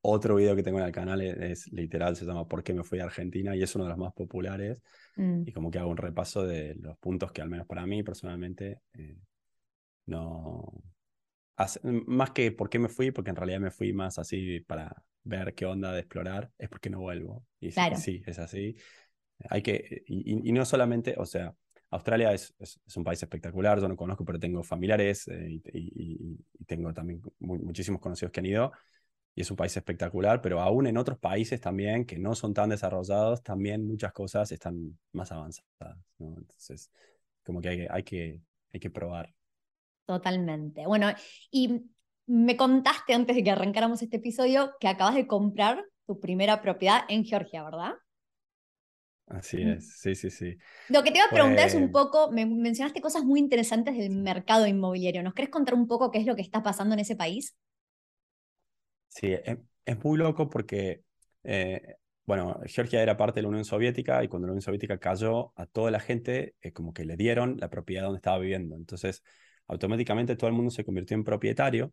otro 0.00 0.36
video 0.36 0.56
que 0.56 0.62
tengo 0.62 0.78
en 0.78 0.86
el 0.86 0.92
canal 0.92 1.20
es, 1.20 1.70
literal, 1.72 2.16
se 2.16 2.24
llama 2.24 2.48
¿Por 2.48 2.62
qué 2.62 2.72
me 2.72 2.84
fui 2.84 3.00
a 3.00 3.04
Argentina? 3.04 3.54
y 3.54 3.62
es 3.62 3.74
uno 3.74 3.84
de 3.84 3.90
los 3.90 3.98
más 3.98 4.12
populares. 4.14 4.82
Mm. 5.16 5.42
Y 5.46 5.52
como 5.52 5.70
que 5.70 5.78
hago 5.78 5.90
un 5.90 5.96
repaso 5.96 6.46
de 6.46 6.74
los 6.76 6.96
puntos 6.98 7.32
que 7.32 7.42
al 7.42 7.50
menos 7.50 7.66
para 7.66 7.86
mí 7.86 8.02
personalmente 8.02 8.80
eh, 8.94 9.18
no, 10.06 10.72
más 11.82 12.30
que 12.30 12.52
por 12.52 12.68
qué 12.68 12.78
me 12.78 12.88
fui, 12.88 13.10
porque 13.10 13.30
en 13.30 13.36
realidad 13.36 13.60
me 13.60 13.70
fui 13.70 13.92
más 13.92 14.18
así 14.18 14.60
para 14.60 15.02
ver 15.24 15.54
qué 15.54 15.66
onda 15.66 15.92
de 15.92 16.00
explorar, 16.00 16.50
es 16.58 16.68
porque 16.68 16.90
no 16.90 17.00
vuelvo. 17.00 17.44
Y 17.60 17.72
sí, 17.72 18.22
es 18.26 18.38
así. 18.38 18.76
Hay 19.50 19.62
que, 19.62 20.02
y, 20.06 20.52
no 20.52 20.64
solamente, 20.64 21.14
o 21.18 21.26
sea, 21.26 21.54
Australia 21.90 22.32
es, 22.32 22.54
es, 22.58 22.96
un 22.96 23.04
país 23.04 23.22
espectacular, 23.22 23.80
yo 23.80 23.88
no 23.88 23.96
conozco, 23.96 24.24
pero 24.24 24.38
tengo 24.38 24.62
familiares 24.62 25.28
eh, 25.28 25.60
y, 25.72 26.38
tengo 26.66 26.92
también 26.92 27.22
muchísimos 27.38 28.00
conocidos 28.00 28.32
que 28.32 28.40
han 28.40 28.46
ido, 28.46 28.72
y 29.34 29.42
es 29.42 29.50
un 29.50 29.56
país 29.56 29.76
espectacular, 29.76 30.40
pero 30.40 30.60
aún 30.60 30.86
en 30.86 30.96
otros 30.96 31.18
países 31.18 31.60
también 31.60 32.06
que 32.06 32.18
no 32.18 32.34
son 32.34 32.54
tan 32.54 32.70
desarrollados, 32.70 33.42
también 33.42 33.86
muchas 33.86 34.12
cosas 34.12 34.50
están 34.50 34.98
más 35.12 35.30
avanzadas. 35.30 35.98
Entonces, 36.18 36.90
como 37.44 37.60
que 37.60 37.68
hay, 37.68 37.86
hay, 37.88 38.02
que 38.02 38.40
hay 38.72 38.80
que 38.80 38.90
probar. 38.90 39.32
Totalmente. 40.06 40.86
Bueno, 40.86 41.08
y 41.50 41.82
me 42.26 42.56
contaste 42.56 43.14
antes 43.14 43.36
de 43.36 43.44
que 43.44 43.50
arrancáramos 43.50 44.02
este 44.02 44.16
episodio 44.16 44.74
que 44.80 44.88
acabas 44.88 45.14
de 45.14 45.26
comprar 45.26 45.84
tu 46.06 46.20
primera 46.20 46.62
propiedad 46.62 47.02
en 47.08 47.24
Georgia, 47.24 47.64
¿verdad? 47.64 47.94
Así 49.26 49.60
es, 49.60 49.98
sí, 49.98 50.14
sí, 50.14 50.30
sí. 50.30 50.56
Lo 50.88 51.02
que 51.02 51.10
te 51.10 51.18
iba 51.18 51.26
a 51.26 51.30
preguntar 51.30 51.66
es 51.66 51.74
un 51.74 51.90
poco, 51.90 52.30
me 52.30 52.46
mencionaste 52.46 53.00
cosas 53.00 53.24
muy 53.24 53.40
interesantes 53.40 53.96
del 53.96 54.10
mercado 54.10 54.68
inmobiliario. 54.68 55.22
¿Nos 55.24 55.34
querés 55.34 55.50
contar 55.50 55.74
un 55.74 55.88
poco 55.88 56.12
qué 56.12 56.18
es 56.18 56.26
lo 56.26 56.36
que 56.36 56.42
está 56.42 56.62
pasando 56.62 56.94
en 56.94 57.00
ese 57.00 57.16
país? 57.16 57.56
Sí, 59.08 59.32
es, 59.32 60.04
muy 60.04 60.18
loco 60.18 60.48
porque, 60.48 61.02
eh, 61.42 61.96
bueno, 62.24 62.60
Georgia 62.66 63.02
era 63.02 63.16
parte 63.16 63.40
de 63.40 63.42
la 63.42 63.48
Unión 63.48 63.64
Soviética 63.64 64.22
y 64.22 64.28
cuando 64.28 64.46
la 64.46 64.52
Unión 64.52 64.62
Soviética 64.62 64.98
cayó, 64.98 65.52
a 65.56 65.66
toda 65.66 65.90
la 65.90 65.98
gente 65.98 66.54
eh, 66.60 66.72
como 66.72 66.92
que 66.92 67.04
le 67.04 67.16
dieron 67.16 67.56
la 67.58 67.68
propiedad 67.68 68.04
donde 68.04 68.18
estaba 68.18 68.38
viviendo. 68.38 68.76
Entonces, 68.76 69.24
automáticamente 69.68 70.36
todo 70.36 70.48
el 70.48 70.56
mundo 70.56 70.70
se 70.70 70.84
convirtió 70.84 71.16
en 71.16 71.24
propietario 71.24 71.92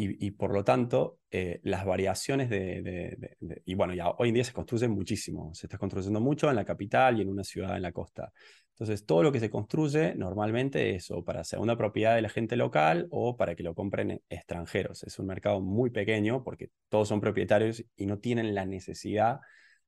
y, 0.00 0.30
por 0.30 0.52
lo 0.52 0.62
tanto 0.62 1.18
eh, 1.28 1.58
las 1.64 1.84
variaciones 1.84 2.48
de, 2.48 3.36
Y 3.64 3.74
bueno, 3.74 3.94
ya 3.94 4.10
hoy 4.10 4.28
en 4.28 4.34
día 4.34 4.44
se 4.44 4.52
construye 4.52 4.86
muchísimo, 4.86 5.52
se 5.54 5.66
está 5.66 5.76
construyendo 5.76 6.20
mucho 6.20 6.48
en 6.48 6.54
la 6.54 6.64
capital 6.64 7.18
y 7.18 7.22
en 7.22 7.28
una 7.28 7.42
ciudad 7.42 7.74
en 7.74 7.82
la 7.82 7.90
costa. 7.90 8.32
Entonces, 8.70 9.04
todo 9.04 9.24
lo 9.24 9.32
que 9.32 9.40
se 9.40 9.50
construye 9.50 10.14
normalmente 10.14 10.94
es 10.94 11.10
o 11.10 11.24
para 11.24 11.42
segunda 11.42 11.76
propiedad 11.76 12.14
de 12.14 12.22
la 12.22 12.28
gente 12.28 12.54
local 12.54 13.08
o 13.10 13.36
para 13.36 13.56
que 13.56 13.64
lo 13.64 13.74
compren 13.74 14.22
extranjeros. 14.28 15.02
Es 15.02 15.18
un 15.18 15.26
mercado 15.26 15.60
muy 15.60 15.90
pequeño 15.90 16.44
porque 16.44 16.70
todos 16.88 17.08
son 17.08 17.20
propietarios 17.20 17.84
y 17.96 18.06
no 18.06 18.18
tienen 18.20 18.54
la 18.54 18.66
necesidad 18.66 19.40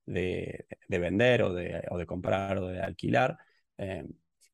de, 0.06 0.66
vender 0.88 1.42
o 1.42 1.54
de, 1.54 1.84
o 1.88 1.98
de 1.98 2.06
comprar 2.06 2.58
o 2.58 2.66
de 2.66 2.80
alquilar. 2.80 3.38
Eh, 3.78 4.04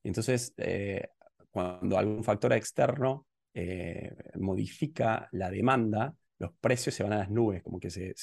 entonces, 0.03 0.53
eh, 0.59 1.09
cuando 1.57 1.97
algún 1.97 2.23
factor 2.23 2.53
externo 2.53 3.27
eh, 3.55 4.15
modifica 4.39 5.27
la 5.33 5.51
demanda, 5.51 6.15
los 6.39 6.53
precios 6.61 6.95
se 6.95 7.03
van 7.03 7.15
a 7.15 7.17
las 7.17 7.31
nubes, 7.31 7.63
como 7.63 7.81
que 7.81 7.89
se, 7.89 8.15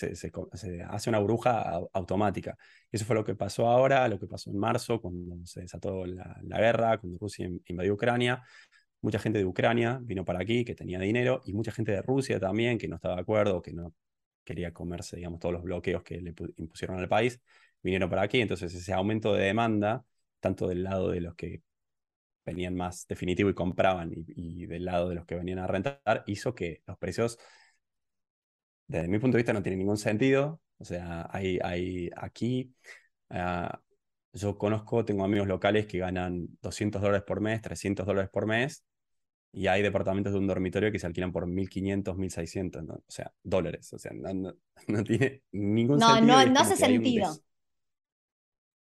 hace 0.88 1.10
una 1.10 1.18
bruja 1.18 1.82
automática. 1.94 2.56
Eso 2.92 3.06
fue 3.06 3.16
lo 3.16 3.24
que 3.24 3.34
pasó 3.34 3.68
ahora, 3.70 4.08
lo 4.08 4.20
que 4.20 4.28
pasó 4.28 4.52
en 4.52 4.60
marzo, 4.60 5.02
cuando 5.02 5.44
se 5.48 5.62
desató 5.62 6.06
la, 6.06 6.40
guerra, 6.44 7.00
cuando 7.00 7.18
Rusia 7.18 7.50
invadió 7.66 7.96
Ucrania. 7.96 8.40
Mucha 9.02 9.18
gente 9.18 9.40
de 9.40 9.46
Ucrania 9.46 10.00
vino 10.04 10.24
para 10.24 10.40
aquí, 10.40 10.64
que 10.64 10.76
tenía 10.76 11.00
dinero, 11.00 11.42
y 11.44 11.54
mucha 11.54 11.72
gente 11.72 11.92
de 11.92 12.04
Rusia 12.04 12.40
también, 12.40 12.78
que 12.78 12.88
no 12.88 12.98
estaba 12.98 13.16
de 13.16 13.22
acuerdo, 13.22 13.64
que 13.64 13.74
no 13.74 13.96
quería 14.44 14.72
comerse, 14.72 15.16
digamos, 15.16 15.40
todos 15.40 15.54
los 15.54 15.64
bloqueos 15.64 16.04
que 16.04 16.22
le 16.22 16.36
impusieron 16.58 17.00
al 17.00 17.10
país, 17.10 17.42
vinieron 17.82 18.12
para 18.12 18.22
aquí. 18.22 18.42
Entonces, 18.42 18.76
ese 18.76 18.94
aumento 18.94 19.34
de 19.34 19.46
demanda, 19.46 20.06
tanto 20.40 20.68
del 20.68 20.84
lado 20.84 21.10
de 21.10 21.22
los 21.22 21.34
que 21.34 21.64
venían 22.46 22.76
más 22.76 23.08
definitivo 23.08 23.50
y 23.50 23.54
compraban 23.54 24.12
y, 24.14 24.66
del 24.66 24.86
lado 24.86 25.10
de 25.10 25.16
los 25.16 25.26
que 25.26 25.36
venían 25.36 25.60
a 25.60 25.68
rentar, 25.68 26.24
hizo 26.28 26.54
que 26.56 26.82
los 26.86 26.98
precios, 26.98 27.38
desde 28.88 29.08
mi 29.08 29.20
punto 29.20 29.38
de 29.38 29.44
vista, 29.44 29.54
no 29.54 29.64
tienen 29.64 29.80
ningún 29.80 29.98
sentido. 29.98 30.62
O 30.78 30.86
sea, 30.86 31.28
hay, 31.32 31.60
hay 31.64 32.10
aquí, 32.16 32.74
ah, 33.30 33.80
yo 34.34 34.58
conozco, 34.58 35.06
tengo 35.06 35.24
amigos 35.24 35.48
locales 35.48 35.86
que 35.88 36.00
ganan 36.00 36.48
200 36.62 37.02
dólares 37.02 37.24
por 37.26 37.40
mes, 37.42 37.62
300 37.62 38.06
dólares 38.06 38.30
por 38.32 38.46
mes, 38.48 38.84
y 39.56 39.68
hay 39.68 39.84
departamentos 39.84 40.34
de 40.34 40.40
un 40.40 40.48
dormitorio 40.48 40.92
que 40.92 40.98
se 40.98 41.06
alquilan 41.06 41.32
por 41.32 41.46
1.500, 41.46 42.16
1.600, 42.16 42.90
o 42.90 43.04
sea, 43.08 43.32
dólares. 43.44 43.94
O 43.94 44.00
sea, 44.00 44.12
no, 44.14 44.56
tiene 45.06 45.44
ningún 45.52 46.00
sentido. 46.00 46.26
No, 46.26 46.46
no 46.48 46.60
hace 46.60 46.76
sentido. 46.76 47.32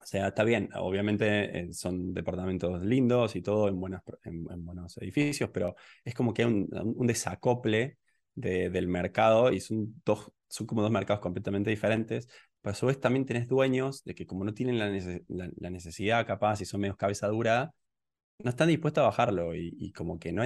O 0.05 0.07
sea, 0.07 0.27
está 0.27 0.43
bien, 0.43 0.69
obviamente 0.75 1.61
eh, 1.61 1.73
son 1.73 2.13
departamentos 2.13 2.79
lindos 2.85 3.35
y 3.35 3.41
todo 3.41 3.69
en, 3.69 3.79
buenas, 3.79 4.03
en, 4.23 4.63
buenos 4.63 4.95
edificios, 4.99 5.49
pero 5.51 5.75
es 6.03 6.13
como 6.13 6.31
que 6.31 6.43
hay 6.43 6.47
un, 6.47 7.07
desacople 7.07 7.97
del 8.35 8.87
mercado 8.87 9.51
y 9.51 9.59
son, 9.59 9.99
dos, 10.05 10.31
son 10.47 10.67
como 10.67 10.83
dos 10.83 10.91
mercados 10.91 11.21
completamente 11.21 11.71
diferentes. 11.71 12.27
Pero 12.61 12.73
a 12.73 12.75
su 12.75 12.85
vez 12.85 12.99
también 12.99 13.25
tenés 13.25 13.47
dueños 13.47 14.03
de 14.03 14.13
que 14.13 14.27
como 14.27 14.43
no 14.43 14.53
tienen 14.53 14.77
la, 14.77 14.89
necesidad 15.71 16.27
capaz 16.27 16.61
y 16.61 16.65
son 16.65 16.81
menos 16.81 16.97
cabeza 16.97 17.27
dura, 17.27 17.73
no 18.43 18.51
están 18.51 18.67
dispuestos 18.67 19.01
a 19.01 19.07
bajarlo 19.07 19.55
y, 19.55 19.91
como 19.93 20.19
que 20.19 20.31
no... 20.31 20.43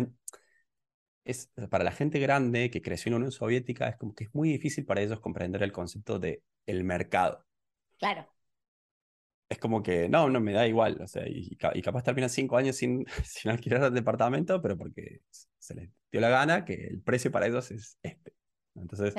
es, 1.26 1.52
para 1.70 1.84
la 1.84 1.92
gente 1.92 2.20
grande 2.20 2.70
que 2.70 2.82
creció 2.82 3.10
en 3.10 3.14
la 3.14 3.18
Unión 3.18 3.32
Soviética 3.34 3.90
es 3.90 3.98
como 3.98 4.16
que 4.16 4.24
es 4.24 4.34
muy 4.34 4.48
difícil 4.50 4.86
para 4.86 5.02
ellos 5.02 5.20
comprender 5.20 5.64
el 5.64 5.74
concepto 5.74 6.18
de 6.18 6.44
el 6.66 6.86
mercado. 6.86 7.46
Claro 7.98 8.39
es 9.50 9.58
como 9.58 9.84
que 9.84 10.08
no, 10.08 10.30
no 10.30 10.40
me 10.40 10.54
da 10.54 10.68
igual. 10.68 11.02
O 11.02 11.08
sea, 11.08 11.28
y, 11.28 11.58
y 11.74 11.82
capaz 11.82 12.04
termina 12.04 12.30
cinco 12.30 12.58
años 12.58 12.76
sin, 12.76 13.06
sin 13.26 13.52
alquilar 13.52 13.84
el 13.84 13.94
departamento, 13.94 14.62
pero 14.62 14.78
porque 14.78 15.22
se 15.58 15.76
les 15.76 15.90
dio 16.12 16.22
la 16.22 16.30
gana 16.30 16.66
que 16.66 16.76
el 16.76 17.02
precio 17.02 17.32
para 17.32 17.48
ellos 17.48 17.72
es 17.72 17.98
este. 18.02 18.34
Entonces, 18.76 19.14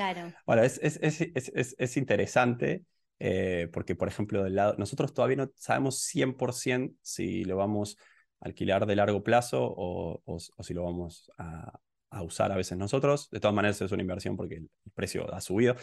bueno, 0.45 0.63
es, 0.63 0.79
es, 0.81 0.97
es, 1.01 1.75
es 1.77 1.97
interesante 1.97 2.83
eh, 3.19 3.69
porque, 3.71 3.95
por 3.95 4.07
ejemplo, 4.07 4.43
del 4.43 4.55
lado, 4.55 4.73
nosotros 4.79 5.13
todavía 5.13 5.37
no 5.37 5.51
sabemos 5.55 5.99
100% 5.99 6.95
si 7.03 7.43
lo 7.43 7.57
vamos 7.57 7.97
alquilar 8.39 8.87
de 8.87 8.95
largo 8.95 9.23
plazo 9.23 9.59
o, 9.61 10.39
si 10.59 10.73
lo 10.73 10.83
vamos 10.83 11.31
a, 11.37 11.79
usar 12.23 12.51
a 12.51 12.55
veces 12.55 12.77
nosotros. 12.77 13.29
De 13.29 13.39
todas 13.39 13.55
maneras 13.55 13.79
es 13.81 13.91
una 13.91 14.01
inversión 14.01 14.35
porque 14.35 14.55
el 14.55 14.69
precio 14.93 15.31
ha 15.33 15.39
subido. 15.39 15.75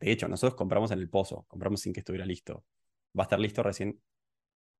De 0.00 0.10
hecho, 0.10 0.28
nosotros 0.28 0.56
compramos 0.56 0.90
en 0.90 0.98
el 0.98 1.08
pozo, 1.08 1.44
compramos 1.48 1.80
sin 1.80 1.92
que 1.92 2.00
estuviera 2.00 2.26
listo. 2.26 2.64
Va 3.18 3.22
a 3.22 3.26
estar 3.26 3.38
listo 3.38 3.62
recién 3.62 4.00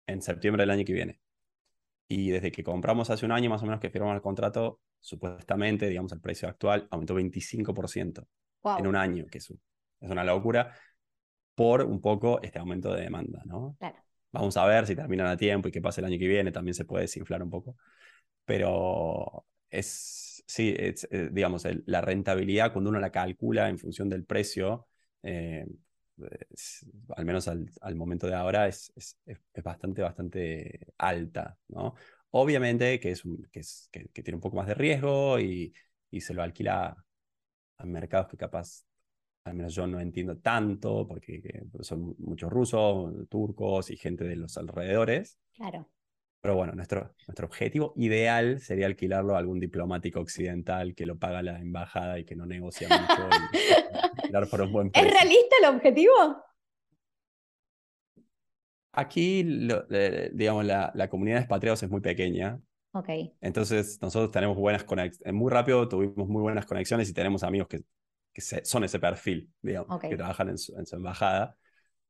en 0.06 0.22
septiembre 0.22 0.62
del 0.62 0.70
año 0.70 0.84
que 0.84 0.92
viene. 0.92 1.20
Y 2.08 2.30
desde 2.30 2.50
que 2.50 2.64
compramos 2.64 3.10
hace 3.10 3.24
un 3.24 3.32
año 3.32 3.50
más 3.50 3.62
o 3.62 3.66
menos 3.66 3.80
que 3.80 3.90
firmamos 3.90 4.16
el 4.16 4.22
contrato, 4.22 4.80
supuestamente, 4.98 5.88
digamos, 5.88 6.12
el 6.12 6.20
precio 6.20 6.48
actual 6.48 6.88
aumentó 6.90 7.14
25% 7.14 8.26
en 8.78 8.86
un 8.86 8.96
año, 8.96 9.26
que 9.26 9.38
es, 9.38 9.50
es 9.50 10.10
una 10.10 10.24
locura, 10.24 10.74
por 11.54 11.82
un 11.82 12.00
poco 12.00 12.40
este 12.42 12.58
aumento 12.58 12.92
de 12.94 13.02
demanda, 13.02 13.42
¿no? 13.44 13.76
Claro. 13.78 13.96
Vamos 14.32 14.56
a 14.56 14.64
ver 14.66 14.86
si 14.86 14.94
terminan 14.94 15.26
a 15.26 15.36
tiempo 15.36 15.68
y 15.68 15.72
qué 15.72 15.80
pasa 15.80 16.00
el 16.00 16.06
año 16.06 16.18
que 16.18 16.28
viene, 16.28 16.52
también 16.52 16.74
se 16.74 16.84
puede 16.84 17.02
desinflar 17.02 17.42
un 17.42 17.50
poco. 17.50 17.76
Pero 18.44 19.44
es, 19.68 20.42
sí, 20.46 20.74
es, 20.76 21.08
eh, 21.10 21.28
digamos, 21.32 21.66
la 21.86 22.00
rentabilidad 22.00 22.72
cuando 22.72 22.90
uno 22.90 23.00
la 23.00 23.10
calcula 23.10 23.68
en 23.68 23.78
función 23.78 24.08
del 24.08 24.24
precio, 24.24 24.86
eh, 25.22 25.66
al 27.16 27.24
menos 27.24 27.48
al, 27.48 27.94
momento 27.94 28.26
de 28.26 28.34
ahora, 28.34 28.68
es, 28.68 28.92
es, 28.96 29.16
bastante, 29.62 30.02
bastante 30.02 30.92
alta, 30.98 31.58
¿no? 31.68 31.94
Obviamente 32.30 33.00
que, 33.00 33.10
es, 33.12 33.22
que, 33.50 33.60
es 33.60 33.88
que, 33.90 34.22
tiene 34.22 34.36
un 34.36 34.40
poco 34.40 34.56
más 34.56 34.66
de 34.66 34.74
riesgo 34.74 35.40
y, 35.40 35.74
y 36.10 36.20
se 36.20 36.34
lo 36.34 36.42
alquila 36.42 36.96
a 37.78 37.86
mercados 37.86 38.28
que 38.28 38.36
capaz 38.36 38.84
al 39.44 39.54
menos 39.54 39.74
yo 39.74 39.86
no 39.86 40.00
entiendo 40.00 40.38
tanto, 40.38 41.06
porque 41.06 41.62
son 41.80 42.14
muchos 42.18 42.50
rusos, 42.50 43.28
turcos 43.28 43.90
y 43.90 43.96
gente 43.96 44.24
de 44.24 44.36
los 44.36 44.56
alrededores. 44.58 45.38
Claro. 45.54 45.88
Pero 46.40 46.54
bueno, 46.54 46.72
nuestro, 46.72 47.14
nuestro 47.26 47.46
objetivo 47.46 47.92
ideal 47.96 48.60
sería 48.60 48.86
alquilarlo 48.86 49.36
a 49.36 49.38
algún 49.38 49.60
diplomático 49.60 50.20
occidental 50.20 50.94
que 50.94 51.06
lo 51.06 51.18
paga 51.18 51.42
la 51.42 51.58
embajada 51.58 52.18
y 52.18 52.24
que 52.24 52.34
no 52.34 52.46
negocia 52.46 52.88
mucho 52.88 53.28
y 54.24 54.46
por 54.50 54.62
un 54.62 54.72
buen 54.72 54.90
precio. 54.90 55.08
¿Es 55.08 55.14
realista 55.14 55.56
el 55.60 55.74
objetivo? 55.74 56.12
Aquí, 58.92 59.42
digamos, 60.32 60.64
la, 60.64 60.90
la, 60.94 61.08
comunidad 61.08 61.36
de 61.36 61.40
expatriados 61.42 61.82
es 61.82 61.90
muy 61.90 62.00
pequeña. 62.00 62.58
Ok. 62.92 63.08
Entonces, 63.40 64.00
nosotros 64.02 64.32
tenemos 64.32 64.56
buenas 64.56 64.82
conexiones. 64.82 65.34
Muy 65.34 65.50
rápido 65.52 65.88
tuvimos 65.88 66.28
muy 66.28 66.42
buenas 66.42 66.66
conexiones 66.66 67.08
y 67.08 67.12
tenemos 67.12 67.44
amigos 67.44 67.68
que 67.68 67.82
que 68.32 68.40
son 68.40 68.84
ese 68.84 68.98
perfil, 68.98 69.50
digamos, 69.60 70.00
que 70.00 70.16
trabajan 70.16 70.50
en 70.50 70.58
su, 70.58 70.74
embajada. 70.92 71.56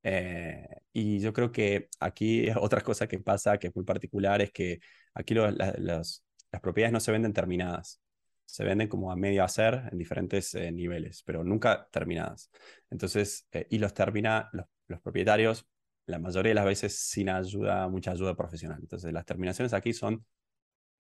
Eh, 0.03 0.67
y 0.93 1.21
yo 1.21 1.33
creo 1.33 1.53
que 1.53 1.89
aquí 2.01 2.49
otra 2.61 2.81
cosa 2.81 3.07
que 3.07 3.19
pasa 3.19 3.59
que 3.59 3.69
es 3.69 3.77
muy 3.77 3.85
particular 3.85 4.41
es 4.41 4.53
que 4.53 4.81
aquí 5.15 5.35
las 5.35 6.23
propiedades 6.63 6.93
no 6.93 7.01
se 7.01 7.13
venden 7.13 7.33
terminadas, 7.33 8.01
se 8.45 8.65
venden 8.65 8.89
como 8.89 9.13
a 9.13 9.17
medio 9.17 9.45
hacer 9.45 9.89
en 9.93 9.99
diferentes 9.99 10.55
eh, 10.55 10.73
niveles, 10.73 11.23
pero 11.25 11.45
nunca 11.45 11.89
terminadas. 11.91 12.51
Entonces, 12.91 13.47
eh, 13.53 13.67
y 13.71 13.79
los 13.79 13.95
termina 13.95 14.49
los, 14.53 14.67
los, 14.89 15.01
propietarios 15.01 15.67
la 16.07 16.19
mayoría 16.19 16.51
de 16.51 16.55
las 16.55 16.65
veces 16.65 16.99
sin 16.99 17.29
ayuda, 17.29 17.87
mucha 17.89 18.11
ayuda 18.11 18.35
profesional. 18.35 18.79
Entonces, 18.81 19.13
las 19.13 19.25
terminaciones 19.25 19.73
aquí 19.73 19.93
son 19.93 20.25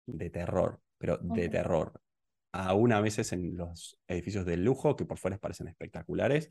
de 0.07 0.29
terror, 0.31 0.81
pero 0.97 1.17
de 1.17 1.49
terror 1.49 2.01
aún 2.55 2.93
a 2.93 3.01
veces 3.01 3.33
en 3.33 3.57
los 3.57 3.99
edificios 4.07 4.45
de 4.45 4.57
lujo, 4.57 4.95
que 4.95 5.05
por 5.05 5.17
fuera 5.17 5.37
parecen 5.37 5.67
espectaculares, 5.67 6.49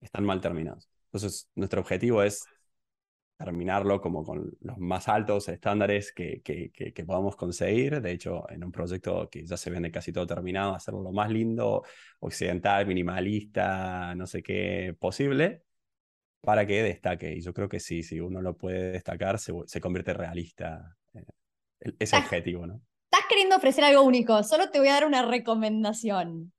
están 0.00 0.24
mal 0.24 0.40
terminados. 0.40 0.90
Entonces, 1.06 1.48
nuestro 1.54 1.80
objetivo 1.80 2.22
es 2.22 2.44
terminarlo 3.36 4.00
como 4.00 4.24
con 4.24 4.50
los 4.60 4.78
más 4.78 5.08
altos 5.08 5.48
estándares 5.48 6.12
que, 6.12 6.40
que, 6.42 6.70
que, 6.72 7.04
podamos 7.04 7.36
conseguir. 7.36 8.00
De 8.00 8.12
hecho, 8.12 8.48
en 8.50 8.64
un 8.64 8.72
proyecto 8.72 9.28
que 9.30 9.44
ya 9.44 9.56
se 9.56 9.70
vende 9.70 9.90
casi 9.90 10.12
todo 10.12 10.26
terminado, 10.26 10.74
hacerlo 10.74 11.02
lo 11.02 11.12
más 11.12 11.30
lindo, 11.30 11.82
occidental, 12.20 12.86
minimalista, 12.86 14.14
no 14.14 14.26
sé 14.26 14.42
qué 14.42 14.96
posible, 14.98 15.64
para 16.40 16.66
que 16.66 16.82
destaque. 16.82 17.34
Y 17.34 17.40
yo 17.42 17.52
creo 17.52 17.68
que 17.68 17.80
sí, 17.80 18.02
si 18.02 18.20
uno 18.20 18.40
lo 18.40 18.56
puede 18.56 18.92
destacar, 18.92 19.38
se, 19.38 19.52
se 19.66 19.80
convierte 19.80 20.12
en 20.12 20.18
realista. 20.18 20.96
Eh, 21.14 21.92
ese 21.98 22.16
objetivo, 22.16 22.66
¿no? 22.66 22.80
estás 23.16 23.28
queriendo 23.28 23.56
ofrecer 23.56 23.84
algo 23.84 24.02
único, 24.02 24.42
solo 24.42 24.70
te 24.70 24.78
voy 24.78 24.88
a 24.88 24.94
dar 24.94 25.06
una 25.06 25.22
recomendación. 25.22 26.52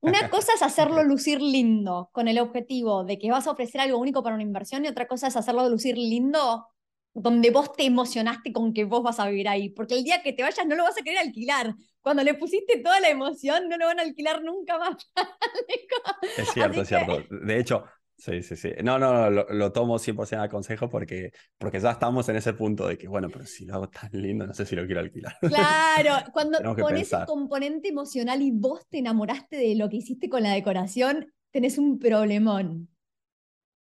Una 0.00 0.30
cosa 0.30 0.54
es 0.54 0.62
hacerlo 0.62 1.02
lucir 1.04 1.42
lindo 1.42 2.08
con 2.12 2.26
el 2.26 2.38
objetivo 2.38 3.04
de 3.04 3.18
que 3.18 3.30
vas 3.30 3.46
a 3.46 3.50
ofrecer 3.50 3.82
algo 3.82 3.98
único 3.98 4.22
para 4.22 4.34
una 4.34 4.42
inversión 4.42 4.84
y 4.84 4.88
otra 4.88 5.06
cosa 5.06 5.26
es 5.28 5.36
hacerlo 5.36 5.68
lucir 5.68 5.96
lindo 5.96 6.66
donde 7.12 7.50
vos 7.50 7.72
te 7.72 7.84
emocionaste 7.84 8.52
con 8.52 8.72
que 8.72 8.84
vos 8.84 9.02
vas 9.02 9.18
a 9.18 9.28
vivir 9.28 9.48
ahí, 9.48 9.68
porque 9.70 9.94
el 9.94 10.04
día 10.04 10.22
que 10.22 10.32
te 10.32 10.42
vayas 10.42 10.66
no 10.66 10.76
lo 10.76 10.84
vas 10.84 10.96
a 10.98 11.02
querer 11.02 11.18
alquilar. 11.18 11.74
Cuando 12.00 12.22
le 12.22 12.34
pusiste 12.34 12.78
toda 12.78 13.00
la 13.00 13.08
emoción, 13.08 13.68
no 13.68 13.76
lo 13.76 13.86
van 13.86 13.98
a 13.98 14.02
alquilar 14.02 14.42
nunca 14.42 14.78
más. 14.78 14.96
es 16.38 16.50
cierto, 16.50 16.82
es 16.82 16.88
cierto. 16.88 17.22
De 17.30 17.58
hecho, 17.58 17.84
Sí, 18.20 18.42
sí, 18.42 18.54
sí. 18.54 18.70
No, 18.84 18.98
no, 18.98 19.30
lo, 19.30 19.46
lo, 19.48 19.72
tomo 19.72 19.98
100% 19.98 20.42
a 20.42 20.48
consejo 20.50 20.90
porque, 20.90 21.32
porque 21.56 21.80
ya 21.80 21.92
estamos 21.92 22.28
en 22.28 22.36
ese 22.36 22.52
punto 22.52 22.86
de 22.86 22.98
que, 22.98 23.08
bueno, 23.08 23.28
pero 23.32 23.46
si 23.46 23.64
lo 23.64 23.76
hago 23.76 23.88
tan 23.88 24.10
lindo, 24.12 24.46
no 24.46 24.52
sé 24.52 24.66
si 24.66 24.76
lo 24.76 24.84
quiero 24.84 25.00
alquilar. 25.00 25.38
Claro, 25.40 26.16
cuando 26.34 26.58
pones 26.76 27.10
el 27.14 27.24
componente 27.24 27.88
emocional 27.88 28.42
y 28.42 28.50
vos 28.50 28.86
te 28.90 28.98
enamoraste 28.98 29.56
de 29.56 29.74
lo 29.74 29.88
que 29.88 29.96
hiciste 29.96 30.28
con 30.28 30.42
la 30.42 30.52
decoración, 30.52 31.32
tenés 31.50 31.78
un 31.78 31.98
problemón. 31.98 32.90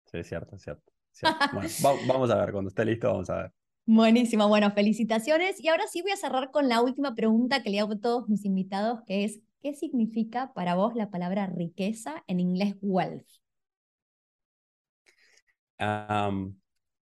Sí, 0.05 0.19
es 0.19 0.27
cierto, 0.27 0.55
es 0.55 0.61
cierto. 0.61 0.93
Bueno, 1.53 1.69
vamos 2.07 2.31
a 2.31 2.37
ver, 2.37 2.53
cuando 2.53 2.69
esté 2.69 2.85
listo, 2.85 3.09
vamos 3.09 3.29
a 3.29 3.35
ver. 3.35 3.51
Buenísimo, 3.85 4.47
bueno, 4.47 4.71
felicitaciones. 4.71 5.61
Y 5.61 5.67
ahora 5.67 5.83
sí 5.91 6.01
voy 6.01 6.11
a 6.11 6.17
cerrar 6.17 6.49
con 6.49 6.69
la 6.69 6.81
última 6.81 7.13
pregunta 7.13 7.61
que 7.61 7.69
le 7.69 7.81
hago 7.81 7.93
a 7.93 7.99
todos 7.99 8.29
mis 8.29 8.45
invitados, 8.45 9.01
que 9.05 9.25
es, 9.25 9.41
¿qué 9.61 9.73
significa 9.73 10.53
para 10.53 10.75
vos 10.75 10.95
la 10.95 11.11
palabra 11.11 11.47
riqueza 11.47 12.23
en 12.27 12.39
inglés 12.39 12.77
wealth? 12.81 13.42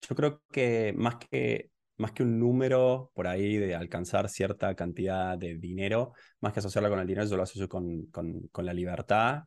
Yo 0.09 0.17
creo 0.17 0.43
que 0.51 0.93
más 0.97 1.17
que 1.17 1.71
más 2.01 2.13
que 2.13 2.23
un 2.23 2.39
número 2.41 3.13
por 3.15 3.27
ahí 3.27 3.59
de 3.59 3.75
alcanzar 3.75 4.29
cierta 4.31 4.75
cantidad 4.75 5.37
de 5.37 5.59
dinero, 5.59 6.15
más 6.41 6.53
que 6.53 6.61
asociarlo 6.61 6.89
con 6.89 6.99
el 6.99 7.07
dinero, 7.07 7.27
yo 7.27 7.37
lo 7.37 7.43
asocio 7.43 7.69
con, 7.69 8.07
con, 8.07 8.49
con 8.49 8.65
la 8.65 8.73
libertad 8.73 9.45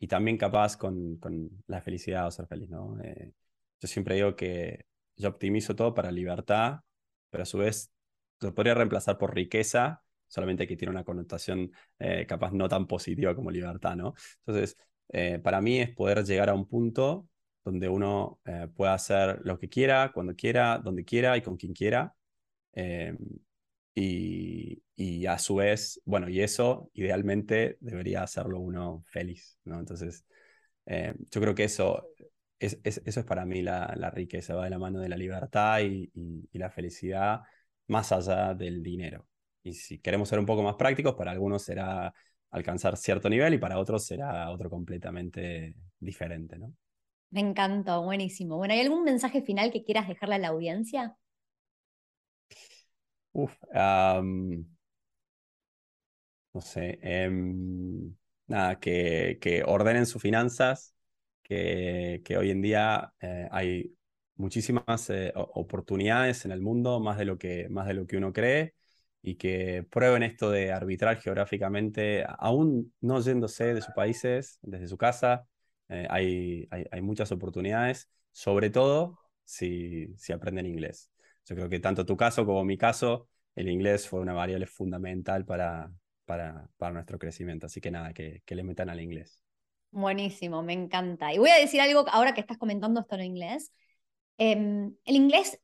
y 0.00 0.08
también 0.08 0.36
capaz 0.36 0.76
con, 0.76 1.16
con 1.18 1.48
la 1.68 1.80
felicidad 1.80 2.26
o 2.26 2.30
ser 2.32 2.48
feliz, 2.48 2.68
¿no? 2.68 3.00
Eh, 3.02 3.32
yo 3.80 3.88
siempre 3.88 4.16
digo 4.16 4.34
que 4.34 4.84
yo 5.16 5.28
optimizo 5.28 5.76
todo 5.76 5.94
para 5.94 6.10
libertad, 6.10 6.80
pero 7.30 7.44
a 7.44 7.46
su 7.46 7.58
vez 7.58 7.92
lo 8.40 8.52
podría 8.52 8.74
reemplazar 8.74 9.16
por 9.16 9.34
riqueza, 9.34 10.02
solamente 10.26 10.66
que 10.66 10.76
tiene 10.76 10.90
una 10.90 11.04
connotación 11.04 11.70
eh, 12.00 12.26
capaz 12.26 12.52
no 12.52 12.68
tan 12.68 12.88
positiva 12.88 13.34
como 13.36 13.50
libertad, 13.52 13.94
¿no? 13.94 14.14
Entonces, 14.44 14.76
eh, 15.10 15.38
para 15.38 15.60
mí 15.60 15.78
es 15.80 15.90
poder 15.94 16.24
llegar 16.24 16.48
a 16.48 16.54
un 16.54 16.66
punto 16.66 17.28
donde 17.64 17.88
uno 17.88 18.40
eh, 18.44 18.68
pueda 18.74 18.94
hacer 18.94 19.40
lo 19.44 19.58
que 19.58 19.68
quiera, 19.68 20.12
cuando 20.12 20.34
quiera, 20.34 20.78
donde 20.78 21.04
quiera 21.04 21.36
y 21.36 21.42
con 21.42 21.56
quien 21.56 21.72
quiera. 21.72 22.14
Eh, 22.74 23.16
y, 23.94 25.26
a 25.26 25.38
su 25.38 25.56
vez, 25.56 26.00
bueno, 26.04 26.28
y 26.28 26.40
eso 26.40 26.90
idealmente 26.94 27.76
debería 27.80 28.22
hacerlo 28.22 28.60
uno 28.60 29.02
feliz, 29.06 29.58
¿no? 29.64 29.78
Entonces, 29.78 30.24
eh, 30.86 31.14
yo 31.30 31.40
creo 31.40 31.54
que 31.54 31.64
eso 31.64 32.08
es, 32.58 32.78
eso 32.84 33.20
es 33.20 33.26
para 33.26 33.44
mí 33.44 33.62
la, 33.62 33.92
la, 33.96 34.10
riqueza, 34.10 34.54
va 34.54 34.64
de 34.64 34.70
la 34.70 34.78
mano 34.78 35.00
de 35.00 35.08
la 35.08 35.16
libertad 35.16 35.80
y, 35.80 36.10
y, 36.14 36.58
la 36.58 36.70
felicidad 36.70 37.42
más 37.88 38.12
allá 38.12 38.54
del 38.54 38.82
dinero. 38.82 39.26
Y 39.62 39.74
si 39.74 39.98
queremos 40.00 40.28
ser 40.28 40.38
un 40.38 40.46
poco 40.46 40.62
más 40.62 40.76
prácticos, 40.76 41.14
para 41.14 41.30
algunos 41.32 41.62
será 41.62 42.12
alcanzar 42.50 42.96
cierto 42.96 43.28
nivel 43.30 43.54
y 43.54 43.58
para 43.58 43.78
otros 43.78 44.04
será 44.06 44.50
otro 44.50 44.70
completamente 44.70 45.74
diferente, 45.98 46.58
¿no? 46.58 46.74
Me 47.32 47.40
encantó, 47.40 48.02
buenísimo. 48.02 48.58
Bueno, 48.58 48.74
¿hay 48.74 48.80
algún 48.80 49.04
mensaje 49.04 49.42
final 49.42 49.72
que 49.72 49.84
quieras 49.84 50.06
dejarle 50.06 50.34
a 50.36 50.38
la 50.38 50.48
audiencia? 50.48 51.16
Uf, 53.32 53.56
no 56.52 56.60
sé. 56.60 56.98
Em, 57.02 58.14
nada, 58.46 58.78
que, 58.78 59.62
ordenen 59.66 60.06
sus 60.06 60.20
finanzas, 60.20 60.94
que, 61.42 62.20
que 62.24 62.36
hoy 62.36 62.50
en 62.50 62.62
día 62.62 63.14
eh, 63.20 63.48
hay 63.50 63.94
muchísimas 64.36 65.08
eh, 65.10 65.32
oportunidades 65.34 66.44
en 66.44 66.52
el 66.52 66.60
mundo, 66.60 67.00
más 67.00 67.18
de, 67.18 67.24
lo 67.24 67.38
que, 67.38 67.68
más 67.70 67.86
de 67.86 67.94
lo 67.94 68.06
que 68.06 68.16
uno 68.18 68.32
cree, 68.32 68.74
y 69.22 69.36
que 69.36 69.86
prueben 69.90 70.22
esto 70.22 70.50
de 70.50 70.72
arbitrar 70.72 71.18
geográficamente, 71.20 72.24
aún 72.38 72.92
no 73.00 73.20
yéndose 73.20 73.72
de 73.74 73.80
sus 73.80 73.94
países, 73.94 74.58
desde 74.62 74.88
su 74.88 74.98
casa, 74.98 75.46
eh, 75.88 76.06
hay, 76.10 76.68
hay, 76.70 77.00
muchas 77.02 77.32
oportunidades, 77.32 78.08
sobre 78.30 78.70
todo 78.70 79.18
si, 79.44 80.14
si 80.16 80.32
aprenden 80.32 80.66
inglés. 80.66 81.10
Yo 81.44 81.54
creo 81.54 81.68
que 81.68 81.80
tanto 81.80 82.06
tu 82.06 82.16
caso 82.16 82.46
como 82.46 82.64
mi 82.64 82.78
caso, 82.78 83.28
el 83.54 83.68
inglés 83.68 84.08
fue 84.08 84.20
una 84.20 84.32
variable 84.32 84.66
fundamental 84.66 85.44
para, 85.44 85.92
para, 86.24 86.68
para 86.76 86.92
nuestro 86.92 87.18
crecimiento. 87.18 87.66
Así 87.66 87.80
que 87.80 87.90
nada, 87.90 88.12
que, 88.12 88.42
que, 88.44 88.54
le 88.54 88.62
metan 88.62 88.88
al 88.88 89.00
inglés. 89.00 89.42
Buenísimo, 89.90 90.62
me 90.62 90.72
encanta. 90.72 91.34
Y 91.34 91.38
voy 91.38 91.50
a 91.50 91.58
decir 91.58 91.80
algo 91.80 92.04
ahora 92.10 92.32
que 92.32 92.40
estás 92.40 92.58
comentando 92.58 93.00
esto 93.00 93.16
en 93.16 93.24
inglés. 93.24 93.72
Em, 94.38 94.94
el 95.04 95.16
inglés 95.16 95.60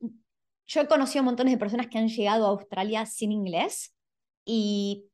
yo 0.68 0.82
he 0.82 0.86
conocido 0.86 1.24
montones 1.24 1.54
de 1.54 1.58
personas 1.58 1.88
que 1.88 1.98
han 1.98 2.08
llegado 2.08 2.46
a 2.46 2.50
Australia 2.50 3.06
sin 3.06 3.32
inglés 3.32 3.94
y 4.44 5.06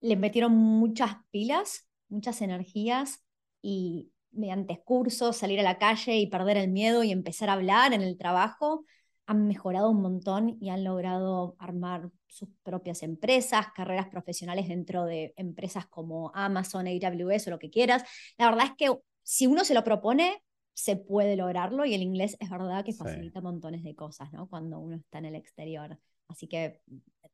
le 0.00 0.16
metieron 0.16 0.52
muchas 0.52 1.16
pilas, 1.30 1.88
muchas 2.08 2.40
energías 2.40 3.24
y 3.60 4.12
mediante 4.34 4.82
cursos, 4.84 5.36
salir 5.36 5.60
a 5.60 5.62
la 5.62 5.78
calle 5.78 6.16
y 6.16 6.26
perder 6.26 6.56
el 6.56 6.70
miedo 6.70 7.02
y 7.04 7.12
empezar 7.12 7.48
a 7.48 7.54
hablar 7.54 7.92
en 7.92 8.02
el 8.02 8.16
trabajo, 8.16 8.84
han 9.26 9.46
mejorado 9.46 9.90
un 9.90 10.02
montón 10.02 10.58
y 10.60 10.70
han 10.70 10.84
logrado 10.84 11.56
armar 11.58 12.10
sus 12.26 12.48
propias 12.62 13.02
empresas, 13.02 13.68
carreras 13.74 14.08
profesionales 14.08 14.68
dentro 14.68 15.04
de 15.04 15.32
empresas 15.36 15.86
como 15.86 16.30
Amazon, 16.34 16.86
AWS 16.86 17.48
o 17.48 17.50
lo 17.50 17.58
que 17.58 17.70
quieras. 17.70 18.04
La 18.36 18.50
verdad 18.50 18.66
es 18.66 18.72
que 18.76 18.98
si 19.22 19.46
uno 19.46 19.64
se 19.64 19.74
lo 19.74 19.84
propone, 19.84 20.42
se 20.74 20.96
puede 20.96 21.36
lograrlo 21.36 21.84
y 21.84 21.94
el 21.94 22.02
inglés 22.02 22.36
es 22.40 22.50
verdad 22.50 22.84
que 22.84 22.92
facilita 22.92 23.40
montones 23.40 23.82
de 23.84 23.94
cosas, 23.94 24.32
¿no? 24.32 24.48
Cuando 24.48 24.80
uno 24.80 24.96
está 24.96 25.18
en 25.18 25.26
el 25.26 25.36
exterior. 25.36 25.98
Así 26.28 26.48
que 26.48 26.80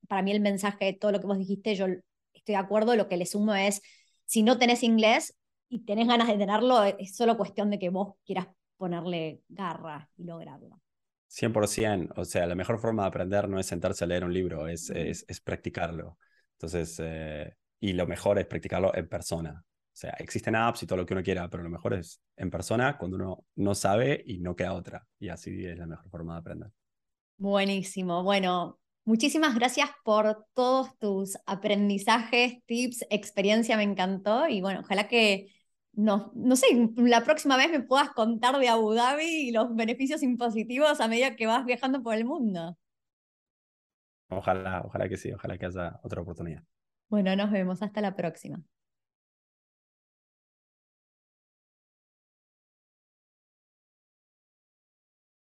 para 0.07 0.22
mí 0.22 0.30
el 0.30 0.40
mensaje, 0.40 0.92
todo 0.92 1.11
lo 1.11 1.20
que 1.20 1.26
vos 1.26 1.38
dijiste, 1.38 1.74
yo 1.74 1.86
estoy 2.34 2.55
de 2.55 2.57
acuerdo, 2.57 2.94
lo 2.96 3.09
que 3.09 3.16
le 3.16 3.26
sumo 3.26 3.55
es, 3.55 3.82
si 4.26 4.42
no 4.42 4.59
tenés 4.59 4.82
inglés 4.82 5.34
y 5.71 5.85
tenés 5.85 6.09
ganas 6.09 6.29
de 6.29 6.37
tenerlo, 6.37 6.83
es 6.85 7.16
solo 7.16 7.37
cuestión 7.37 7.71
de 7.71 7.79
que 7.79 7.89
vos 7.89 8.16
quieras 8.27 8.49
ponerle 8.77 9.43
garra 9.49 10.11
y 10.16 10.25
lograrlo. 10.25 10.81
100%, 11.29 12.12
o 12.16 12.25
sea, 12.25 12.47
la 12.47 12.57
mejor 12.57 12.81
forma 12.81 13.05
de 13.05 13.09
aprender 13.09 13.49
no 13.49 13.59
es 13.59 13.66
sentarse 13.66 14.03
a 14.03 14.07
leer 14.09 14.25
un 14.25 14.35
libro, 14.35 14.66
es, 14.66 14.91
es, 14.91 15.25
es 15.29 15.41
practicarlo. 15.41 16.18
Entonces, 16.55 17.01
eh, 17.03 17.55
y 17.79 17.93
lo 17.93 18.07
mejor 18.07 18.39
es 18.41 18.47
practicarlo 18.47 18.95
en 18.95 19.09
persona. 19.09 19.64
O 19.64 19.97
sea, 20.01 20.11
existen 20.18 20.57
apps 20.57 20.83
y 20.83 20.87
todo 20.87 20.99
lo 20.99 21.07
que 21.07 21.14
uno 21.14 21.23
quiera, 21.23 21.49
pero 21.49 21.62
lo 21.62 21.71
mejor 21.71 21.95
es 21.95 22.21
en 22.37 22.51
persona 22.51 22.99
cuando 22.99 23.16
uno 23.16 23.45
no 23.57 23.75
sabe 23.75 24.23
y 24.27 24.39
no 24.39 24.57
queda 24.57 24.73
otra. 24.73 25.07
Y 25.21 25.29
así 25.29 25.64
es 25.64 25.79
la 25.79 25.87
mejor 25.87 26.11
forma 26.11 26.35
de 26.35 26.41
aprender. 26.41 26.71
Buenísimo. 27.37 28.25
Bueno, 28.25 28.81
muchísimas 29.05 29.55
gracias 29.55 29.91
por 30.05 30.47
todos 30.53 30.99
tus 30.99 31.39
aprendizajes, 31.47 32.64
tips, 32.66 33.07
experiencia, 33.11 33.77
me 33.77 33.85
encantó. 33.85 34.49
Y 34.49 34.61
bueno, 34.61 34.81
ojalá 34.81 35.07
que 35.07 35.53
no, 36.01 36.32
no 36.34 36.57
sé, 36.57 36.66
la 36.96 37.22
próxima 37.24 37.57
vez 37.57 37.70
me 37.70 37.80
puedas 37.80 38.11
contar 38.11 38.59
de 38.59 38.68
Abu 38.68 38.94
Dhabi 38.94 39.48
y 39.48 39.53
los 39.53 39.74
beneficios 39.74 40.22
impositivos 40.22 41.01
a 41.01 41.09
medida 41.09 41.36
que 41.36 41.46
vas 41.46 41.64
viajando 41.66 42.03
por 42.03 42.14
el 42.14 42.24
mundo. 42.24 42.78
Ojalá, 44.28 44.82
ojalá 44.84 45.09
que 45.09 45.16
sí, 45.16 45.32
ojalá 45.32 45.59
que 45.59 45.66
haya 45.66 46.01
otra 46.03 46.22
oportunidad. 46.22 46.62
Bueno, 47.09 47.34
nos 47.36 47.51
vemos, 47.51 47.82
hasta 47.82 48.01
la 48.01 48.14
próxima. 48.14 48.62